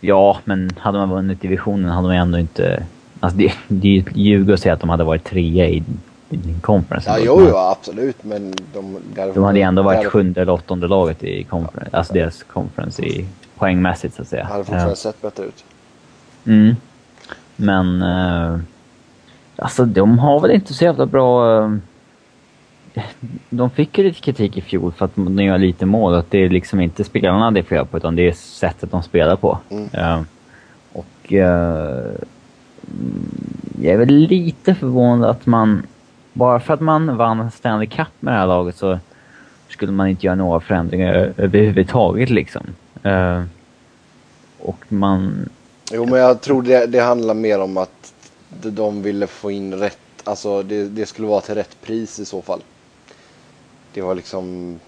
Ja, 0.01 0.39
men 0.45 0.71
hade 0.79 0.99
man 0.99 1.11
vunnit 1.11 1.41
divisionen 1.41 1.91
hade 1.91 2.09
man 2.09 2.17
ändå 2.17 2.39
inte... 2.39 2.83
Alltså 3.21 3.39
det, 3.39 3.53
det 3.69 3.89
är 3.89 3.93
ju 3.93 4.01
ett 4.01 4.17
ljug 4.17 4.51
att 4.53 4.61
säga 4.61 4.75
att 4.75 4.81
de 4.81 4.91
hade 4.91 5.05
varit 5.05 5.25
trea 5.25 5.69
i, 5.69 5.83
conference. 6.61 7.11
Ja, 7.11 7.19
jo, 7.21 7.47
jo, 7.51 7.57
absolut. 7.57 8.25
Men 8.25 8.55
de... 8.75 8.97
Där, 9.15 9.33
De 9.35 9.45
hade 9.45 9.59
ju 9.59 9.65
ändå 9.65 9.83
varit 9.83 10.03
där- 10.03 10.11
sjunde 10.11 10.43
eller 10.43 10.53
åttonde 10.53 10.89
laget 10.89 11.25
i 11.25 11.45
conference, 11.45 11.97
alltså 11.97 12.15
deras 12.15 12.43
conference 12.43 13.03
i 13.03 13.27
poängmässigt 13.59 14.15
så 14.15 14.23
att 14.23 14.29
säga. 14.29 14.45
hade 14.45 14.65
fortfarande 14.65 14.91
Eh, 14.91 14.95
sett 14.95 15.23
bättre 15.23 15.45
ut. 15.45 15.65
Mm. 16.47 16.77
Men... 17.57 18.03
Eh, 18.03 18.59
alltså 19.57 19.85
de 19.85 20.19
har 20.19 20.41
väl 20.41 20.51
inte 20.51 20.75
så 20.75 20.85
jävla 20.85 21.07
bra... 21.07 21.63
Eh, 21.65 21.73
de 23.51 23.71
fick 23.71 23.99
ju 23.99 24.05
lite 24.05 24.21
kritik 24.21 24.57
i 24.57 24.61
fjol 24.61 24.93
för 24.93 25.05
att 25.05 25.13
de 25.15 25.39
gör 25.45 25.59
lite 25.59 25.87
mål. 25.87 26.15
Att 26.15 26.31
det 26.31 26.39
är 26.39 26.49
liksom 26.49 26.81
inte 26.81 27.05
spelarna 27.05 27.51
det 27.51 27.61
är 27.61 27.65
fel 27.65 27.87
på 27.87 27.97
utan 27.97 28.17
det 28.17 28.29
är 28.29 28.33
sättet 28.33 28.91
de 28.91 29.03
spelar 29.03 29.37
på. 29.37 29.59
Mm. 29.71 29.89
Eh, 29.93 30.23
och... 30.93 31.33
Jag 33.81 33.95
är 33.95 33.99
väl 33.99 34.09
lite 34.09 34.75
förvånad 34.75 35.31
att 35.31 35.47
man... 35.47 35.87
Bara 36.33 36.61
för 36.61 36.75
att 36.75 36.81
man 36.81 37.17
vann 37.17 37.51
Stanley 37.51 37.87
Cup 37.87 38.09
med 38.21 38.35
det 38.35 38.39
här 38.39 38.47
laget 38.47 38.77
så 38.77 38.99
skulle 39.69 39.93
man 39.93 40.09
inte 40.09 40.27
göra 40.27 40.37
några 40.37 40.61
förändringar 40.61 41.35
överhuvudtaget 41.37 42.31
liksom. 42.31 42.63
Eh, 43.03 43.43
och 44.59 44.85
man... 44.89 45.49
Jo, 45.93 46.07
men 46.07 46.21
jag 46.21 46.41
tror 46.41 46.63
det, 46.63 46.87
det 46.87 46.99
handlar 47.01 47.35
mer 47.35 47.61
om 47.61 47.77
att 47.77 48.15
de- 48.63 49.03
ville 49.03 49.27
få 49.27 49.51
in 49.51 49.75
rätt, 49.75 49.99
alltså 50.25 50.63
det, 50.63 50.89
det 50.89 51.07
skulle 51.07 51.29
vara 51.29 51.41
till 51.41 51.55
rätt 51.55 51.77
pris 51.83 52.19
i 52.21 52.25
så 52.25 52.43
fall. 52.43 52.61
Det 53.93 54.03
var 54.03 54.15
liksom, 54.15 54.79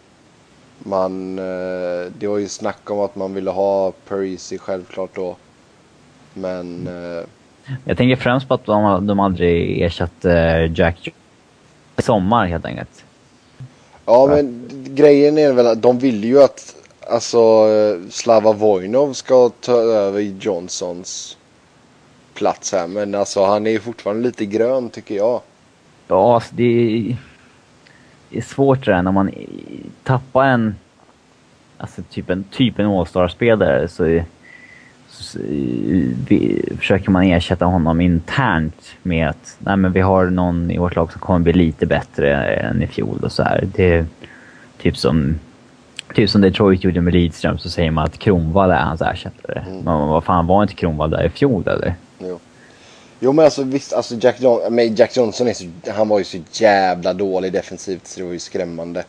man, 0.78 1.38
eh, 1.38 2.12
det 2.18 2.26
var 2.26 2.38
ju 2.38 2.48
snack 2.48 2.90
om 2.90 2.98
att 2.98 3.16
man 3.16 3.34
ville 3.34 3.50
ha 3.50 3.92
Parisi 4.08 4.58
självklart 4.58 5.14
då. 5.14 5.36
Men, 6.34 6.86
mm. 6.86 7.26
Jag 7.84 7.96
tänker 7.96 8.16
främst 8.16 8.48
på 8.48 8.54
att 8.54 8.64
de, 8.64 9.06
de 9.06 9.20
aldrig 9.20 9.82
ersatt 9.82 10.24
eh, 10.24 10.72
Jack 10.72 11.08
i 11.96 12.02
sommar 12.02 12.46
helt 12.46 12.64
enkelt. 12.64 13.04
ja 14.06 14.26
men 14.26 14.68
grejen 14.88 15.38
är 15.38 15.52
väl 15.52 15.66
att 15.66 15.82
de 15.82 15.98
ville 15.98 16.26
ju 16.26 16.42
att, 16.42 16.76
alltså 17.10 17.38
Slava 18.10 18.52
Vojnov 18.52 19.12
ska 19.12 19.48
ta 19.48 19.72
över 19.72 20.20
Johnsons 20.20 21.36
plats 22.34 22.72
här. 22.72 22.86
Men 22.86 23.14
alltså 23.14 23.44
han 23.44 23.66
är 23.66 23.70
ju 23.70 23.80
fortfarande 23.80 24.22
lite 24.22 24.46
grön 24.46 24.90
tycker 24.90 25.14
jag. 25.14 25.40
Ja, 26.08 26.34
alltså 26.34 26.54
det 26.54 26.62
är, 26.64 27.16
det 28.30 28.38
är 28.38 28.42
svårt 28.42 28.84
det 28.84 28.92
där 28.92 29.02
när 29.02 29.12
man 29.12 29.30
tappar 30.04 30.44
en, 30.44 30.76
alltså 31.78 32.02
typ 32.10 32.30
en, 32.30 32.44
typ 32.44 32.78
en 32.78 32.86
All-star-spelare 32.86 33.88
så, 33.88 34.04
är- 34.04 34.24
försöker 36.78 37.10
man 37.10 37.22
ersätta 37.22 37.64
honom 37.64 38.00
internt 38.00 38.84
med 39.02 39.28
att 39.28 39.56
nej 39.58 39.76
men 39.76 39.92
vi 39.92 40.00
har 40.00 40.26
någon 40.26 40.70
i 40.70 40.78
vårt 40.78 40.96
lag 40.96 41.12
som 41.12 41.20
kommer 41.20 41.38
bli 41.38 41.52
lite 41.52 41.86
bättre 41.86 42.44
än 42.44 42.82
i 42.82 42.86
fjol 42.86 43.18
och 43.22 43.32
så 43.32 43.42
här. 43.42 43.68
Det 43.74 43.94
är 43.94 44.06
typ 44.78 44.96
som 44.96 45.38
Typ 46.14 46.30
som 46.30 46.40
Detroit 46.40 46.84
gjorde 46.84 47.00
med 47.00 47.12
Lidström 47.12 47.58
så 47.58 47.70
säger 47.70 47.90
man 47.90 48.04
att 48.04 48.18
Kronwall 48.18 48.70
är 48.70 48.80
hans 48.80 49.02
ersättare. 49.02 49.64
Mm. 49.66 49.76
Men 49.76 50.08
vad 50.08 50.24
fan, 50.24 50.46
var 50.46 50.62
inte 50.62 50.74
Kronwall 50.74 51.10
där 51.10 51.26
i 51.26 51.28
fjol 51.28 51.68
eller? 51.68 51.94
Jo. 52.18 52.38
Jo 53.20 53.32
men 53.32 53.44
alltså 53.44 53.62
visst, 53.62 53.92
alltså 53.92 54.14
Jack, 54.20 54.40
John, 54.40 54.74
men 54.74 54.94
Jack 54.94 55.16
Johnson 55.16 55.48
är 55.48 55.52
så, 55.52 55.64
han 55.94 56.08
var 56.08 56.18
ju 56.18 56.24
så 56.24 56.38
jävla 56.52 57.14
dålig 57.14 57.52
defensivt 57.52 58.06
så 58.06 58.20
det 58.20 58.26
var 58.26 58.32
ju 58.32 58.38
skrämmande. 58.38 59.04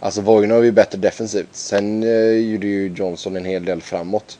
Alltså 0.00 0.20
Vojnov 0.20 0.60
är 0.60 0.64
ju 0.64 0.72
bättre 0.72 0.98
defensivt. 0.98 1.48
Sen 1.52 2.02
eh, 2.02 2.30
gjorde 2.30 2.66
ju 2.66 2.92
Johnson 2.96 3.36
en 3.36 3.44
hel 3.44 3.64
del 3.64 3.80
framåt. 3.80 4.38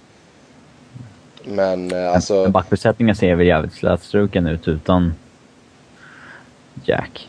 Men 1.49 1.92
eh, 1.92 2.12
alltså, 2.14 2.42
Men 2.42 2.53
backbesättningen 2.53 3.16
ser 3.16 3.34
väl 3.34 3.46
jävligt 3.46 3.72
slätstruken 3.72 4.46
ut 4.46 4.68
utan 4.68 5.14
Jack. 6.84 7.28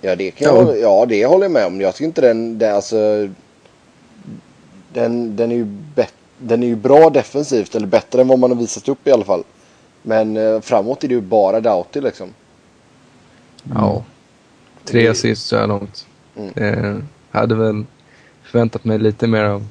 ja 0.00 0.16
det 0.16 0.30
kan 0.30 0.56
jag, 0.56 0.78
Ja. 0.80 1.06
det 1.08 1.26
håller 1.26 1.44
jag 1.44 1.52
med 1.52 1.66
om. 1.66 1.80
Jag 1.80 1.94
tycker 1.94 2.04
inte 2.04 2.20
den, 2.20 2.58
det, 2.58 2.74
alltså. 2.74 3.28
Den, 4.92 5.36
den 5.36 5.52
är 5.52 5.56
ju 5.56 5.64
bet, 5.64 6.14
den 6.38 6.62
är 6.62 6.66
ju 6.66 6.76
bra 6.76 7.10
defensivt, 7.10 7.74
eller 7.74 7.86
bättre 7.86 8.20
än 8.20 8.28
vad 8.28 8.38
man 8.38 8.50
har 8.50 8.58
visat 8.58 8.88
upp 8.88 9.06
i 9.06 9.10
alla 9.12 9.24
fall. 9.24 9.44
Men 10.02 10.36
eh, 10.36 10.60
framåt 10.60 11.04
är 11.04 11.08
det 11.08 11.14
ju 11.14 11.20
bara 11.20 11.60
Doughty 11.60 12.00
liksom. 12.00 12.28
Ja. 13.74 14.04
Tre 14.84 15.08
assist 15.08 15.46
så 15.46 15.56
här 15.56 15.66
långt. 15.66 16.06
Mm. 16.36 16.52
Eh, 16.56 16.96
hade 17.30 17.54
väl 17.54 17.84
förväntat 18.42 18.84
mig 18.84 18.98
lite 18.98 19.26
mer 19.26 19.44
av, 19.44 19.66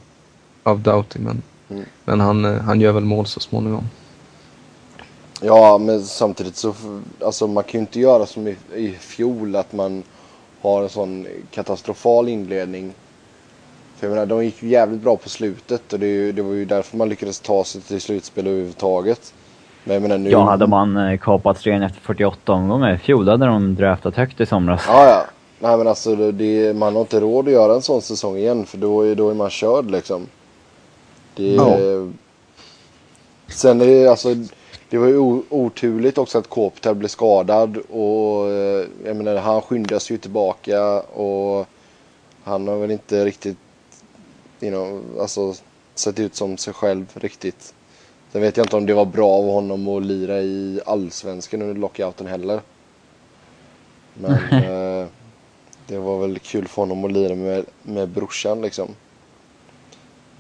av 0.64 0.80
Doughty 0.80 1.20
men, 1.20 1.42
Mm. 1.72 1.86
men 2.06 2.20
han, 2.20 2.46
eh, 2.46 2.62
han 2.62 2.82
gör 2.82 2.92
väl 2.92 3.04
mål 3.04 3.26
så 3.26 3.40
småningom. 3.40 3.84
Ja, 5.42 5.78
men 5.78 6.04
samtidigt 6.04 6.56
så, 6.56 6.74
alltså 7.26 7.48
man 7.48 7.64
kan 7.64 7.72
ju 7.72 7.80
inte 7.80 8.00
göra 8.00 8.26
som 8.26 8.48
i, 8.48 8.56
i 8.76 8.92
fjol 8.92 9.56
att 9.56 9.74
man 9.74 10.04
har 10.62 10.84
en 10.84 10.90
sån 10.90 11.28
katastrofal 11.52 12.30
inledning. 12.30 12.94
För 13.98 14.08
jag 14.08 14.14
menar, 14.14 14.26
de 14.26 14.46
gick 14.46 14.64
ju 14.64 14.70
jävligt 14.70 15.02
bra 15.02 15.18
på 15.18 15.30
slutet 15.30 15.94
och 15.94 16.00
det, 16.00 16.32
det 16.32 16.42
var 16.42 16.54
ju 16.54 16.66
därför 16.66 16.98
man 16.98 17.10
lyckades 17.10 17.40
ta 17.40 17.64
sig 17.64 17.82
till 17.82 18.02
slutspel 18.02 18.48
överhuvudtaget. 18.48 19.34
Men 19.84 19.94
jag 19.94 20.02
menar 20.02 20.18
nu... 20.18 20.30
Ja, 20.30 20.44
hade 20.44 20.68
man 20.68 20.98
eh, 20.98 21.18
kapat 21.18 21.62
serien 21.62 21.84
efter 21.84 22.02
48 22.02 22.54
omgångar 22.54 22.94
i 22.94 22.98
fjol, 22.98 23.30
hade 23.30 23.46
de 23.46 23.76
draftat 23.76 24.16
högt 24.16 24.42
i 24.42 24.46
somras. 24.46 24.84
Ja, 24.88 25.06
ja. 25.06 25.26
Nej 25.60 25.78
men 25.78 25.88
alltså 25.88 26.16
det, 26.16 26.32
det, 26.32 26.74
man 26.76 26.94
har 26.94 27.02
inte 27.02 27.20
råd 27.20 27.48
att 27.48 27.54
göra 27.54 27.74
en 27.74 27.82
sån 27.82 28.02
säsong 28.02 28.38
igen 28.38 28.66
för 28.66 28.78
då 28.78 29.02
är, 29.02 29.16
då 29.16 29.30
är 29.30 29.34
man 29.34 29.50
körd 29.50 29.92
liksom. 29.92 30.28
Det, 31.36 31.54
Ja. 31.54 31.78
Sen 33.48 33.82
är 33.82 33.86
det 33.86 34.08
alltså, 34.08 34.36
det 34.90 34.98
var 34.98 35.08
ju 35.08 35.18
oturligt 35.50 36.18
också 36.18 36.38
att 36.38 36.50
Kopitar 36.50 36.94
blev 36.94 37.08
skadad 37.08 37.78
och 37.78 38.50
eh, 38.50 38.86
jag 39.06 39.16
menar 39.16 39.36
han 39.36 39.62
skyndas 39.62 40.12
ju 40.12 40.18
tillbaka 40.18 41.00
och 41.02 41.68
han 42.44 42.68
har 42.68 42.78
väl 42.78 42.92
inte 42.92 43.26
riktigt, 43.26 43.58
you 44.60 44.72
know, 44.72 45.20
alltså 45.22 45.54
sett 45.96 46.20
ut 46.20 46.36
som 46.36 46.58
sig 46.58 46.74
själv 46.74 47.06
riktigt. 47.14 47.74
Sen 48.32 48.42
vet 48.42 48.58
jag 48.58 48.66
inte 48.66 48.76
om 48.76 48.86
det 48.86 48.94
var 48.94 49.06
bra 49.06 49.30
av 49.30 49.46
honom 49.46 49.88
att 49.88 50.04
lira 50.04 50.42
i 50.42 50.82
allsvenskan 50.86 51.62
under 51.62 51.76
lockouten 51.76 52.28
heller. 52.28 52.62
Men 54.14 54.32
eh, 54.64 55.08
det 55.88 55.98
var 55.98 56.20
väl 56.20 56.40
kul 56.40 56.68
för 56.68 56.82
honom 56.82 57.06
att 57.06 57.12
lira 57.12 57.36
med, 57.36 57.66
med 57.84 58.10
brorsan 58.10 58.62
liksom. 58.62 58.88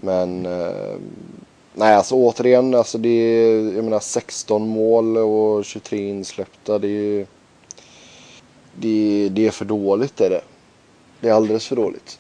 Men 0.02 0.46
eh, 0.46 0.96
nej 1.74 1.96
alltså 1.96 2.16
återigen, 2.16 2.76
alltså 2.76 2.98
det 2.98 3.10
är, 3.10 3.76
jag 3.76 3.84
menar 3.84 4.00
16 4.00 4.68
mål 4.68 5.18
och 5.18 5.66
23 5.66 6.10
insläppta. 6.10 6.80
Det 6.80 6.88
är, 6.88 7.26
det, 8.76 9.30
det 9.32 9.48
är 9.48 9.52
för 9.52 9.66
dåligt 9.66 10.22
är 10.22 10.30
det. 10.30 10.42
Det 11.20 11.30
är 11.30 11.34
alldeles 11.34 11.68
för 11.68 11.76
dåligt. 11.76 12.20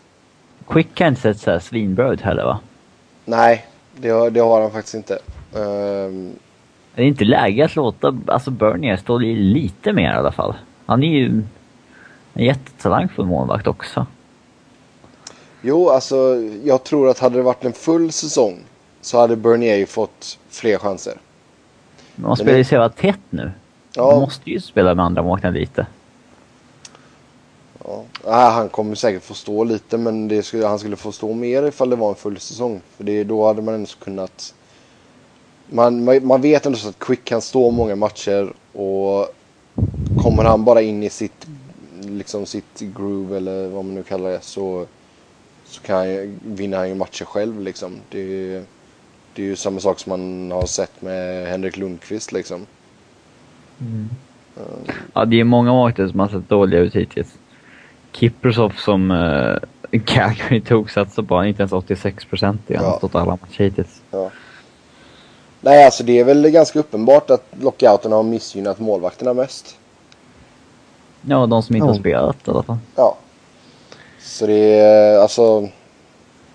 Quick 0.67 0.95
kan 0.95 1.07
inte 1.07 1.21
sett 1.21 1.39
såhär 1.39 1.59
svinbra 1.59 2.13
ut 2.13 2.21
heller 2.21 2.43
va? 2.43 2.59
Nej, 3.25 3.65
det 3.97 4.09
har, 4.09 4.29
det 4.29 4.39
har 4.39 4.61
han 4.61 4.71
faktiskt 4.71 4.95
inte. 4.95 5.19
Ehm, 5.55 6.34
Det 6.95 7.01
är 7.01 7.05
inte 7.05 7.25
läge 7.25 7.65
att 7.65 7.75
låta 7.75 8.17
alltså 8.27 8.51
Bernier 8.51 8.97
stå 8.97 9.17
lite 9.17 9.93
mer 9.93 10.13
i 10.13 10.17
alla 10.17 10.32
fall. 10.32 10.55
Han 10.86 11.03
är 11.03 11.07
ju 11.07 11.43
en 12.34 12.45
jättetalangfull 12.45 13.25
målvakt 13.25 13.67
också. 13.67 14.05
Jo, 15.62 15.89
alltså 15.89 16.41
jag 16.64 16.84
tror 16.84 17.09
att 17.09 17.20
hade 17.20 17.38
det 17.38 17.43
varit 17.43 17.66
en 17.66 17.74
full 17.74 18.12
säsong 18.12 18.59
så 19.01 19.20
hade 19.20 19.36
Bernier 19.36 19.86
fått 19.86 20.39
fler 20.49 20.78
chanser. 20.78 21.18
Men 22.16 22.28
man 22.28 22.38
spelar 22.38 22.57
ju 22.57 22.64
så 22.64 22.74
jävla 22.74 22.89
tätt 22.89 23.20
nu. 23.30 23.51
Ja, 23.93 24.20
måste 24.20 24.49
ju 24.49 24.59
spela 24.59 24.95
med 24.95 25.05
andra 25.05 25.24
målvakter 25.24 25.51
lite. 25.51 25.88
ja. 27.84 28.49
Han 28.49 28.70
kommer 28.70 28.95
säkert 28.95 29.24
få 29.24 29.34
stå 29.34 29.64
lite 29.64 29.97
men 29.97 30.43
skulle, 30.43 30.68
han 30.68 30.80
skulle 30.80 30.95
få 30.95 31.12
stå 31.12 31.34
mer 31.34 31.64
ifall 31.64 31.89
det 31.89 31.95
var 31.95 32.09
en 32.09 32.16
full 32.16 32.39
säsong. 32.39 32.82
För 32.97 33.03
det, 33.03 33.24
då 33.24 33.47
hade 33.47 33.62
man 33.62 33.74
ändå 33.74 33.89
kunnat... 33.99 34.53
Man, 35.68 36.03
man, 36.03 36.28
man 36.28 36.41
vet 36.41 36.66
ändå 36.66 36.78
så 36.78 36.89
att 36.89 36.99
Quick 36.99 37.24
kan 37.24 37.41
stå 37.41 37.72
många 37.72 37.95
matcher 37.95 38.53
och 38.74 39.28
kommer 40.24 40.43
han 40.43 40.64
bara 40.64 40.82
in 40.82 41.03
i 41.03 41.09
sitt, 41.09 41.47
liksom 42.01 42.45
sitt 42.45 42.80
groove 42.80 43.38
eller 43.38 43.68
vad 43.68 43.86
man 43.86 43.95
nu 43.95 44.03
kallar 44.03 44.30
det 44.30 44.41
så, 44.41 44.86
så 45.72 45.82
kan 45.82 45.95
han, 45.97 46.09
ju- 46.09 46.38
vinner 46.43 46.78
han 46.78 46.89
ju 46.89 46.95
matcher 46.95 47.26
själv 47.26 47.61
liksom. 47.61 47.95
Det, 48.09 48.24
det 49.34 49.41
är 49.41 49.45
ju 49.45 49.55
samma 49.55 49.80
sak 49.80 49.99
som 49.99 50.09
man 50.09 50.51
har 50.51 50.65
sett 50.65 51.01
med 51.01 51.47
Henrik 51.47 51.78
Lundqvist 51.78 52.32
liksom. 52.32 52.65
Ja, 55.13 55.26
det 55.26 55.39
är 55.39 55.43
många 55.43 55.72
målvakter 55.72 56.07
som 56.07 56.19
har 56.19 56.28
sett 56.28 56.49
dåliga 56.49 56.80
ut 56.80 56.95
hittills. 56.95 57.34
Kiprosov 58.11 58.69
som 58.78 59.11
uh, 59.11 59.57
Calgary 60.05 60.61
tog 60.61 60.91
satsade 60.91 61.28
på, 61.28 61.36
han 61.36 61.45
är 61.45 61.49
inte 61.49 61.61
ens 61.61 61.72
86 61.74 62.26
procent 62.26 62.61
i. 62.72 62.76
Han 62.76 62.86
har 62.86 62.91
Ja. 62.91 62.97
stått 62.97 63.15
alla 63.15 63.26
matcher 63.41 63.63
hittills. 63.63 64.01
Nej, 65.61 65.86
alltså 65.86 66.03
det 66.03 66.19
är 66.19 66.24
väl 66.24 66.49
ganska 66.49 66.80
uppenbart 66.80 67.30
att 67.30 67.45
lockouten 67.61 68.11
har 68.11 68.24
missgynnat 68.24 68.80
målvakterna 68.80 69.34
mest. 69.34 69.78
Ja, 71.22 71.45
de 71.45 71.63
som 71.63 71.76
inte 71.76 71.86
Ja. 71.86 71.91
har 71.91 71.99
spelat 71.99 72.47
i 72.47 72.51
alla 72.51 72.63
fall. 72.63 72.78
Ja. 72.95 73.17
Så 74.24 74.47
det 74.47 74.80
är 74.80 75.17
alltså... 75.19 75.69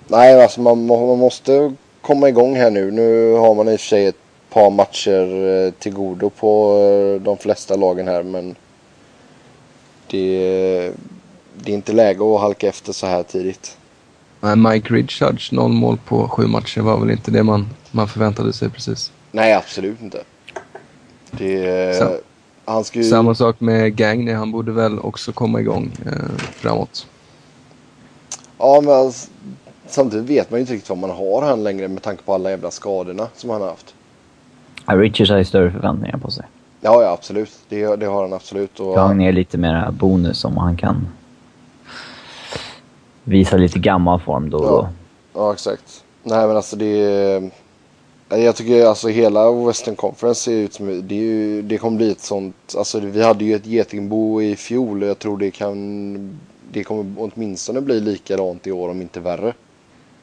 Nej, 0.08 0.42
alltså 0.42 0.60
man, 0.60 0.86
man 0.86 1.18
måste 1.18 1.72
komma 2.00 2.28
igång 2.28 2.56
här 2.56 2.70
nu. 2.70 2.90
Nu 2.90 3.32
har 3.32 3.54
man 3.54 3.68
i 3.68 3.76
och 3.76 3.80
för 3.80 3.86
sig 3.86 4.06
ett 4.06 4.16
par 4.50 4.70
matcher 4.70 5.46
eh, 5.66 5.72
till 5.72 5.92
godo 5.92 6.30
på 6.30 6.78
eh, 6.78 7.22
de 7.22 7.36
flesta 7.38 7.76
lagen 7.76 8.08
här 8.08 8.22
men 8.22 8.56
det, 10.10 10.92
det 11.54 11.70
är 11.72 11.74
inte 11.74 11.92
läge 11.92 12.34
att 12.34 12.40
halka 12.40 12.68
efter 12.68 12.92
så 12.92 13.06
här 13.06 13.22
tidigt. 13.22 13.76
Nej, 14.40 14.56
Mike 14.56 14.94
Richards, 14.94 15.52
noll 15.52 15.72
mål 15.72 15.98
på 16.04 16.28
sju 16.28 16.46
matcher 16.46 16.80
var 16.80 17.00
väl 17.00 17.10
inte 17.10 17.30
det 17.30 17.42
man, 17.42 17.68
man 17.90 18.08
förväntade 18.08 18.52
sig 18.52 18.70
precis. 18.70 19.12
Nej, 19.32 19.52
absolut 19.54 20.00
inte. 20.02 20.22
Det, 21.30 21.96
Så- 21.98 22.18
han 22.64 22.84
ska 22.84 22.98
ju... 22.98 23.04
Samma 23.04 23.34
sak 23.34 23.60
med 23.60 23.96
Gagné, 23.96 24.32
han 24.34 24.52
borde 24.52 24.72
väl 24.72 24.98
också 24.98 25.32
komma 25.32 25.60
igång 25.60 25.90
eh, 26.06 26.42
framåt. 26.52 27.06
Ja, 28.58 28.80
men 28.80 28.94
alltså, 28.94 29.30
samtidigt 29.86 30.30
vet 30.30 30.50
man 30.50 30.58
ju 30.58 30.60
inte 30.60 30.72
riktigt 30.72 30.88
vad 30.90 30.98
man 30.98 31.10
har 31.10 31.42
han 31.42 31.64
längre 31.64 31.88
med 31.88 32.02
tanke 32.02 32.22
på 32.22 32.34
alla 32.34 32.50
jävla 32.50 32.70
skadorna 32.70 33.28
som 33.34 33.50
han 33.50 33.60
har 33.60 33.68
haft. 33.68 33.94
Ja, 34.86 34.94
Richards 34.94 35.30
har 35.30 35.38
ju 35.38 35.44
större 35.44 35.70
förväntningar 35.70 36.18
på 36.18 36.30
sig. 36.30 36.44
Ja, 36.80 37.02
ja 37.02 37.12
absolut. 37.12 37.52
Det, 37.68 37.96
det 37.96 38.06
har 38.06 38.22
han 38.22 38.32
absolut. 38.32 38.80
Och, 38.80 38.94
Gang 38.94 39.24
är 39.24 39.32
lite 39.32 39.58
mer 39.58 39.90
bonus 39.90 40.44
om 40.44 40.56
han 40.56 40.76
kan 40.76 41.06
visa 43.24 43.56
lite 43.56 43.78
gammal 43.78 44.20
form 44.20 44.50
då 44.50 44.58
och 44.58 44.64
då. 44.64 44.88
Ja. 45.34 45.40
ja, 45.40 45.52
exakt. 45.52 46.04
Nej, 46.22 46.46
men 46.46 46.56
alltså 46.56 46.76
det... 46.76 47.50
Jag 48.28 48.56
tycker 48.56 48.86
alltså 48.86 49.08
hela 49.08 49.52
Western 49.52 49.96
Conference 49.96 50.40
ser 50.40 50.52
ut 50.52 50.74
som... 50.74 50.86
Det, 51.08 51.14
är 51.14 51.22
ju, 51.22 51.62
det 51.62 51.78
kommer 51.78 51.96
bli 51.96 52.10
ett 52.10 52.20
sånt... 52.20 52.74
Alltså 52.78 53.00
vi 53.00 53.22
hade 53.22 53.44
ju 53.44 53.54
ett 53.54 53.66
getingbo 53.66 54.42
i 54.42 54.56
fjol 54.56 55.02
och 55.02 55.08
jag 55.08 55.18
tror 55.18 55.38
det 55.38 55.50
kan... 55.50 56.40
Det 56.72 56.84
kommer 56.84 57.14
åtminstone 57.16 57.80
bli 57.80 58.00
likadant 58.00 58.66
i 58.66 58.72
år 58.72 58.88
om 58.88 59.02
inte 59.02 59.20
värre. 59.20 59.54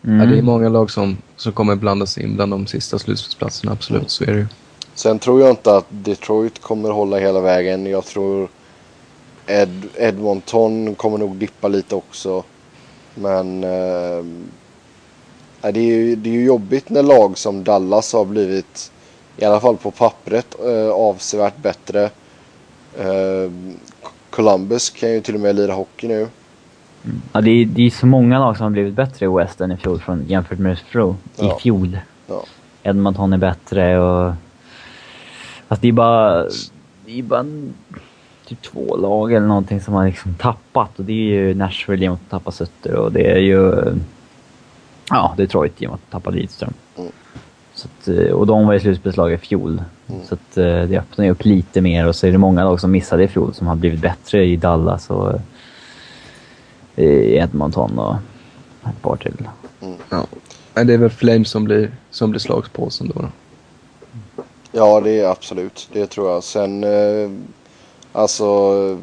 Mm. 0.04 0.20
Ja, 0.20 0.26
det 0.26 0.38
är 0.38 0.42
många 0.42 0.70
lag 0.70 0.92
som, 0.92 1.18
som 1.36 1.52
kommer 1.52 1.76
blanda 1.76 2.06
sig 2.06 2.24
in 2.24 2.36
bland 2.36 2.52
de 2.52 2.68
sista 2.68 3.00
slutspelsplatserna, 3.00 3.72
absolut. 3.72 4.10
Så 4.10 4.24
är 4.24 4.28
det 4.28 4.38
ju. 4.38 4.48
Sen 4.96 5.20
tror 5.20 5.42
jag 5.42 5.50
inte 5.50 5.76
att 5.76 5.86
Detroit 5.90 6.62
kommer 6.62 6.90
hålla 6.90 7.18
hela 7.18 7.42
vägen. 7.42 7.86
Jag 7.86 8.06
tror 8.06 8.50
Ed, 9.48 9.84
Edmonton 9.96 10.96
kommer 10.96 11.18
nog 11.18 11.36
dippa 11.36 11.68
lite 11.68 11.96
också. 11.96 12.44
Men 13.16 13.64
eh, 13.64 14.24
det, 15.62 15.80
är 15.80 15.84
ju, 15.84 16.16
det 16.16 16.30
är 16.30 16.34
ju 16.34 16.46
jobbigt 16.46 16.90
när 16.90 17.04
lag 17.04 17.38
som 17.38 17.64
Dallas 17.64 18.14
har 18.14 18.26
blivit, 18.26 18.92
i 19.38 19.46
alla 19.46 19.60
fall 19.60 19.78
på 19.78 19.92
pappret, 19.92 20.56
eh, 20.66 20.90
avsevärt 20.90 21.58
bättre. 21.58 22.04
Eh, 22.98 23.52
Columbus 24.36 24.90
kan 24.90 25.12
ju 25.12 25.22
till 25.22 25.36
och 25.36 25.42
med 25.42 25.56
lira 25.56 25.74
hockey 25.74 26.08
nu. 26.08 26.28
Ja, 27.34 27.42
det, 27.42 27.50
är, 27.50 27.66
det 27.66 27.86
är 27.86 27.90
så 27.90 28.06
många 28.06 28.40
lag 28.40 28.58
som 28.58 28.64
har 28.64 28.72
blivit 28.72 28.94
bättre 28.94 29.26
i 29.26 29.30
West 29.30 29.62
än 29.62 29.72
i 29.72 29.78
fjol 29.78 30.00
från, 30.00 30.26
jämfört 30.28 30.60
med 30.60 30.80
fjol. 30.80 31.16
Ja. 31.36 31.58
I 31.58 31.62
fjol. 31.62 31.98
Ja. 32.28 32.44
Edmonton 32.84 33.34
är 33.34 33.38
bättre 33.38 34.00
och... 34.00 34.34
Fast 35.68 35.82
det 35.82 35.88
är 35.88 35.92
bara... 35.92 36.44
Det 37.06 37.20
är 37.20 37.24
bara 37.24 37.46
typ 38.46 38.62
två 38.62 38.98
lag 38.98 39.34
eller 39.34 39.48
någonting 39.48 39.82
som 39.82 39.94
har 39.94 40.06
liksom 40.06 40.34
tappat 40.34 41.00
och 41.00 41.06
det 41.06 41.14
är 41.14 41.16
ju 41.16 41.54
Nashville 41.54 42.02
genom 42.02 42.16
att 42.16 42.30
tappa 42.30 42.52
Sutter 42.52 42.96
och 42.96 43.12
det 43.12 43.32
är 43.32 43.40
ju... 43.40 43.74
Ja, 45.10 45.34
Detroit 45.38 45.82
genom 45.82 45.96
att 45.96 46.12
tappa 46.12 46.30
Lidström. 46.30 46.74
Mm. 47.84 47.90
Så 48.04 48.12
att, 48.12 48.18
eh, 48.18 48.34
och 48.34 48.48
de 48.48 48.68
var 48.68 48.74
i 48.74 48.80
slutspelslag 48.80 49.34
i 49.34 49.38
fjol. 49.38 49.84
Mm. 50.08 50.22
Så 50.26 50.34
att, 50.34 50.58
eh, 50.58 50.84
det 50.84 50.98
öppnar 50.98 51.26
ju 51.26 51.32
upp 51.32 51.46
lite 51.46 51.82
mer 51.82 52.08
och 52.08 52.16
så 52.16 52.28
är 52.28 52.32
det 52.32 52.38
många 52.38 52.64
lag 52.64 52.80
som 52.82 52.92
missade 52.92 53.24
i 53.24 53.28
fjol 53.28 53.54
som 53.54 53.68
har 53.68 53.76
blivit 53.76 54.02
bättre 54.02 54.46
i 54.46 54.56
Dallas 54.56 55.10
och 55.10 55.34
eh, 56.96 57.06
i 57.06 57.36
Edmonton 57.36 58.00
och 58.00 58.16
ett 58.90 59.02
par 59.02 59.16
till. 59.16 59.48
Ja. 60.10 60.26
Nej, 60.74 60.86
det 60.86 60.94
är 60.94 60.98
väl 60.98 61.10
Flames 61.10 61.50
som 61.50 61.64
blir, 61.64 61.92
som 62.10 62.30
blir 62.30 62.40
slagspåsen 62.40 63.12
då. 63.16 63.22
då. 63.22 63.28
Ja, 64.72 65.02
det 65.02 65.20
är 65.20 65.30
absolut. 65.30 65.90
Det 65.94 66.08
tror 66.08 66.32
jag. 66.32 66.44
Sen, 66.44 66.84
eh, 66.84 67.32
alltså 68.12 68.98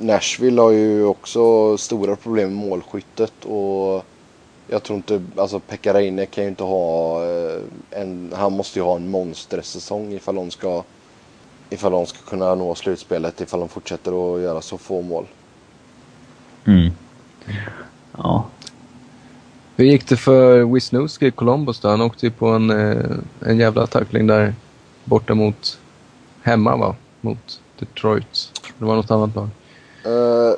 Nashville 0.00 0.62
har 0.62 0.70
ju 0.70 1.04
också 1.04 1.76
stora 1.76 2.16
problem 2.16 2.48
med 2.56 2.68
målskyttet 2.68 3.44
och 3.44 4.04
jag 4.68 4.82
tror 4.82 4.96
inte, 4.96 5.22
alltså 5.36 5.60
Pekka 5.60 5.92
kan 6.26 6.44
ju 6.44 6.48
inte 6.48 6.64
ha 6.64 7.24
eh, 7.24 7.60
en, 7.90 8.32
han 8.36 8.52
måste 8.52 8.78
ju 8.78 8.84
ha 8.84 8.96
en 8.96 9.10
monstersäsong 9.10 10.12
ifall 10.12 10.34
de 10.34 10.50
ska, 10.50 10.82
ifall 11.70 11.92
de 11.92 12.06
ska 12.06 12.18
kunna 12.30 12.54
nå 12.54 12.74
slutspelet 12.74 13.40
ifall 13.40 13.60
de 13.60 13.68
fortsätter 13.68 14.36
att 14.36 14.42
göra 14.42 14.62
så 14.62 14.78
få 14.78 15.02
mål. 15.02 15.26
Mm. 16.64 16.90
Ja. 18.16 18.44
Hur 19.76 19.84
gick 19.84 20.08
det 20.08 20.16
för 20.16 20.74
Wisniewski 20.74 21.26
i 21.26 21.30
Columbus 21.30 21.80
då? 21.80 21.88
Han 21.88 22.00
åkte 22.00 22.26
ju 22.26 22.32
på 22.32 22.48
en, 22.48 22.70
eh, 22.70 23.16
en 23.40 23.58
jävla 23.58 23.86
tackling 23.86 24.26
där 24.26 24.54
borta 25.04 25.34
mot 25.34 25.78
hemma 26.42 26.76
va? 26.76 26.96
Mot 27.20 27.60
Detroit. 27.78 28.52
Det 28.78 28.84
var 28.84 28.96
något 28.96 29.10
annat 29.10 29.34
lag. 29.34 29.48
Eh, 30.04 30.54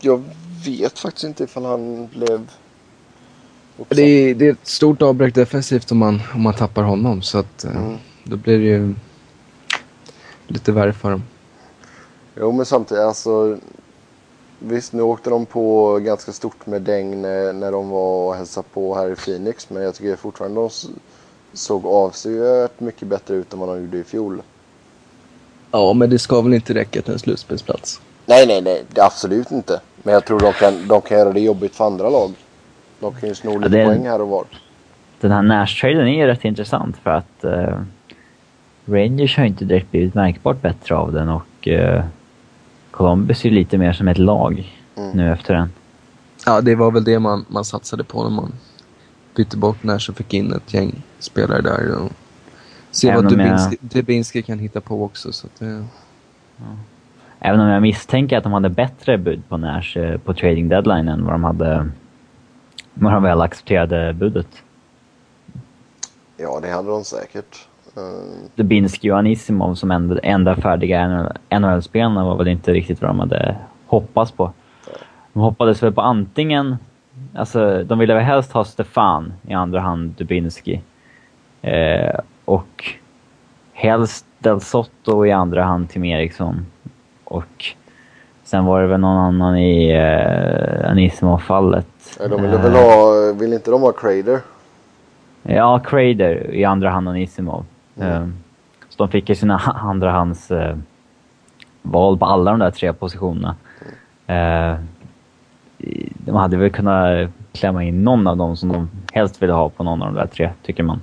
jag 0.00 0.22
vet 0.64 0.98
faktiskt 0.98 1.24
inte 1.24 1.44
ifall 1.44 1.64
han 1.64 2.06
blev 2.06 2.50
uppsatt. 3.78 3.96
Det 3.96 4.02
är, 4.02 4.34
det 4.34 4.46
är 4.46 4.52
ett 4.52 4.66
stort 4.66 5.02
avbräck 5.02 5.34
defensivt 5.34 5.90
om 5.92 5.98
man, 5.98 6.22
om 6.34 6.42
man 6.42 6.54
tappar 6.54 6.82
honom. 6.82 7.22
Så 7.22 7.38
att, 7.38 7.64
eh, 7.64 7.76
Mm. 7.76 7.96
då 8.24 8.36
blir 8.36 8.58
det 8.58 8.64
ju 8.64 8.94
lite 10.46 10.72
värre 10.72 10.92
för 10.92 11.10
dem. 11.10 11.22
Jo 12.36 12.52
men 12.52 12.66
samtidigt 12.66 13.02
alltså. 13.02 13.58
Visst 14.58 14.92
nu 14.92 15.02
åkte 15.02 15.30
de 15.30 15.46
på 15.46 15.98
ganska 15.98 16.32
stort 16.32 16.66
med 16.66 16.82
däng 16.82 17.22
när, 17.22 17.52
när 17.52 17.72
de 17.72 17.88
var 17.88 18.26
och 18.28 18.34
hälsade 18.34 18.66
på 18.72 18.94
här 18.94 19.12
i 19.12 19.14
Phoenix. 19.16 19.70
Men 19.70 19.82
jag 19.82 19.94
tycker 19.94 20.16
fortfarande 20.16 20.60
de 20.60 20.70
såg 21.52 21.86
avsevärt 21.86 22.80
mycket 22.80 23.08
bättre 23.08 23.34
ut 23.34 23.52
än 23.52 23.58
vad 23.58 23.68
de 23.68 23.80
gjorde 23.84 23.98
i 23.98 24.04
fjol. 24.04 24.42
Ja, 25.70 25.92
men 25.92 26.10
det 26.10 26.18
ska 26.18 26.40
väl 26.40 26.54
inte 26.54 26.74
räcka 26.74 27.02
till 27.02 27.12
en 27.12 27.18
slutspelsplats. 27.18 28.00
Nej 28.26 28.46
nej 28.46 28.62
nej 28.62 28.84
absolut 28.96 29.50
inte. 29.50 29.80
Men 30.02 30.14
jag 30.14 30.24
tror 30.24 30.40
de 30.40 30.52
kan, 30.52 30.88
de 30.88 31.00
kan 31.00 31.18
göra 31.18 31.32
det 31.32 31.40
jobbigt 31.40 31.74
för 31.76 31.84
andra 31.84 32.10
lag. 32.10 32.30
De 33.02 33.14
kan 33.14 33.28
ju 33.28 33.34
sno 33.34 33.58
lite 33.58 33.78
är- 33.80 33.86
poäng 33.86 34.06
här 34.06 34.20
och 34.22 34.28
var. 34.28 34.44
Den 35.20 35.30
här 35.30 35.42
Nash-traden 35.42 36.06
är 36.08 36.20
ju 36.20 36.26
rätt 36.26 36.44
intressant 36.44 36.96
för 36.96 37.10
att 37.10 37.44
eh, 37.44 37.78
Rangers 38.86 39.36
har 39.36 39.44
inte 39.44 39.64
direkt 39.64 39.90
blivit 39.90 40.14
märkbart 40.14 40.62
bättre 40.62 40.94
av 40.96 41.12
den 41.12 41.28
och 41.28 41.68
eh, 41.68 42.04
Columbus 42.90 43.44
är 43.44 43.48
ju 43.48 43.54
lite 43.54 43.78
mer 43.78 43.92
som 43.92 44.08
ett 44.08 44.18
lag 44.18 44.72
Mm. 44.96 45.10
nu 45.16 45.32
efter 45.32 45.54
den. 45.54 45.70
Ja, 46.46 46.60
det 46.60 46.74
var 46.74 46.90
väl 46.90 47.04
det 47.04 47.18
man, 47.18 47.44
man 47.48 47.64
satsade 47.64 48.04
på 48.04 48.22
när 48.22 48.30
man 48.30 48.52
bytte 49.36 49.56
bort 49.56 49.82
Nash 49.82 50.10
och 50.10 50.16
fick 50.16 50.34
in 50.34 50.52
ett 50.52 50.74
gäng 50.74 51.02
spelare 51.18 51.60
där. 51.62 51.96
Och 51.98 52.12
se 52.90 53.08
Även 53.08 53.24
vad 53.24 53.32
om 53.32 53.40
jag- 53.40 53.48
Dubinski, 53.48 53.76
Dubinski 53.80 54.42
kan 54.42 54.58
hitta 54.58 54.80
på 54.80 55.04
också. 55.04 55.32
Så 55.32 55.46
att 55.46 55.60
det, 55.60 55.84
Även 57.40 57.60
om 57.60 57.66
jag 57.68 57.82
misstänker 57.82 58.36
att 58.38 58.42
de 58.44 58.52
hade 58.52 58.68
bättre 58.68 59.18
bud 59.18 59.42
på 59.48 59.56
Nash 59.56 59.96
eh, 59.98 60.18
på 60.18 60.34
trading 60.34 60.68
deadline 60.68 61.08
än 61.08 61.24
vad 61.24 61.34
de 61.34 61.44
hade 61.44 61.88
när 62.94 63.10
de 63.10 63.22
väl 63.22 63.40
accepterade 63.40 64.12
budet. 64.12 64.62
Ja 66.36 66.60
det 66.62 66.68
hade 66.68 66.88
de 66.88 67.04
säkert. 67.04 67.66
Eh, 67.96 68.48
Dubinski 68.54 69.10
och 69.10 69.18
Anisimov 69.18 69.74
som 69.74 69.90
enda, 69.90 70.18
enda 70.18 70.56
färdiga 70.56 71.28
NHL-spelarna 71.50 72.24
var 72.24 72.36
väl 72.36 72.48
inte 72.48 72.72
riktigt 72.72 73.02
vad 73.02 73.10
de 73.10 73.20
hade 73.20 73.56
hoppats 73.86 74.32
på. 74.32 74.52
De 75.32 75.40
hoppades 75.40 75.82
väl 75.82 75.92
på 75.92 76.00
antingen, 76.00 76.76
alltså 77.34 77.84
de 77.84 77.98
ville 77.98 78.14
väl 78.14 78.24
helst 78.24 78.52
ha 78.52 78.64
Stefan 78.64 79.32
i 79.48 79.54
andra 79.54 79.80
hand 79.80 80.10
Dubinski. 80.10 80.80
Eh, 81.62 82.18
och 82.44 82.84
helst 83.72 84.26
Del 84.38 84.60
Sotto 84.60 85.26
i 85.26 85.32
andra 85.32 85.64
hand 85.64 85.90
Tim 85.90 86.04
Eriksson. 86.04 86.66
Och 87.24 87.64
sen 88.44 88.64
var 88.64 88.82
det 88.82 88.86
väl 88.88 89.00
någon 89.00 89.18
annan 89.18 89.58
i 89.58 89.90
eh, 89.90 90.90
Anisimov-fallet. 90.90 91.91
Ja, 92.18 92.28
de 92.28 92.42
ville 92.42 92.54
Eh, 92.54 92.62
väl 92.62 92.72
ha, 92.72 93.32
vill 93.32 93.52
inte 93.52 93.70
de 93.70 93.80
ha 93.82 93.92
Crader? 93.92 94.40
Ja, 95.42 95.78
Crader 95.84 96.54
i 96.54 96.64
andra 96.64 96.90
hand 96.90 97.08
Anisimov. 97.08 97.64
Mm. 97.96 98.08
Eh, 98.22 98.28
Så 98.88 98.96
de 99.04 99.08
fick 99.08 99.28
ju 99.28 99.34
sina 99.34 99.58
andrahands 99.82 100.50
eh, 100.50 100.76
val 101.82 102.18
på 102.18 102.24
alla 102.24 102.50
de 102.50 102.60
där 102.60 102.70
tre 102.70 102.92
positionerna. 102.92 103.56
Eh, 104.26 104.78
de 106.24 106.34
hade 106.36 106.56
väl 106.56 106.70
kunnat 106.70 107.30
klämma 107.52 107.84
in 107.84 108.04
någon 108.04 108.26
av 108.26 108.36
dem 108.36 108.56
som 108.56 108.68
de 108.72 108.90
helst 109.12 109.42
ville 109.42 109.52
ha 109.52 109.68
på 109.68 109.84
någon 109.84 110.02
av 110.02 110.08
de 110.14 110.20
där 110.20 110.26
tre, 110.26 110.50
tycker 110.62 110.82
man. 110.82 111.00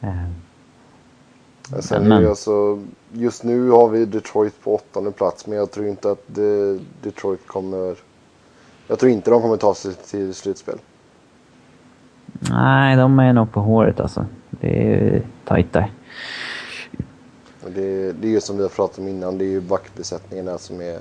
Eh, 0.00 0.08
Ja, 1.72 1.82
Sen 1.82 2.02
är 2.04 2.08
Men- 2.08 2.22
det 2.22 2.28
alltså, 2.28 2.82
just 3.12 3.44
nu 3.44 3.70
har 3.70 3.88
vi 3.88 4.04
Detroit 4.04 4.64
på 4.64 4.74
åttonde 4.74 5.10
plats 5.10 5.46
men 5.46 5.58
jag 5.58 5.70
tror 5.70 5.86
inte 5.86 6.10
att 6.10 6.22
det, 6.26 6.78
Detroit 7.02 7.46
kommer... 7.46 7.94
Jag 8.90 8.98
tror 8.98 9.12
inte 9.12 9.30
de 9.30 9.42
kommer 9.42 9.56
ta 9.56 9.74
sig 9.74 9.94
till 9.94 10.34
slutspel. 10.34 10.78
nej, 12.50 12.96
de 12.96 13.18
är 13.18 13.32
nog 13.32 13.52
på 13.52 13.60
håret 13.60 14.00
alltså. 14.00 14.26
Det 14.50 14.92
är 14.92 15.22
tajt 15.44 15.72
där. 15.72 15.90
Det, 17.74 18.12
det 18.12 18.28
är 18.28 18.30
ju 18.30 18.40
som 18.40 18.56
vi 18.56 18.62
har 18.62 18.70
pratat 18.70 18.98
om 18.98 19.08
innan, 19.08 19.38
det 19.38 19.44
är 19.44 19.48
ju 19.48 19.60
backbesättningen 19.60 20.46
där 20.46 20.58
som 20.58 20.80
är... 20.80 20.98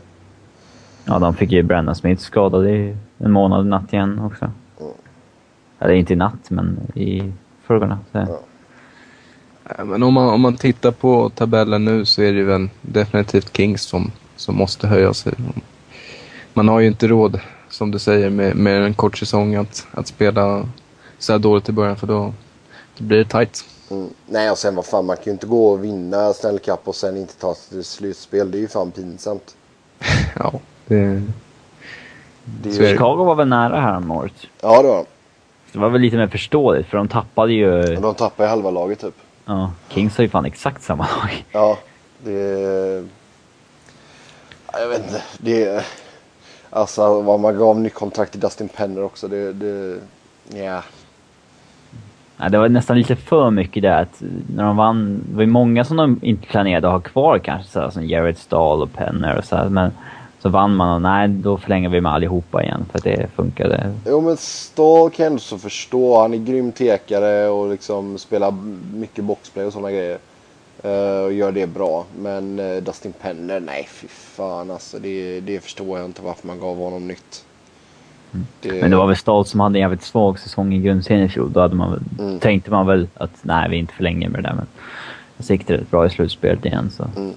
Ja, 1.06 1.20
de 1.20 1.34
fick 1.34 1.52
ju 1.52 1.64
Brandon 1.64 1.96
Smith 1.96 2.22
skadad 2.22 2.70
i 2.70 2.98
en 3.18 3.32
månad 3.32 3.66
natt 3.66 3.94
igen 3.94 4.20
också. 4.20 4.52
Mm. 4.80 4.92
Eller 5.80 5.94
inte 5.94 6.14
i 6.14 6.16
natt, 6.16 6.50
men 6.50 6.80
i 6.96 7.34
förrgårna. 7.64 8.00
Så. 8.12 8.18
Ja. 8.18 8.40
Ja, 9.78 9.86
men 9.86 10.04
om 10.04 10.14
man, 10.14 10.30
om 10.30 10.42
man 10.42 10.56
tittar 10.56 10.92
på 10.92 11.30
tabellen 11.30 11.86
nu 11.86 12.06
så 12.06 12.22
är 12.22 12.34
det 12.34 12.44
väl 12.44 12.70
definitivt 12.82 13.58
Kings 13.58 13.82
som, 13.82 14.12
som 14.36 14.56
måste 14.56 14.88
höja 14.88 15.14
sig. 15.14 15.34
Man 16.54 16.68
har 16.68 16.80
ju 16.80 16.88
inte 16.88 17.08
råd, 17.08 17.40
som 17.80 17.92
du 17.92 18.00
säger, 18.00 18.30
med, 18.30 18.56
med 18.56 18.84
en 18.84 18.94
kort 18.94 19.18
säsong 19.18 19.56
att, 19.56 19.88
att 19.92 20.08
spela 20.08 20.66
så 21.18 21.32
här 21.32 21.40
dåligt 21.40 21.70
i 21.70 21.72
början 21.72 21.98
för 21.98 22.08
då, 22.08 22.34
då 22.98 23.04
blir 23.04 23.18
det 23.18 23.26
tight. 23.26 23.66
Mm. 23.92 24.10
Nej 24.28 24.52
och 24.52 24.58
sen 24.58 24.76
vad 24.76 24.86
fan, 24.86 25.06
man 25.06 25.16
kan 25.16 25.26
ju 25.26 25.32
inte 25.32 25.48
gå 25.48 25.72
och 25.72 25.84
vinna 25.84 26.34
Stanley 26.34 26.60
Cup 26.60 26.80
och 26.84 26.96
sen 26.96 27.18
inte 27.18 27.36
ta 27.36 27.56
sig 27.56 27.70
till 27.70 27.84
slutspel. 27.84 28.52
Det 28.52 28.58
är 28.58 28.60
ju 28.60 28.68
fan 28.68 28.92
pinsamt. 28.92 29.56
Ja, 30.36 30.54
det, 30.86 31.22
Det 32.44 32.70
är. 32.70 32.92
Chicago 32.92 33.24
var 33.24 33.36
väl 33.36 33.48
nära 33.48 33.82
här 33.82 33.98
om 33.98 34.12
året. 34.12 34.34
Ja 34.62 34.82
det 34.82 34.88
var 34.88 34.98
de. 34.98 35.06
Det 35.72 35.80
var 35.80 35.90
väl 35.90 36.02
lite 36.02 36.18
mer 36.18 36.28
förståeligt, 36.28 36.90
för 36.90 36.98
de 36.98 37.08
tappade 37.08 37.54
ju... 37.54 37.72
Men 37.94 38.02
De 38.02 38.16
tappar 38.16 38.44
ju 38.44 38.50
halva 38.50 38.72
laget 38.72 39.00
typ. 39.00 39.16
Ja, 39.46 39.72
Kings 39.90 40.18
har 40.18 40.24
ju 40.24 40.30
fan 40.30 40.46
exakt 40.46 40.84
samma 40.84 41.04
lag. 41.04 41.46
Ja, 41.52 41.78
det... 42.24 42.40
Ja, 44.72 44.80
Jag 44.80 44.88
vet 44.88 45.04
inte. 45.04 45.22
Det... 45.38 45.86
Alltså 46.70 47.22
vad 47.22 47.40
man 47.40 47.58
gav 47.58 47.80
nytt 47.80 47.94
kontrakt 47.94 48.32
till 48.32 48.42
Dustin 48.42 48.70
Penner 48.70 49.04
också. 49.04 49.28
Det... 49.28 49.54
det... 49.54 50.00
Ja. 50.54 50.84
Ja, 52.42 52.50
det 52.50 52.58
var 52.58 52.70
nästan 52.70 52.98
lite 52.98 53.16
för 53.16 53.52
mycket 53.52 53.84
där 53.84 54.02
att 54.02 54.22
när 54.56 54.64
de 54.64 54.78
vann, 54.78 55.24
det 55.30 55.36
var 55.36 55.42
ju 55.42 55.48
många 55.48 55.84
som 55.84 55.98
de 55.98 56.20
inte 56.22 56.48
planerade 56.48 56.88
att 56.88 56.94
ha 56.94 57.00
kvar 57.00 57.40
kanske, 57.40 57.72
så 57.72 57.80
här, 57.80 57.90
som 57.90 58.06
Jared 58.06 58.38
Stahl 58.38 58.82
och 58.82 58.94
Penner 58.94 59.38
och 59.38 59.46
så 59.46 59.56
här, 59.56 59.70
men 59.70 59.92
så 60.42 60.50
vann 60.50 60.76
man 60.76 60.96
och 60.96 61.02
nej, 61.02 61.28
då 61.28 61.58
förlänger 61.58 61.90
vi 61.90 62.02
med 62.02 62.12
allihopa 62.12 62.64
igen 62.64 62.86
för 62.92 62.98
att 62.98 63.04
det 63.04 63.28
funkade. 63.36 63.94
Jo 64.06 64.22
men 64.22 64.38
Stahl 64.38 65.10
kan 65.10 65.24
jag 65.24 65.32
ändå 65.32 65.40
så 65.40 65.58
förstå. 65.58 66.22
Han 66.22 66.34
är 66.34 66.38
grym 66.38 66.72
tekare 66.72 67.48
och 67.48 67.70
liksom 67.70 68.18
spelar 68.18 68.54
mycket 68.94 69.24
boxplay 69.24 69.66
och 69.66 69.74
sådana 69.74 69.92
grejer. 69.92 70.18
Eh, 70.84 71.24
och 71.26 71.34
gör 71.34 71.52
det 71.52 71.68
bra. 71.68 72.06
Men 72.20 72.60
eh, 72.60 72.78
Dustin 72.84 73.14
Penner, 73.22 73.60
nej 73.60 73.88
fy 73.92 74.08
fan 74.08 74.72
alltså. 74.72 75.00
Det, 75.00 75.40
det 75.40 75.60
förstår 75.64 75.98
jag 76.00 76.06
inte 76.06 76.22
varför 76.22 76.48
man 76.48 76.60
gav 76.60 76.78
honom 76.78 77.08
nytt. 77.08 77.46
Det, 78.62 78.82
Men 78.82 78.92
det 78.92 78.98
var 78.98 79.08
väl 79.08 79.16
Stahl 79.16 79.46
som 79.46 79.60
hade 79.60 79.78
en 79.78 79.82
jävligt 79.82 80.04
svag 80.04 80.40
säsong 80.40 80.74
i 80.74 80.80
grundserien 80.80 81.26
i 81.26 81.30
fjol. 81.30 81.54
Då 81.54 81.60
hade 81.60 81.76
man 81.76 81.92
väl, 81.92 82.02
Mm. 82.20 82.40
tänkte 82.40 82.72
man 82.72 82.88
väl 82.88 83.08
att 83.14 83.32
nej, 83.42 83.70
vi 83.70 83.78
inte 83.78 83.94
förlänger 83.94 84.30
med 84.30 84.44
det 84.44 84.50
där. 84.50 84.56
Men 84.56 84.66
gick 85.38 85.68
det 85.68 85.74
rätt 85.74 85.92
bra 85.92 86.06
i 86.06 86.10
slutspelet 86.10 86.66
igen. 86.66 86.90
Så. 86.92 87.06
Mm. 87.16 87.34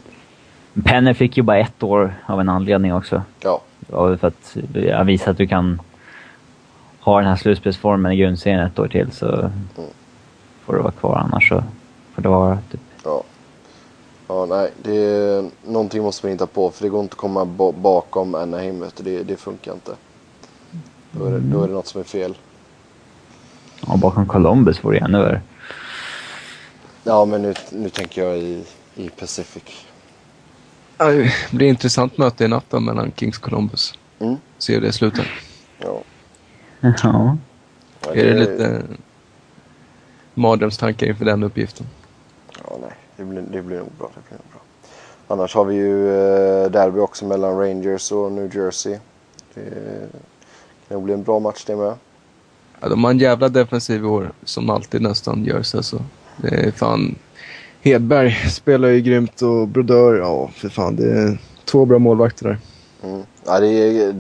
Penner 0.84 1.14
fick 1.14 1.36
ju 1.36 1.42
bara 1.42 1.58
ett 1.58 1.82
år 1.82 2.14
av 2.26 2.40
en 2.40 2.48
anledning 2.48 2.94
också. 2.94 3.22
Ja. 3.40 3.60
Det 3.80 3.92
var 3.92 4.08
väl 4.08 4.18
för 4.18 4.28
att 4.28 4.56
jag 4.74 5.04
visa 5.04 5.30
att 5.30 5.36
du 5.38 5.46
kan 5.46 5.80
ha 7.00 7.18
den 7.18 7.28
här 7.28 7.36
slutspelsformen 7.36 8.12
i 8.12 8.16
grundserien 8.16 8.60
ett 8.66 8.78
år 8.78 8.88
till 8.88 9.10
så 9.12 9.50
får 10.64 10.74
du 10.74 10.80
vara 10.82 10.92
kvar 10.92 11.16
annars 11.16 11.48
så 11.48 11.64
får 12.14 12.22
det 12.22 12.28
vara 12.28 12.58
typ. 12.70 12.80
Ja. 14.32 14.46
Nej. 14.46 14.70
Det, 14.82 15.50
någonting 15.66 16.02
måste 16.02 16.26
man 16.26 16.32
hitta 16.32 16.46
på 16.46 16.70
för 16.70 16.82
det 16.84 16.88
går 16.88 17.00
inte 17.02 17.12
att 17.12 17.18
komma 17.18 17.44
ba- 17.44 17.72
bakom 17.72 18.34
Anaheim. 18.34 18.80
vet 18.80 18.96
du. 18.96 19.02
Det, 19.04 19.22
det 19.22 19.36
funkar 19.36 19.72
inte. 19.72 19.92
Då 21.10 21.24
är, 21.26 21.30
det, 21.32 21.38
då 21.38 21.62
är 21.62 21.68
det 21.68 21.74
något 21.74 21.86
som 21.86 22.00
är 22.00 22.04
fel. 22.04 22.36
Ja, 23.86 23.96
bakom 23.96 24.26
Columbus 24.26 24.84
vore 24.84 24.98
det 24.98 25.04
ännu 25.04 25.18
värre. 25.18 25.42
Ja, 27.04 27.24
men 27.24 27.42
nu, 27.42 27.54
nu 27.72 27.88
tänker 27.90 28.24
jag 28.24 28.38
i, 28.38 28.64
i 28.94 29.08
Pacific. 29.08 29.62
Ja, 30.98 31.04
det 31.10 31.32
blir 31.50 31.68
intressant 31.68 32.18
möte 32.18 32.44
i 32.44 32.48
natt 32.48 32.72
mellan 32.72 33.12
Kings 33.16 33.36
och 33.38 33.42
Columbus. 33.44 33.94
Mm. 34.18 34.36
Se 34.58 34.74
hur 34.74 34.80
det 34.80 34.92
slutar. 34.92 35.26
Ja. 35.78 36.00
Ja. 36.80 37.36
Ja, 38.06 38.14
Är 38.14 38.24
det 38.24 38.38
lite 38.38 38.82
mardrömstankar 40.34 41.06
inför 41.06 41.24
den 41.24 41.42
uppgiften? 41.42 41.86
Ja, 42.64 42.76
nej. 42.80 42.92
Det 43.22 43.26
blir, 43.26 43.42
det 43.52 43.62
blir 43.62 43.78
nog 43.78 43.92
bra. 43.98 44.10
Det 44.14 44.20
blir 44.28 44.38
nog 44.38 44.52
bra. 44.52 44.60
Annars 45.28 45.54
har 45.54 45.64
vi 45.64 45.74
ju 45.74 46.08
eh, 46.08 46.70
derby 46.70 46.98
också 46.98 47.24
mellan 47.24 47.58
Rangers 47.58 48.12
och 48.12 48.32
New 48.32 48.56
Jersey. 48.56 48.98
Det 49.54 49.62
kan 50.88 50.94
nog 50.94 51.02
bli 51.02 51.14
en 51.14 51.22
bra 51.22 51.38
match 51.38 51.64
det 51.64 51.76
med. 51.76 51.94
Ja, 52.80 52.88
de 52.88 53.04
har 53.04 53.10
en 53.10 53.18
jävla 53.18 53.48
defensiv 53.48 54.04
i 54.04 54.06
år, 54.06 54.32
som 54.44 54.70
alltid 54.70 55.02
nästan 55.02 55.44
gör 55.44 55.62
sig. 55.62 55.84
Så. 55.84 55.98
Det 56.36 56.48
är 56.48 56.70
fan... 56.70 57.14
Hedberg 57.82 58.34
spelar 58.50 58.88
ju 58.88 59.00
grymt 59.00 59.42
och 59.42 59.68
Brodeur, 59.68 60.18
ja 60.18 60.50
för 60.54 60.68
fan 60.68 60.96
det 60.96 61.12
är 61.12 61.38
två 61.64 61.84
bra 61.84 61.98
målvakter 61.98 62.44
där. 62.44 62.58
Mm. 63.02 63.22
Ja, 63.44 63.60
det 63.60 63.68
är, 63.68 64.14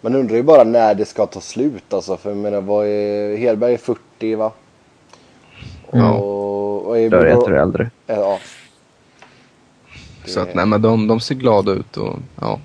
man 0.00 0.14
undrar 0.14 0.36
ju 0.36 0.42
bara 0.42 0.64
när 0.64 0.94
det 0.94 1.04
ska 1.04 1.26
ta 1.26 1.40
slut 1.40 1.92
alltså. 1.92 2.16
För 2.16 2.30
jag 2.30 2.36
menar, 2.36 2.60
vad 2.60 2.86
är, 2.86 3.36
Hedberg 3.36 3.74
är 3.74 3.78
40 3.78 4.34
va? 4.34 4.52
Ja. 5.90 6.12
Och, 6.12 6.38
och 6.44 6.47
är 6.94 7.10
Då 7.10 7.16
är 7.16 7.24
det 7.24 7.30
ett 7.30 7.36
år 7.38 7.42
Brodeur- 7.48 7.62
äldre. 7.62 7.90
Ja. 8.06 8.38
Så 10.26 10.40
att, 10.40 10.54
nej, 10.54 10.66
men 10.66 10.82
de, 10.82 11.06
de 11.08 11.20
ser 11.20 11.34
glada 11.34 11.72
ut 11.72 11.96
och 11.96 12.18
ja, 12.40 12.60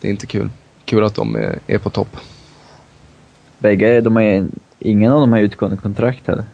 det 0.00 0.08
är 0.08 0.10
inte 0.12 0.26
kul. 0.26 0.50
Kul 0.84 1.04
att 1.04 1.14
de 1.14 1.36
är, 1.36 1.58
är 1.66 1.78
på 1.78 1.90
topp. 1.90 2.16
Bägge, 3.58 4.00
de 4.00 4.16
är, 4.16 4.46
ingen 4.78 5.12
av 5.12 5.20
dem 5.20 5.32
har 5.32 5.40
utgående 5.40 5.76
kontrakt 5.76 6.26
heller. 6.26 6.44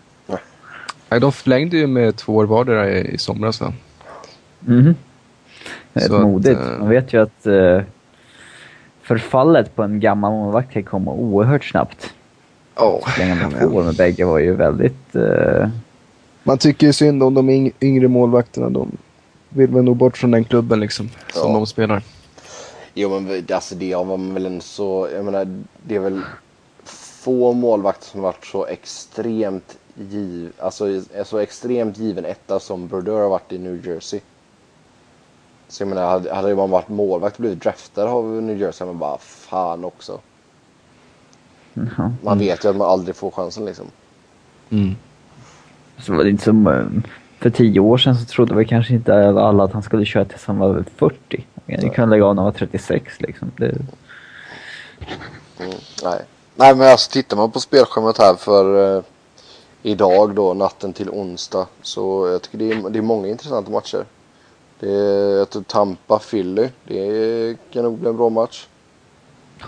Nej, 1.09 1.21
de 1.21 1.33
förlängde 1.33 1.77
ju 1.77 1.87
med 1.87 2.17
två 2.17 2.35
år 2.37 2.45
vardera 2.47 2.91
i, 2.91 3.15
i 3.15 3.19
somras 3.19 3.61
va? 3.61 3.73
Rätt 5.93 6.05
Så 6.07 6.15
att, 6.17 6.23
modigt. 6.23 6.61
eh, 6.61 6.79
Man 6.79 6.89
vet 6.89 7.13
ju 7.13 7.23
att 7.23 7.47
eh, 7.47 7.81
förfallet 9.03 9.77
på 9.77 9.83
en 9.83 10.01
gammal 10.01 10.33
målvakt 10.33 10.73
kan 10.73 10.83
komma 10.83 11.13
oerhört 11.13 11.65
snabbt. 11.65 12.15
Ja. 12.77 13.01
Förlängande 13.07 13.59
två 13.61 13.67
år 13.77 13.83
med 13.85 13.97
bägge 13.97 14.25
var 14.25 14.39
ju 14.39 14.55
väldigt... 14.55 15.17
Eh, 15.17 15.69
Man 16.47 16.59
tycker 16.59 16.87
ju 16.87 16.93
synd 16.93 17.23
om 17.23 17.35
de 17.35 17.51
yng- 17.51 17.73
yngre 17.81 18.09
målvakterna. 18.09 18.71
De 18.71 18.97
vill 19.49 19.71
väl 19.71 19.85
nog 19.85 19.97
bort 19.97 20.17
från 20.17 20.31
den 20.31 20.45
klubben. 20.45 20.81
Liksom, 20.81 21.11
som 21.33 21.51
Ja. 21.51 21.57
de 21.57 21.67
spelar. 21.67 22.03
Jo 22.95 23.21
men 23.21 23.47
alltså 23.53 23.75
det 23.75 23.93
har 23.93 24.05
man 24.05 24.35
väl 24.35 24.47
en 24.47 24.61
så, 24.61 25.09
jag 25.15 25.25
menar 25.25 25.65
det 25.87 25.95
är 25.95 25.99
väl 26.01 26.21
få 26.85 27.53
målvakter 27.53 28.07
som 28.07 28.21
varit 28.21 28.45
så 28.47 28.67
extremt 28.67 29.77
giv, 29.95 30.53
alltså 30.59 30.87
är 31.15 31.25
så 31.25 31.39
extremt 31.39 31.99
given 31.99 32.25
etta 32.25 32.61
som 32.61 32.89
Brodeur 32.89 33.21
har 33.21 33.29
varit 33.29 33.53
i 33.53 33.59
New 33.59 33.87
Jersey. 33.89 34.21
Så 35.69 35.83
jag 35.83 35.89
menar 35.89 36.07
hade, 36.07 36.35
hade 36.35 36.55
man 36.55 36.71
varit 36.71 36.89
målvakt 36.89 37.37
och 37.37 37.41
blivit 37.41 37.63
draftad 37.63 38.05
av 38.09 38.25
New 38.43 38.61
Jersey 38.61 38.87
man 38.87 38.99
bara 38.99 39.19
fan 39.19 39.85
också. 39.85 40.21
ja. 41.75 42.11
Man 42.23 42.39
vet 42.39 42.65
ju 42.65 42.69
att 42.69 42.77
man 42.77 42.89
aldrig 42.89 43.17
får 43.17 43.31
chansen 43.31 43.65
liksom. 43.65 43.87
Mm. 44.71 44.97
Så 45.99 46.15
var 46.15 46.25
det 46.25 46.31
inte 46.31 46.45
som... 46.45 46.67
eh, 46.67 46.85
För 47.39 47.51
tio 47.51 47.81
år 47.81 47.99
sedan 47.99 48.17
så 48.17 48.25
trodde 48.25 48.55
vi 48.55 48.65
kanske 48.65 48.95
inte 48.95 49.15
alla 49.41 49.65
att 49.65 49.73
han 49.73 49.83
skulle 49.83 50.05
köra 50.05 50.25
tills 50.25 50.45
han 50.47 50.59
var 50.59 50.85
40. 50.97 51.45
Han 51.81 51.91
kan 51.91 52.11
lägga 52.11 52.25
av 52.25 52.35
när 52.35 52.43
han 52.43 52.53
var 52.53 52.59
36 52.59 53.21
liksom. 53.21 53.51
Det, 53.57 53.75
Mm, 55.61 55.75
nej. 56.05 56.21
nej 56.55 56.77
men 56.77 56.89
alltså 56.91 57.11
tittar 57.11 57.37
man 57.37 57.51
på 57.51 57.61
spelschemat 57.61 58.19
här 58.19 58.35
för 58.35 58.97
eh, 58.97 59.03
idag 59.83 60.35
då 60.35 60.55
natten 60.55 60.93
till 60.93 61.11
onsdag 61.11 61.67
så 61.83 62.29
jag 62.29 62.43
tycker 62.43 62.59
det 62.59 62.71
är, 62.73 62.91
det 62.91 62.99
är 62.99 63.03
många 63.03 63.29
intressanta 63.29 63.71
matcher. 63.71 64.05
Det 64.81 64.91
är 64.91 65.39
jag 65.39 65.51
tror 65.51 65.63
Tampa, 65.63 66.19
Philly. 66.19 66.69
Det 66.85 67.57
kan 67.73 67.83
nog 67.85 67.99
bli 67.99 68.09
en 68.09 68.17
bra 68.17 68.29
match. 68.31 68.67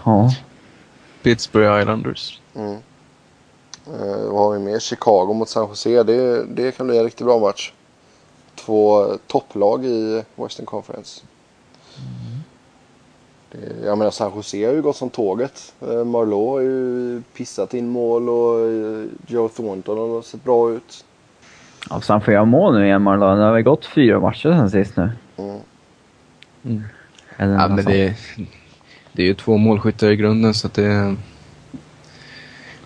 ja. 0.04 0.30
Pittsburgh 1.22 1.80
Islanders. 1.80 2.40
Mm. 2.54 2.76
Eh, 3.94 4.30
vad 4.30 4.38
har 4.44 4.52
vi 4.52 4.58
mer? 4.58 4.78
Chicago 4.78 5.32
mot 5.34 5.48
San 5.48 5.68
Jose. 5.68 6.02
Det, 6.02 6.44
det 6.44 6.72
kan 6.76 6.86
bli 6.86 6.98
en 6.98 7.04
riktigt 7.04 7.26
bra 7.26 7.38
match. 7.38 7.72
Två 8.54 9.06
topplag 9.26 9.84
i 9.84 10.22
Western 10.36 10.66
Conference. 10.66 11.20
Det, 13.52 13.86
jag 13.86 13.98
menar 13.98 14.10
San 14.10 14.32
Jose 14.36 14.66
har 14.66 14.72
ju 14.72 14.82
gått 14.82 14.96
som 14.96 15.10
tåget. 15.10 15.74
Eh, 15.80 16.04
Marlowe 16.04 16.50
har 16.50 16.60
ju 16.60 17.22
pissat 17.36 17.74
in 17.74 17.88
mål 17.88 18.28
och 18.28 18.60
eh, 18.60 19.04
Joe 19.26 19.48
Thornton 19.48 19.98
har 19.98 20.22
sett 20.22 20.44
bra 20.44 20.70
ut. 20.70 21.04
ja 21.90 22.00
så 22.00 22.12
han 22.12 22.22
får 22.22 22.34
göra 22.34 22.44
mål 22.44 22.74
nu 22.78 22.86
igen 22.86 23.02
Marlon. 23.02 23.38
Det 23.38 23.44
har 23.44 23.52
väl 23.52 23.62
gått 23.62 23.86
fyra 23.86 24.20
matcher 24.20 24.52
sen 24.58 24.70
sist 24.70 24.96
nu. 24.96 25.10
Mm. 25.36 25.60
Mm. 26.64 26.82
Eller 27.36 27.52
Ja, 27.52 27.68
men 27.68 27.76
sånt. 27.76 27.86
det, 27.88 28.14
det 29.12 29.22
är 29.22 29.26
ju 29.26 29.34
två 29.34 29.56
målskyttar 29.56 30.10
i 30.10 30.16
grunden 30.16 30.54
så 30.54 30.66
att 30.66 30.74
det... 30.74 31.16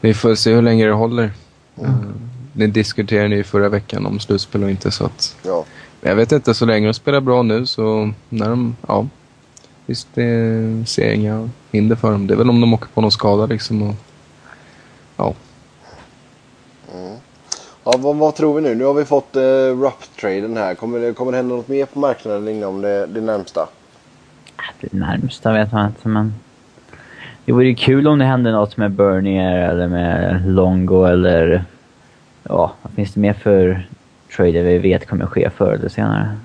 Vi 0.03 0.15
får 0.15 0.35
se 0.35 0.55
hur 0.55 0.63
länge 0.63 0.87
det 0.87 0.93
håller. 0.93 1.31
Mm. 1.79 2.15
Det 2.53 2.67
diskuterade 2.67 3.29
ni 3.29 3.37
ju 3.37 3.45
förra 3.45 3.69
veckan 3.69 4.07
om 4.07 4.21
slutspel 4.21 4.65
och 4.65 4.71
inte 4.71 4.91
så 4.91 5.05
att... 5.05 5.37
Ja. 5.43 5.65
Men 6.01 6.09
jag 6.09 6.17
vet 6.17 6.33
inte, 6.33 6.55
så 6.55 6.67
länge 6.67 6.87
de 6.87 6.95
spelar 6.95 7.21
bra 7.21 7.43
nu 7.43 7.67
så 7.67 8.13
när 8.29 8.49
de... 8.49 8.77
Ja. 8.89 9.07
Visst, 9.87 10.09
det 10.15 10.89
ser 10.89 11.07
jag 11.07 11.15
inga 11.15 11.49
hinder 11.73 11.97
för 11.97 12.13
dem. 12.13 12.27
Det 12.27 12.35
är 12.35 12.39
väl 12.39 12.51
om 12.51 12.61
de 12.61 12.75
åker 12.75 12.87
på 12.95 13.01
någon 13.01 13.13
skada 13.13 13.47
liksom 13.47 13.83
och... 13.83 13.95
Ja. 15.17 15.35
Ja, 17.85 17.95
vad, 17.99 18.17
vad 18.17 18.35
tror 18.35 18.55
vi 18.55 18.61
nu? 18.61 18.75
Nu 18.75 18.85
har 18.85 18.95
vi 18.95 19.05
fått 19.05 19.37
eh, 19.37 19.43
Rupp-traden 19.81 20.57
här. 20.57 20.75
Kommer 20.75 20.99
det, 20.99 21.13
kommer 21.13 21.33
det 21.33 21.39
hända 21.39 21.55
något 21.55 21.69
mer 21.69 21.87
på 21.87 21.99
marknaden 21.99 22.49
inom 22.49 22.81
det, 22.81 23.07
det 23.07 23.21
närmsta? 23.21 23.69
Det 24.81 24.93
närmsta 24.93 25.53
vet 25.53 25.73
man 25.73 25.87
inte, 25.87 26.09
men... 26.09 26.35
Det 27.45 27.53
vore 27.53 27.67
ju 27.67 27.75
kul 27.75 28.09
om 28.09 28.19
det 28.19 28.25
hände 28.25 28.53
något 28.53 28.77
med 28.77 28.91
Bernier 28.91 29.69
eller 29.69 29.89
med 29.89 30.43
Longo 30.47 31.05
eller... 31.05 31.65
Ja, 32.43 32.73
vad 32.83 32.93
finns 32.93 33.15
det 33.15 33.21
mer 33.21 33.33
för 33.33 33.89
trader 34.37 34.63
vi 34.63 34.79
vet 34.79 35.09
kommer 35.09 35.27
ske 35.27 35.51
förr 35.51 35.73
eller 35.73 35.89
senare? 35.89 36.37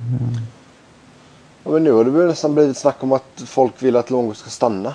Ja, 1.63 1.71
men 1.71 1.83
nu 1.83 1.91
har 1.91 2.03
det 2.03 2.11
väl 2.11 2.27
nästan 2.27 2.55
blivit 2.55 2.77
snack 2.77 2.95
om 2.99 3.11
att 3.11 3.43
folk 3.45 3.83
vill 3.83 3.95
att 3.95 4.09
Longo 4.09 4.33
ska 4.33 4.49
stanna. 4.49 4.93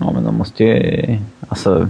Ja, 0.00 0.12
men 0.12 0.24
de 0.24 0.34
måste 0.34 0.64
ju... 0.64 1.18
Alltså... 1.48 1.88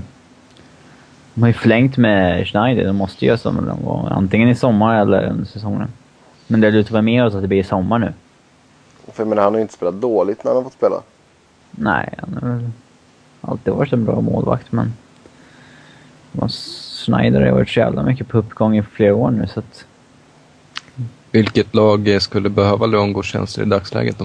De 1.34 1.40
har 1.40 1.48
ju 1.48 1.54
förlängt 1.54 1.96
med 1.96 2.48
Schneider. 2.48 2.84
De 2.84 2.96
måste 2.96 3.26
göra 3.26 3.38
som 3.38 3.66
de 3.66 3.84
var. 3.84 4.10
Antingen 4.10 4.48
i 4.48 4.54
sommar 4.54 5.00
eller 5.00 5.24
under 5.24 5.44
säsongen. 5.44 5.88
Men 6.46 6.60
det 6.60 6.70
lutar 6.70 6.92
väl 6.92 7.02
mer 7.02 7.26
åt 7.26 7.34
att 7.34 7.42
det 7.42 7.48
blir 7.48 7.60
i 7.60 7.64
sommar 7.64 7.98
nu. 7.98 8.12
För 9.12 9.22
jag 9.22 9.28
menar, 9.28 9.42
han 9.42 9.52
har 9.52 9.58
ju 9.58 9.62
inte 9.62 9.74
spelat 9.74 10.00
dåligt 10.00 10.44
när 10.44 10.50
han 10.50 10.56
har 10.56 10.64
fått 10.64 10.72
spela. 10.72 10.96
Nej, 11.70 12.14
han 12.18 12.38
har 12.42 12.48
väl 12.48 12.70
alltid 13.42 13.74
varit 13.74 13.92
en 13.92 14.04
bra 14.04 14.20
målvakt, 14.20 14.72
men... 14.72 14.92
men 16.32 16.48
Schneider 16.48 17.40
har 17.40 17.52
varit 17.52 17.68
så 17.68 17.80
jävla 17.80 18.02
mycket 18.02 18.28
på 18.28 18.38
uppgång 18.38 18.76
i 18.76 18.82
flera 18.82 19.14
år 19.14 19.30
nu, 19.30 19.46
så 19.46 19.60
att... 19.60 19.84
Vilket 21.30 21.74
lag 21.74 22.22
skulle 22.22 22.48
behöva 22.48 22.86
Luongos 22.86 23.26
tjänster 23.26 23.62
i 23.62 23.64
dagsläget 23.64 24.18
då? 24.18 24.24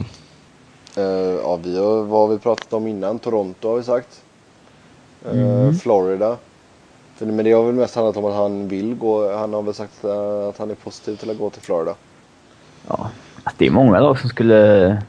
Uh, 1.01 1.05
ja, 1.43 1.59
vi 1.63 1.78
har, 1.78 2.03
vad 2.03 2.20
har 2.20 2.28
vi 2.28 2.39
pratat 2.39 2.74
om 2.74 2.88
innan? 2.88 3.20
Toronto 3.20 3.70
har 3.70 3.78
vi 3.78 3.84
sagt. 3.84 4.22
Mm. 5.32 5.76
Florida. 5.76 6.38
För, 7.15 7.26
men 7.26 7.45
det 7.45 7.51
har 7.51 7.63
väl 7.63 7.76
mest 7.76 7.95
handlat 7.95 8.18
om 8.18 8.26
att 8.26 8.36
han 8.36 8.68
vill 8.68 8.95
gå. 8.95 9.38
Han 9.38 9.53
har 9.53 9.61
väl 9.61 9.74
sagt 9.74 10.03
eh, 10.03 10.47
att 10.49 10.57
han 10.57 10.72
är 10.72 10.76
positiv 10.76 11.15
till 11.15 11.30
att 11.30 11.38
gå 11.38 11.49
till 11.49 11.61
Florida. 11.61 11.95
Ja, 12.88 13.09
att 13.43 13.53
det 13.57 13.65
är 13.65 13.72
många 13.72 13.99
lag 13.99 14.20
som 14.20 14.30
skulle 14.30 15.01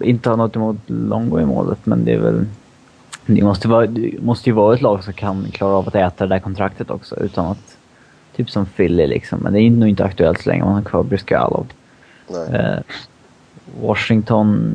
inte 0.00 0.28
ha 0.28 0.36
något 0.36 0.56
emot 0.56 0.76
Longo 0.86 1.40
i 1.40 1.44
målet, 1.44 1.86
men 1.86 2.04
det 2.04 2.12
är 2.12 2.18
väl... 2.18 2.46
Det 3.26 3.42
måste, 3.42 3.68
vara, 3.68 3.86
det 3.86 4.22
måste 4.22 4.50
ju 4.50 4.54
vara 4.54 4.74
ett 4.74 4.82
lag 4.82 5.04
som 5.04 5.12
kan 5.12 5.46
klara 5.52 5.74
av 5.74 5.88
att 5.88 5.94
äta 5.94 6.26
det 6.26 6.34
där 6.34 6.40
kontraktet 6.40 6.90
också 6.90 7.16
utan 7.20 7.46
att... 7.46 7.76
Typ 8.36 8.50
som 8.50 8.66
Philly 8.66 9.06
liksom, 9.06 9.38
men 9.38 9.52
det 9.52 9.60
är 9.60 9.70
nog 9.70 9.88
inte 9.88 10.04
aktuellt 10.04 10.42
så 10.42 10.50
länge 10.50 10.64
man 10.64 10.74
har 10.74 10.82
kvar 10.82 11.02
Bryskalov. 11.02 11.66
Nej. 12.28 12.60
Eh, 12.60 12.78
Washington... 13.80 14.74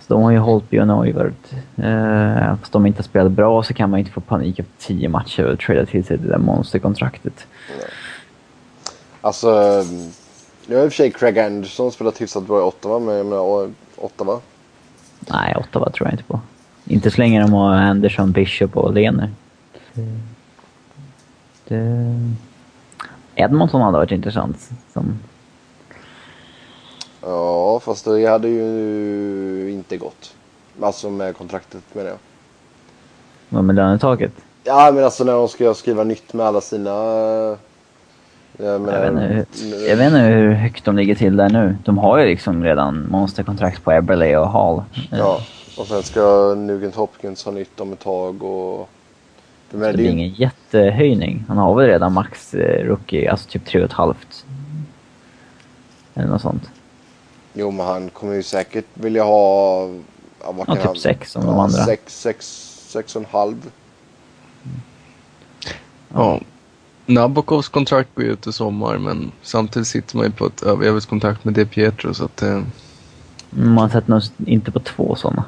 Så 0.00 0.14
de 0.14 0.22
har 0.22 0.30
ju 0.30 0.38
hållit 0.38 0.70
Björn 0.70 0.90
Oivert. 0.90 1.52
Eh, 1.76 2.56
fast 2.60 2.72
de 2.72 2.86
inte 2.86 2.98
har 2.98 3.04
spelat 3.04 3.32
bra 3.32 3.62
så 3.62 3.74
kan 3.74 3.90
man 3.90 3.98
ju 3.98 4.02
inte 4.02 4.12
få 4.12 4.20
panik 4.20 4.58
efter 4.58 4.86
tio 4.86 5.08
matcher 5.08 5.44
och 5.44 5.58
trada 5.58 5.86
till 5.86 6.04
sig 6.04 6.18
det 6.18 6.28
där 6.28 6.38
monsterkontraktet. 6.38 7.46
Alltså, 9.20 9.48
eh, 9.48 9.84
nu 10.66 10.76
har 10.76 10.84
i 10.84 10.88
och 10.88 10.92
för 10.92 10.96
sig 10.96 11.10
Craig 11.10 11.38
Anderson 11.38 11.92
spelat 11.92 12.20
hyfsat 12.20 12.46
bra 12.46 12.58
i 12.58 12.62
Ottawa, 12.62 12.98
men 12.98 13.14
jag 13.14 13.26
menar, 13.26 13.70
Ottawa. 13.96 14.40
Nej, 15.30 15.56
Ottawa 15.56 15.90
tror 15.90 16.06
jag 16.06 16.14
inte 16.14 16.24
på. 16.24 16.40
Inte 16.84 17.10
så 17.10 17.18
länge 17.18 17.40
de 17.40 17.52
har 17.52 17.74
Anderson, 17.74 18.32
Bishop 18.32 18.76
och 18.76 18.92
Lener. 18.92 19.30
Det... 21.68 22.34
Edmonton 23.34 23.80
hade 23.80 23.98
varit 23.98 24.10
intressant. 24.10 24.70
Som... 24.92 25.18
Ja, 27.20 27.80
fast 27.80 28.04
det 28.04 28.26
hade 28.26 28.48
ju 28.48 29.70
inte 29.72 29.96
gått. 29.96 30.34
Alltså 30.82 31.10
med 31.10 31.36
kontraktet 31.36 31.82
menar 31.92 32.08
jag. 32.08 32.18
Vad 33.48 33.64
med 33.64 33.76
lönetaket? 33.76 34.32
Ja, 34.64 34.90
men 34.94 35.04
alltså 35.04 35.24
när 35.24 35.32
de 35.32 35.48
ska 35.48 35.74
skriva 35.74 36.04
nytt 36.04 36.32
med 36.32 36.46
alla 36.46 36.60
sina... 36.60 36.90
Jag, 38.56 38.80
menar, 38.80 39.04
Jag 39.04 39.12
vet, 39.12 39.20
inte, 39.60 39.76
hur- 39.76 39.88
jag 39.88 39.96
vet 39.96 40.06
inte 40.06 40.18
hur 40.18 40.52
högt 40.52 40.84
de 40.84 40.96
ligger 40.96 41.14
till 41.14 41.36
där 41.36 41.48
nu. 41.48 41.76
De 41.84 41.98
har 41.98 42.18
ju 42.18 42.26
liksom 42.26 42.64
redan 42.64 43.06
monsterkontrakt 43.10 43.84
på 43.84 43.92
Eberle 43.92 44.36
och 44.36 44.48
Hall. 44.50 44.82
Ja, 45.10 45.40
och 45.78 45.86
sen 45.86 46.02
ska 46.02 46.54
Nugent 46.54 46.94
Hopkins 46.94 47.44
ha 47.44 47.52
nytt 47.52 47.80
om 47.80 47.92
ett 47.92 48.00
tag 48.00 48.42
och... 48.42 48.88
Jag 49.70 49.78
menar, 49.78 49.92
Det 49.92 49.96
det 49.96 49.96
blir 49.96 50.06
är 50.06 50.12
ju- 50.14 50.18
ingen 50.20 50.34
jättehöjning. 50.34 51.44
Han 51.48 51.56
har 51.58 51.74
väl 51.74 51.86
redan 51.86 52.12
max 52.12 52.54
eh, 52.54 52.84
rookie, 52.86 53.30
alltså 53.30 53.48
typ 53.50 53.64
tre 53.66 53.80
och 53.80 53.86
ett 53.86 53.92
halvt. 53.92 54.44
Eller 56.14 56.28
något 56.28 56.42
sånt. 56.42 56.70
Jo, 57.52 57.70
men 57.70 57.86
han 57.86 58.10
kommer 58.10 58.34
ju 58.34 58.42
säkert 58.42 58.84
vilja 58.94 59.24
ha... 59.24 59.80
Ja, 60.40 60.52
vad 60.52 60.68
Ja, 60.68 60.74
typ 60.74 60.84
han? 60.84 60.96
sex 60.96 61.32
som 61.32 61.46
de 61.46 61.58
andra. 61.58 61.84
Sex, 61.84 62.20
sex, 62.20 62.46
sex 62.88 63.16
och 63.16 63.22
en 63.22 63.28
halv. 63.30 63.70
Ja. 66.14 66.40
Nabokovs 67.06 67.68
kontrakt 67.68 68.14
går 68.14 68.24
ju 68.24 68.32
ut 68.32 68.46
i 68.46 68.52
sommar 68.52 68.98
men 68.98 69.32
samtidigt 69.42 69.88
sitter 69.88 70.16
man 70.16 70.26
ju 70.26 70.32
på 70.32 70.46
ett 70.46 70.62
överlevnadskontrakt 70.62 71.44
med 71.44 71.54
De 71.54 71.64
Pietro 71.66 72.14
så 72.14 72.24
att... 72.24 72.42
Eh, 72.42 72.62
Man 73.50 73.78
har 73.78 73.88
sett 73.88 74.08
något, 74.08 74.32
inte 74.46 74.70
på 74.70 74.80
två 74.80 75.14
sådana. 75.16 75.44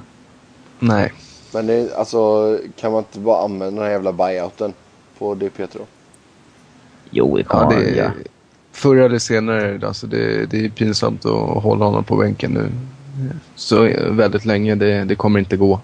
nej. 0.79 1.13
Men 1.53 1.67
det, 1.67 1.95
alltså, 1.97 2.59
kan 2.81 2.93
man 2.93 2.99
inte 2.99 3.19
bara 3.19 3.45
använda 3.45 3.67
den 3.75 3.85
här 3.85 3.91
jävla 3.91 4.13
buyouten 4.13 4.73
på 5.19 5.35
det 5.35 5.51
Petro? 5.51 5.87
Jo, 7.11 7.37
det 7.37 7.45
kan 7.45 7.61
Ja, 7.61 7.67
man 7.71 7.75
det 7.75 7.91
göra. 7.91 8.13
förr 8.73 8.97
eller 8.97 9.19
senare, 9.19 9.87
alltså 9.87 10.07
det, 10.07 10.47
det 10.51 10.65
är 10.65 10.69
pinsamt 10.69 11.25
att 11.27 11.63
hålla 11.63 11.85
honom 11.85 12.05
på 12.05 12.17
bänken 12.17 12.51
nu. 12.51 12.71
Så 13.55 13.83
väldigt 14.11 14.45
länge, 14.45 14.75
det, 14.75 15.05
det 15.05 15.15
kommer 15.17 15.39
inte 15.39 15.57
gå. 15.57 15.81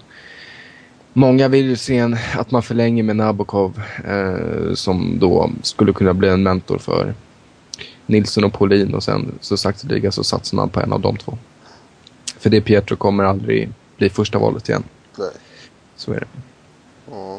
Många 1.12 1.48
vill 1.48 1.66
ju 1.66 1.76
se 1.76 1.98
en, 1.98 2.16
att 2.36 2.50
man 2.50 2.62
förlänger 2.62 3.02
med 3.02 3.16
Nabokov 3.16 3.82
eh, 4.04 4.74
som 4.74 5.18
då 5.18 5.50
skulle 5.62 5.92
kunna 5.92 6.14
bli 6.14 6.28
en 6.28 6.42
mentor 6.42 6.78
för 6.78 7.14
Nilsson 8.06 8.44
och 8.44 8.52
Paulin 8.52 8.94
och 8.94 9.02
sen 9.02 9.38
så 9.40 9.56
sakteliga 9.56 10.12
så 10.12 10.24
satsar 10.24 10.56
man 10.56 10.68
på 10.68 10.80
en 10.80 10.92
av 10.92 11.00
de 11.00 11.16
två. 11.16 11.38
För 12.38 12.50
det 12.50 12.60
Pietro 12.60 12.96
kommer 12.96 13.24
aldrig 13.24 13.72
bli 13.96 14.10
första 14.10 14.38
valet 14.38 14.68
igen. 14.68 14.84
Nej. 15.18 15.30
Så 15.96 16.12
är 16.12 16.20
det. 16.20 16.26
Ja. 17.10 17.38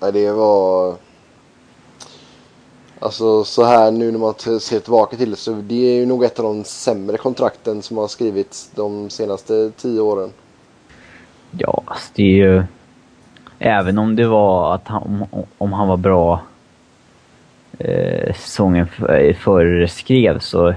Nej, 0.00 0.12
det 0.12 0.32
var... 0.32 0.96
Alltså 2.98 3.44
så 3.44 3.64
här 3.64 3.90
nu 3.90 4.12
när 4.12 4.18
man 4.18 4.34
ser 4.60 4.80
tillbaka 4.80 5.16
till 5.16 5.30
det 5.30 5.36
så 5.36 5.52
det 5.52 5.74
är 5.74 5.94
ju 5.94 6.06
nog 6.06 6.24
ett 6.24 6.38
av 6.38 6.44
de 6.44 6.64
sämre 6.64 7.16
kontrakten 7.16 7.82
som 7.82 7.96
har 7.96 8.08
skrivits 8.08 8.70
de 8.74 9.10
senaste 9.10 9.70
tio 9.70 10.00
åren. 10.00 10.30
Ja, 11.50 11.82
alltså 11.86 12.10
det 12.14 12.22
är 12.22 12.26
ju... 12.26 12.62
Även 13.66 13.98
om 13.98 14.16
det 14.16 14.26
var 14.26 14.74
att 14.74 14.88
han, 14.88 15.02
om, 15.30 15.44
om 15.58 15.72
han 15.72 15.88
var 15.88 15.96
bra 15.96 16.40
eh, 17.78 18.34
säsongen 18.34 18.88
f- 18.98 19.36
före 19.40 19.80
det 19.80 19.88
skrevs 19.88 20.46
så... 20.46 20.74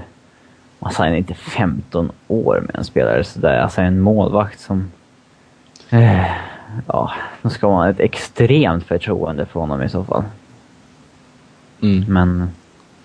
Man 0.78 0.92
signar 0.92 1.14
inte 1.14 1.34
15 1.34 2.10
år 2.28 2.62
med 2.66 2.76
en 2.76 2.84
spelare 2.84 3.24
sådär. 3.24 3.58
Alltså 3.58 3.80
en 3.80 4.00
målvakt 4.00 4.60
som... 4.60 4.90
Eh, 5.90 6.26
ja, 6.86 7.10
då 7.42 7.50
ska 7.50 7.68
man 7.68 7.76
ha 7.76 7.90
ett 7.90 8.00
extremt 8.00 8.84
förtroende 8.86 9.46
för 9.46 9.60
honom 9.60 9.82
i 9.82 9.88
så 9.88 10.04
fall. 10.04 10.24
Mm. 11.82 12.04
Men 12.08 12.50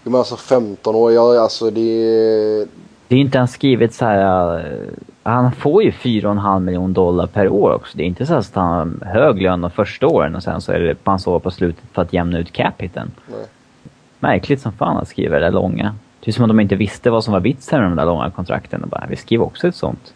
Men 0.04 0.16
alltså 0.16 0.36
15 0.38 0.96
år, 0.96 1.12
ja 1.14 1.40
alltså 1.42 1.70
det 1.70 1.82
är... 1.82 2.68
det 3.14 3.18
är 3.18 3.22
inte 3.22 3.38
ens 3.38 3.52
skrivet 3.52 3.94
så 3.94 4.06
här. 4.06 4.58
eh, 4.60 4.64
Han 5.24 5.52
får 5.52 5.84
ju 5.84 5.92
4,5 5.92 6.60
miljoner 6.60 6.94
dollar 6.94 7.28
per 7.28 7.50
år 7.50 7.74
också. 7.74 7.98
Det 7.98 8.04
är 8.04 8.08
inte 8.08 8.26
så 8.26 8.34
att 8.34 8.56
han 8.56 9.00
har 9.02 9.08
hög 9.12 9.42
lön 9.42 9.62
de 9.62 9.72
första 9.72 10.08
åren 10.08 10.36
och 10.36 10.44
sen 10.44 10.62
så 10.62 10.72
är 10.72 10.80
det 10.80 10.96
pansår 11.04 11.40
på 11.40 11.52
slutet 11.52 11.84
för 11.94 12.02
att 12.02 12.14
jämna 12.14 12.40
ut 12.40 12.52
cap-hiten. 12.54 13.12
Nej. 13.32 13.46
Märkligt 14.20 14.62
som 14.62 14.72
fan 14.72 14.98
att 14.98 15.08
skriva 15.08 15.36
det 15.36 15.46
där 15.46 15.52
långa. 15.52 15.96
Det 16.20 16.30
är 16.32 16.34
som 16.34 16.44
att 16.44 16.50
de 16.50 16.60
inte 16.60 16.76
visste 16.76 17.10
vad 17.10 17.24
som 17.24 17.34
var 17.34 17.40
vitsen 17.40 17.80
med 17.82 17.90
de 17.92 17.96
där 17.96 18.06
långa 18.06 18.30
kontrakten. 18.32 18.84
Och 18.84 18.90
bara, 18.90 19.06
vi 19.10 19.16
skriver 19.16 19.46
också 19.46 19.68
ett 19.68 19.76
sånt. 19.76 20.14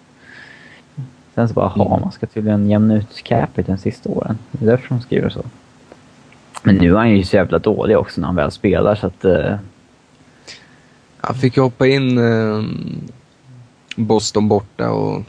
Sen 1.35 1.47
så 1.47 1.53
bara, 1.53 1.67
ha 1.67 1.85
Mm. 1.87 2.01
man 2.01 2.11
ska 2.11 2.25
tydligen 2.27 2.69
jämna 2.69 2.95
ut 2.95 3.23
capiten 3.23 3.77
sista 3.77 4.09
åren. 4.09 4.37
Det 4.51 4.65
är 4.65 4.69
därför 4.69 4.89
de 4.89 4.99
skriver 5.01 5.29
så. 5.29 5.41
Men 6.63 6.75
nu 6.75 6.91
är 6.93 6.97
han 6.97 7.09
ju 7.17 7.23
så 7.23 7.35
jävla 7.35 7.59
dålig 7.59 7.97
också 7.97 8.21
när 8.21 8.25
han 8.27 8.35
väl 8.35 8.51
spelar 8.51 8.95
så 8.95 9.07
att... 9.07 9.25
eh, 9.25 9.55
Han 11.27 11.35
fick 11.35 11.57
hoppa 11.57 11.87
in 11.87 12.17
eh, 12.17 12.63
Boston 13.95 14.47
borta 14.47 14.91
och 14.91 15.21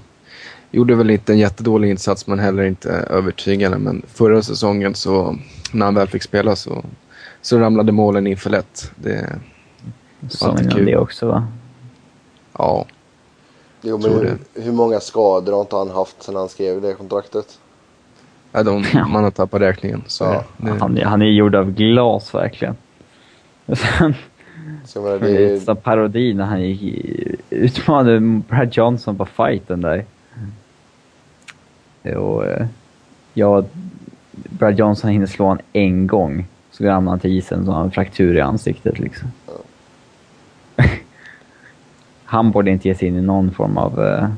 gjorde 0.71 0.95
väl 0.95 1.11
inte 1.11 1.33
en 1.33 1.39
jättedålig 1.39 1.91
insats 1.91 2.27
men 2.27 2.39
heller 2.39 2.63
inte 2.65 2.91
övertygande. 2.91 3.79
Men 3.79 4.03
förra 4.09 4.43
säsongen 4.43 4.95
så 4.95 5.37
när 5.73 5.85
han 5.87 5.95
väl 5.95 6.09
fick 6.09 6.23
spela 6.23 6.57
så, 6.57 6.85
så 7.43 7.59
ramlade 7.59 7.93
målen 7.93 8.27
in 8.27 8.37
för 8.37 8.51
lätt. 8.51 8.93
Det, 8.97 9.39
Som 10.29 10.51
Alltid 10.51 10.65
innan 10.67 10.77
kul. 10.77 10.87
det 10.87 10.97
också 10.97 11.27
va? 11.29 11.47
ja, 12.59 12.87
Jo, 13.83 13.99
men 13.99 14.11
hur, 14.13 14.39
hur 14.55 14.73
många 14.73 15.01
skador 15.01 15.53
har 15.53 15.61
inte 15.61 15.77
han 15.77 15.91
haft 15.91 16.23
sedan 16.23 16.37
han 16.37 16.49
skrev 16.49 16.81
det 16.83 16.95
kontraktet? 16.95 17.59
ja, 18.53 18.63
de, 18.63 18.85
man 19.09 19.25
har 19.25 19.31
tappat 19.31 19.61
räkningen. 19.61 20.03
Så 20.07 20.25
Ja. 20.25 20.45
det, 20.57 20.71
Han, 20.81 20.99
är- 20.99 21.05
han 21.05 21.23
är 21.23 21.27
gjord 21.27 21.55
av 21.55 21.71
glas 21.73 22.35
verkligen. 22.35 22.77
Och 24.83 24.89
Så 24.89 25.03
menar, 25.03 25.19
det 25.19 25.29
det 25.29 25.69
är 25.69 25.71
en 25.71 25.77
parodi 25.77 26.35
när 26.35 26.45
han 26.45 26.63
gick 26.63 27.05
utmanade 27.51 28.21
Brad 28.21 28.77
Johnson 28.77 29.17
på 29.17 29.27
fighten 29.27 29.81
där. 29.81 30.05
Och, 32.17 32.47
eh, 32.47 32.67
ja, 33.35 33.65
Brad 34.33 34.79
Johnson 34.79 35.11
hinner 35.11 35.27
slå 35.27 35.47
honom 35.47 35.63
en 35.73 36.07
gång. 36.07 36.47
Så 36.71 36.85
ramlar 36.85 37.13
han 37.13 37.21
till 37.21 37.39
isen 37.39 37.65
så 37.65 37.71
har 37.71 37.79
han 37.79 37.87
en 37.87 37.93
fraktur 37.93 38.37
i 38.37 38.41
ansiktet 38.41 38.99
liksom. 38.99 39.33
han 42.25 42.51
borde 42.51 42.71
inte 42.71 42.89
ge 42.89 42.95
sig 42.95 43.09
in 43.09 43.17
i 43.17 43.23
någon 43.23 43.51
form 43.51 43.79
av 43.79 44.05
eh, 44.05 44.29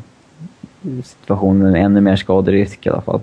situation 1.04 1.58
med 1.58 1.84
ännu 1.84 2.00
mer 2.00 2.16
skaderisk 2.16 2.86
i 2.86 2.88
alla 2.88 3.00
fall. 3.00 3.20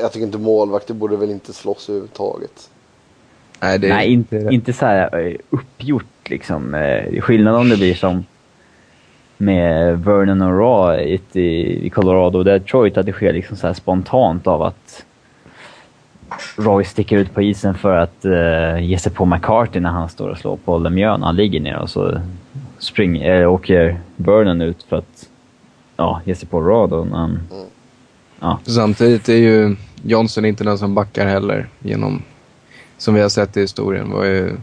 jag 0.00 0.12
tycker 0.12 0.26
inte 0.26 0.38
målvakter 0.38 0.94
borde 0.94 1.16
väl 1.16 1.30
inte 1.30 1.52
slåss 1.52 1.88
överhuvudtaget. 1.88 2.70
Nej, 3.62 3.78
det, 3.78 3.88
Nej, 3.88 4.12
inte, 4.12 4.48
inte 4.50 4.72
så 4.72 4.86
här 4.86 5.26
eh, 5.26 5.34
uppgjort 5.50 6.30
liksom. 6.30 6.74
Eh, 6.74 7.20
Skillnad 7.20 7.54
om 7.54 7.68
det 7.68 7.76
blir 7.76 7.94
som 7.94 8.24
med 9.36 9.98
Vernon 10.04 10.42
och 10.42 10.58
Raw 10.58 11.18
i 11.32 11.86
i 11.86 11.90
Colorado 11.90 12.38
och 12.38 12.44
Detroit, 12.44 12.96
att 12.96 13.06
det 13.06 13.12
sker 13.12 13.32
liksom 13.32 13.56
så 13.56 13.66
här 13.66 13.74
spontant 13.74 14.46
av 14.46 14.62
att 14.62 15.04
Roy 16.56 16.84
sticker 16.84 17.18
ut 17.18 17.34
på 17.34 17.42
isen 17.42 17.74
för 17.74 17.96
att 17.96 18.24
uh, 18.24 18.84
ge 18.84 18.98
sig 18.98 19.12
på 19.12 19.24
McCarthy 19.24 19.80
när 19.80 19.90
han 19.90 20.08
står 20.08 20.28
och 20.28 20.38
slår 20.38 20.56
på 20.56 20.78
Lemieux 20.78 21.18
när 21.18 21.26
han 21.26 21.36
ligger 21.36 21.60
ner 21.60 21.78
och 21.78 21.90
så 21.90 22.20
spring, 22.78 23.22
äh, 23.22 23.52
åker 23.52 24.00
Vernon 24.16 24.60
ut 24.60 24.82
för 24.82 24.96
att 24.96 25.28
ja, 25.96 26.20
ge 26.24 26.34
sig 26.34 26.48
på 26.48 26.60
Raw 26.60 26.96
då 26.96 27.04
när 27.04 27.16
han... 27.18 27.40
Ja, 28.40 28.58
Samtidigt 28.64 29.28
är 29.28 29.36
ju 29.36 29.76
Johnson 30.02 30.44
inte 30.44 30.64
den 30.64 30.78
som 30.78 30.94
backar 30.94 31.26
heller 31.26 31.66
genom, 31.78 32.22
som 33.04 33.14
vi 33.14 33.20
har 33.20 33.28
sett 33.28 33.56
i 33.56 33.60
historien. 33.60 34.10
Var 34.10 34.24
ju, 34.24 34.56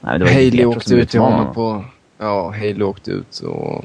nej, 0.00 0.18
var 0.18 0.26
Haley 0.26 0.64
åkte 0.64 0.94
ut 0.94 1.10
till 1.10 1.20
honom 1.20 1.54
på... 1.54 1.84
Ja, 2.18 2.50
Haley 2.50 2.82
åkte 2.82 3.10
ut 3.10 3.38
och, 3.38 3.84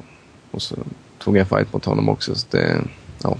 och 0.52 0.62
så 0.62 0.76
tog 1.20 1.38
en 1.38 1.46
fight 1.46 1.74
mot 1.74 1.86
honom 1.86 2.10
också. 2.10 2.36
Så 2.36 2.48
det, 2.52 2.82
ja, 3.24 3.38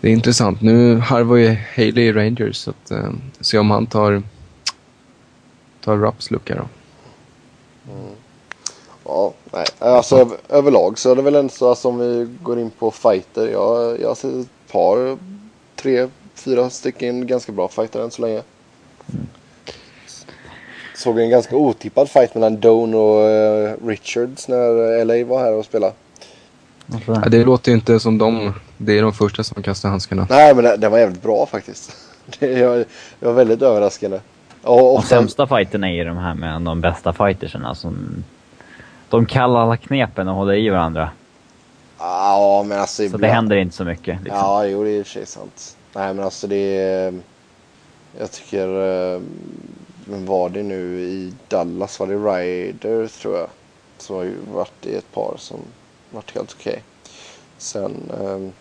det 0.00 0.08
är 0.08 0.12
intressant. 0.12 0.60
Nu 0.60 0.98
harvar 0.98 1.36
ju 1.36 1.56
Haley 1.76 2.04
i 2.04 2.12
Rangers 2.12 2.56
så 2.56 2.70
att 2.70 2.90
eh, 2.90 3.10
se 3.40 3.58
om 3.58 3.70
han 3.70 3.86
tar, 3.86 4.22
tar 5.80 5.96
Rapps 5.96 6.30
lucka 6.30 6.54
då. 6.54 6.64
Ja, 9.04 9.32
nej. 9.52 9.66
Alltså 9.78 10.16
över, 10.16 10.36
överlag 10.48 10.98
så 10.98 11.10
är 11.10 11.16
det 11.16 11.22
väl 11.22 11.34
ändå 11.34 11.52
så 11.52 11.68
alltså, 11.68 11.88
om 11.88 11.98
vi 11.98 12.28
går 12.42 12.58
in 12.58 12.70
på 12.70 12.90
fighter. 12.90 13.48
Jag, 13.48 14.00
jag 14.00 14.16
sett 14.16 14.34
ett 14.34 14.72
par, 14.72 15.18
tre, 15.76 16.08
fyra 16.34 16.70
stycken 16.70 17.26
ganska 17.26 17.52
bra 17.52 17.68
fighter 17.68 18.00
än 18.04 18.10
så 18.10 18.22
länge. 18.22 18.42
Såg 20.96 21.18
en 21.20 21.30
ganska 21.30 21.56
otippad 21.56 22.10
fight 22.10 22.34
mellan 22.34 22.60
Doan 22.60 22.94
och 22.94 23.20
eh, 23.30 23.74
Richards 23.86 24.48
när 24.48 25.04
LA 25.04 25.24
var 25.24 25.40
här 25.40 25.52
och 25.52 25.64
spelade. 25.64 25.92
Ja, 27.06 27.14
det 27.28 27.44
låter 27.44 27.70
ju 27.70 27.76
inte 27.76 28.00
som 28.00 28.18
de... 28.18 28.54
Det 28.78 28.98
är 28.98 29.02
de 29.02 29.12
första 29.12 29.44
som 29.44 29.62
kastar 29.62 29.88
handskarna. 29.88 30.26
Nej 30.30 30.54
men 30.54 30.64
det, 30.64 30.76
det 30.76 30.88
var 30.88 30.98
jävligt 30.98 31.22
bra 31.22 31.46
faktiskt. 31.46 31.96
Det 32.38 32.66
var, 32.66 32.76
det 33.20 33.26
var 33.26 33.32
väldigt 33.32 33.62
överraskande. 33.62 34.20
Och, 34.62 34.76
De 34.78 34.82
och 34.82 35.04
sen, 35.04 35.18
sämsta 35.18 35.46
fighterna 35.46 35.88
är 35.88 35.92
ju 35.94 36.04
de 36.04 36.16
här 36.16 36.34
med 36.34 36.62
de 36.62 36.80
bästa 36.80 37.12
fighterserna 37.12 37.74
som... 37.74 38.24
De 39.10 39.26
kallar 39.26 39.60
alla 39.60 39.76
knepen 39.76 40.28
och 40.28 40.34
håller 40.34 40.54
i 40.54 40.68
varandra. 40.70 41.10
ja 41.98 42.64
men 42.66 42.80
alltså 42.80 42.96
Så 42.96 43.02
det 43.02 43.06
ibland- 43.16 43.34
händer 43.34 43.56
inte 43.56 43.76
så 43.76 43.84
mycket. 43.84 44.18
Liksom. 44.22 44.38
Ja, 44.40 44.66
jo 44.66 44.84
det 44.84 44.90
är 44.90 44.98
i 44.98 45.02
och 45.02 45.06
för 45.06 45.12
sig 45.12 45.26
sant. 45.26 45.76
Nej 45.94 46.14
men 46.14 46.24
alltså 46.24 46.46
det 46.46 46.78
är... 46.78 47.14
Jag 48.18 48.30
tycker... 48.32 48.68
Vem 50.04 50.26
var 50.26 50.48
det 50.48 50.62
nu 50.62 51.00
i 51.00 51.32
Dallas? 51.48 52.00
Var 52.00 52.06
det 52.06 52.14
Ryder 52.14 53.06
tror 53.08 53.38
jag? 53.38 53.48
Som 53.98 54.16
har 54.16 54.22
ju 54.22 54.34
varit 54.52 54.86
i 54.86 54.94
ett 54.94 55.12
par 55.12 55.34
som 55.38 55.60
varit 56.10 56.34
helt 56.34 56.56
okej. 56.58 56.82
Sen... 57.58 58.10
ehm, 58.20 58.52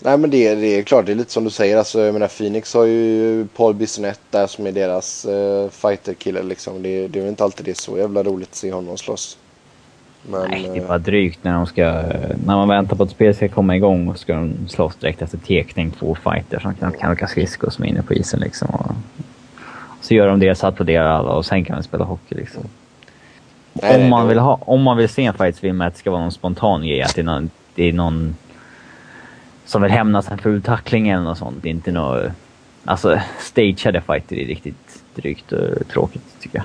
Nej 0.00 0.18
men 0.18 0.30
det, 0.30 0.54
det 0.54 0.66
är 0.66 0.82
klart, 0.82 1.06
det 1.06 1.12
är 1.12 1.16
lite 1.16 1.32
som 1.32 1.44
du 1.44 1.50
säger. 1.50 1.76
Alltså, 1.76 2.00
jag 2.00 2.12
menar 2.12 2.28
Phoenix 2.28 2.74
har 2.74 2.84
ju 2.84 3.46
Paul 3.46 3.74
Bissonette 3.74 4.20
där 4.30 4.46
som 4.46 4.66
är 4.66 4.72
deras 4.72 5.26
uh, 5.26 5.68
fighterkille 5.68 6.42
liksom. 6.42 6.82
Det, 6.82 7.08
det 7.08 7.18
är 7.18 7.20
väl 7.20 7.30
inte 7.30 7.44
alltid 7.44 7.64
det 7.64 7.70
är 7.70 7.74
så 7.74 7.98
jävla 7.98 8.22
roligt 8.22 8.48
att 8.48 8.54
se 8.54 8.72
honom 8.72 8.96
slåss. 8.98 9.38
Men, 10.22 10.50
Nej, 10.50 10.62
det 10.72 10.78
är 10.78 10.82
eh, 10.82 10.88
bara 10.88 10.98
drygt 10.98 11.44
när 11.44 11.52
de 11.52 11.66
ska... 11.66 11.84
När 12.46 12.56
man 12.56 12.68
väntar 12.68 12.96
på 12.96 13.02
att 13.02 13.10
spelet 13.10 13.36
ska 13.36 13.48
komma 13.48 13.76
igång 13.76 14.08
och 14.08 14.18
ska 14.18 14.34
de 14.34 14.54
slåss 14.68 14.96
direkt 14.96 15.22
efter 15.22 15.38
tekning. 15.38 15.90
Två 15.90 16.14
fighters 16.14 16.62
som 16.62 16.74
knappt 16.74 16.98
kan 17.00 17.12
åka 17.12 17.26
skridskor 17.26 17.70
som 17.70 17.84
är 17.84 17.88
inne 17.88 18.02
på 18.02 18.14
isen 18.14 18.40
liksom. 18.40 18.68
Och, 18.68 18.92
så 20.00 20.14
gör 20.14 20.26
de 20.28 20.38
det, 20.40 20.54
så 20.54 20.66
applåderar 20.66 21.06
alla 21.08 21.30
och 21.30 21.46
sen 21.46 21.64
kan 21.64 21.76
de 21.76 21.82
spela 21.82 22.04
hockey 22.04 22.34
liksom. 22.34 22.62
nej, 23.72 24.04
om, 24.04 24.10
man 24.10 24.22
det- 24.22 24.28
vill 24.28 24.38
ha, 24.38 24.58
om 24.60 24.82
man 24.82 24.96
vill 24.96 25.08
se 25.08 25.24
en 25.24 25.34
fight 25.34 25.56
så 25.56 25.60
vill 25.62 25.72
man 25.72 25.86
att 25.86 25.92
det 25.94 25.98
ska 25.98 26.10
vara 26.10 26.22
någon 26.22 26.32
spontan 26.32 26.86
grej. 26.86 27.02
Att 27.02 27.14
det 27.14 27.20
är 27.20 27.24
någon, 27.24 27.50
det 27.74 27.84
är 27.88 27.92
någon 27.92 28.36
som 29.64 29.82
vill 29.82 29.90
hämnas 29.90 30.30
en 30.30 30.38
ful 30.38 30.62
tackling 30.62 31.08
eller 31.08 31.24
något 31.24 31.38
sånt. 31.38 31.56
Det 31.62 31.68
är 31.68 31.70
inte 31.70 31.92
något... 31.92 32.26
Alltså, 32.84 33.20
stageade 33.40 34.00
fighter 34.00 34.36
är 34.36 34.46
riktigt 34.46 35.02
drygt 35.14 35.52
och 35.52 35.88
tråkigt 35.88 36.22
tycker 36.40 36.58
jag. 36.58 36.64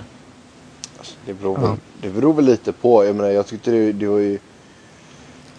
Det 1.25 1.33
beror, 1.33 1.59
Ja. 1.61 1.67
väl, 1.67 1.77
det 2.01 2.09
beror 2.09 2.33
väl 2.33 2.45
lite 2.45 2.71
på. 2.73 3.05
Jag 3.05 3.15
menar, 3.15 3.29
jag 3.29 3.47
tyckte 3.47 3.71
det, 3.71 3.91
det 3.91 4.07
var 4.07 4.17
ju... 4.17 4.39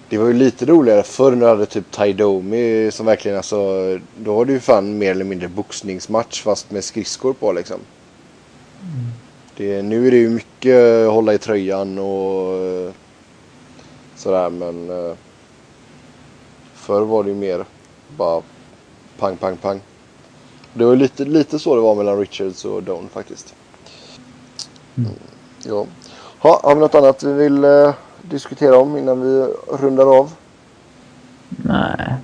Det 0.08 0.18
var 0.18 0.26
ju 0.26 0.32
lite 0.32 0.66
roligare 0.66 1.02
förr 1.02 1.30
när 1.30 1.40
du 1.40 1.46
hade 1.46 1.66
typ 1.66 1.90
Ty 1.90 2.12
Domi 2.12 2.90
som 2.92 3.06
verkligen 3.06 3.36
alltså... 3.36 3.56
Då 4.18 4.34
var 4.34 4.44
det 4.44 4.52
ju 4.52 4.60
fan 4.60 4.98
mer 4.98 5.10
eller 5.10 5.24
mindre 5.24 5.48
boxningsmatch 5.48 6.42
fast 6.42 6.70
med 6.70 6.84
skridskor 6.84 7.32
på 7.32 7.52
liksom. 7.52 7.80
Det, 9.56 9.82
nu 9.82 10.06
är 10.06 10.10
det 10.10 10.16
ju 10.16 10.30
mycket 10.30 11.08
hålla 11.08 11.34
i 11.34 11.38
tröjan 11.38 11.98
och 11.98 12.56
eh, 12.56 12.92
sådär 14.16 14.50
men 14.50 14.90
eh, 14.90 15.16
förr 16.74 17.00
var 17.02 17.22
det 17.24 17.28
ju 17.28 17.36
mer 17.36 17.64
bara 18.16 18.42
pang, 19.18 19.36
pang, 19.36 19.56
pang. 19.56 19.80
Det 20.74 20.84
var 20.84 20.96
lite, 20.96 21.24
lite 21.24 21.58
så 21.58 21.74
det 21.74 21.80
var 21.80 21.94
mellan 21.94 22.18
Richards 22.18 22.64
och 22.64 22.82
Doan 22.82 23.08
faktiskt. 23.08 23.54
Mm. 24.96 25.10
Ja. 25.66 25.86
Ha, 26.38 26.60
har 26.62 26.74
vi 26.74 26.80
något 26.80 26.94
annat 26.94 27.22
vi 27.22 27.32
vill 27.32 27.64
eh, 27.64 27.94
diskutera 28.22 28.78
om 28.78 28.96
innan 28.96 29.20
vi 29.20 29.52
rundar 29.68 30.18
av? 30.18 30.32
Nej. 31.48 32.14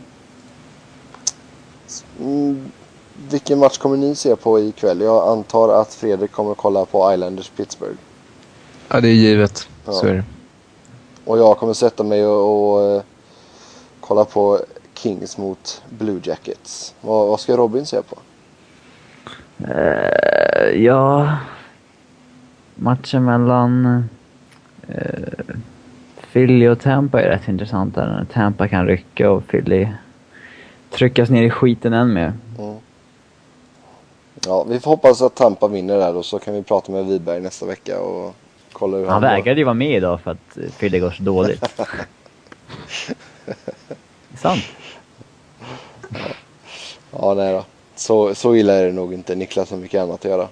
Mm, 2.21 2.71
vilken 3.31 3.59
match 3.59 3.79
kommer 3.79 3.97
ni 3.97 4.15
se 4.15 4.37
på 4.37 4.61
ikväll? 4.61 5.01
Jag 5.01 5.29
antar 5.29 5.81
att 5.81 5.95
Fredrik 5.95 6.33
kommer 6.33 6.55
kolla 6.55 6.85
på 6.85 7.13
Islanders 7.15 7.49
Pittsburgh. 7.49 7.99
Ja, 8.89 9.01
det 9.01 9.09
är 9.09 9.13
givet. 9.13 9.69
Ja. 9.87 9.93
Så 9.93 10.07
är 10.07 10.15
det. 10.15 10.25
Och 11.25 11.39
jag 11.39 11.59
kommer 11.59 11.73
sätta 11.73 12.03
mig 12.03 12.27
och, 12.27 12.73
och 12.73 12.83
eh, 12.91 13.03
kolla 14.01 14.25
på 14.25 14.61
Kings 14.95 15.39
mot 15.39 15.83
Blue 15.89 16.21
Jackets. 16.23 16.95
Vad, 17.01 17.29
vad 17.29 17.41
ska 17.41 17.57
Robin 17.57 17.87
se 17.87 18.03
på? 18.03 18.19
Eh, 19.69 20.85
ja... 20.85 21.37
Matchen 22.83 23.25
mellan 23.25 24.05
uh, 24.89 24.95
Philly 26.33 26.69
och 26.69 26.81
Tampa 26.81 27.23
är 27.23 27.29
rätt 27.29 27.49
intressant 27.49 27.95
där. 27.95 28.27
Tampa 28.33 28.69
kan 28.69 28.87
rycka 28.87 29.31
och 29.31 29.47
Philly 29.47 29.89
tryckas 30.91 31.31
ner 31.31 31.43
i 31.43 31.51
skiten 31.51 31.93
än 31.93 32.13
mer. 32.13 32.33
Mm. 32.59 32.77
Ja, 34.47 34.65
vi 34.65 34.81
får 34.81 34.91
hoppas 34.91 35.23
att 35.23 35.35
Tampa 35.35 35.69
vinner 35.69 35.99
där 35.99 36.17
och 36.17 36.25
så 36.25 36.39
kan 36.39 36.55
vi 36.55 36.63
prata 36.63 36.93
med 36.93 37.07
Wiberg 37.07 37.41
nästa 37.41 37.67
vecka 37.67 38.01
och 38.01 38.35
kolla 38.73 38.97
hur 38.97 39.05
han, 39.05 39.13
Han 39.13 39.23
vägrade 39.23 39.61
ju 39.61 39.65
vara 39.65 39.75
med 39.75 39.97
idag 39.97 40.21
för 40.21 40.31
att 40.31 40.59
Philly 40.79 40.99
går 40.99 41.11
så 41.11 41.23
dåligt. 41.23 41.65
Sant. 44.35 44.63
Ja, 47.11 47.35
nej 47.35 47.53
då. 47.53 47.65
Så, 47.95 48.35
så 48.35 48.55
illa 48.55 48.73
är 48.73 48.85
det 48.85 48.93
nog 48.93 49.15
inte. 49.15 49.35
Niklas 49.35 49.71
har 49.71 49.79
mycket 49.79 50.03
annat 50.03 50.25
att 50.25 50.31
göra. 50.31 50.49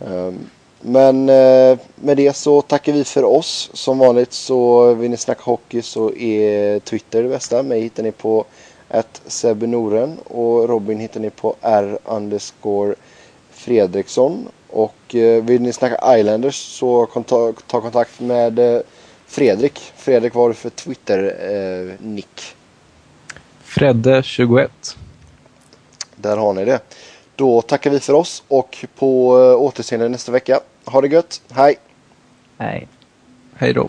Ehm, 0.00 0.38
men 0.80 1.28
eh, 1.28 1.78
med 1.94 2.16
det 2.16 2.36
så 2.36 2.62
tackar 2.62 2.92
vi 2.92 3.04
för 3.04 3.24
oss. 3.24 3.70
Som 3.72 3.98
vanligt 3.98 4.32
så 4.32 4.94
vill 4.94 5.10
ni 5.10 5.16
snacka 5.16 5.42
hockey 5.44 5.82
så 5.82 6.12
är 6.14 6.78
Twitter 6.78 7.22
det 7.22 7.28
bästa. 7.28 7.62
Mig 7.62 7.80
hittar 7.80 8.02
ni 8.02 8.12
på 8.12 8.44
att 8.88 9.44
Noren 9.60 10.18
och 10.18 10.68
Robin 10.68 11.00
hittar 11.00 11.20
ni 11.20 11.30
på 11.30 11.56
R 11.60 11.98
underscore 12.04 12.94
Fredriksson. 13.50 14.48
Och 14.68 15.14
eh, 15.14 15.44
vill 15.44 15.62
ni 15.62 15.72
snacka 15.72 16.18
Islanders 16.18 16.56
så 16.56 17.06
ta 17.66 17.80
kontakt 17.80 18.20
med 18.20 18.58
eh, 18.58 18.80
Fredrik. 19.26 19.92
Fredrik, 19.96 20.34
vad 20.34 20.44
har 20.44 20.48
du 20.48 20.54
för 20.54 20.70
Twitter-nick? 20.70 22.54
Fredde, 23.62 24.22
21. 24.22 24.96
Där 26.16 26.36
har 26.36 26.52
ni 26.52 26.64
det. 26.64 26.80
Då 27.36 27.62
tackar 27.62 27.90
vi 27.90 28.00
för 28.00 28.12
oss 28.12 28.42
och 28.48 28.84
på 28.98 29.28
återseende 29.58 30.08
nästa 30.08 30.32
vecka. 30.32 30.60
Ha 30.90 31.00
det 31.00 31.08
gött. 31.08 31.42
Hej! 31.50 31.78
Nej. 32.58 32.88
Hej 33.54 33.72
då. 33.72 33.88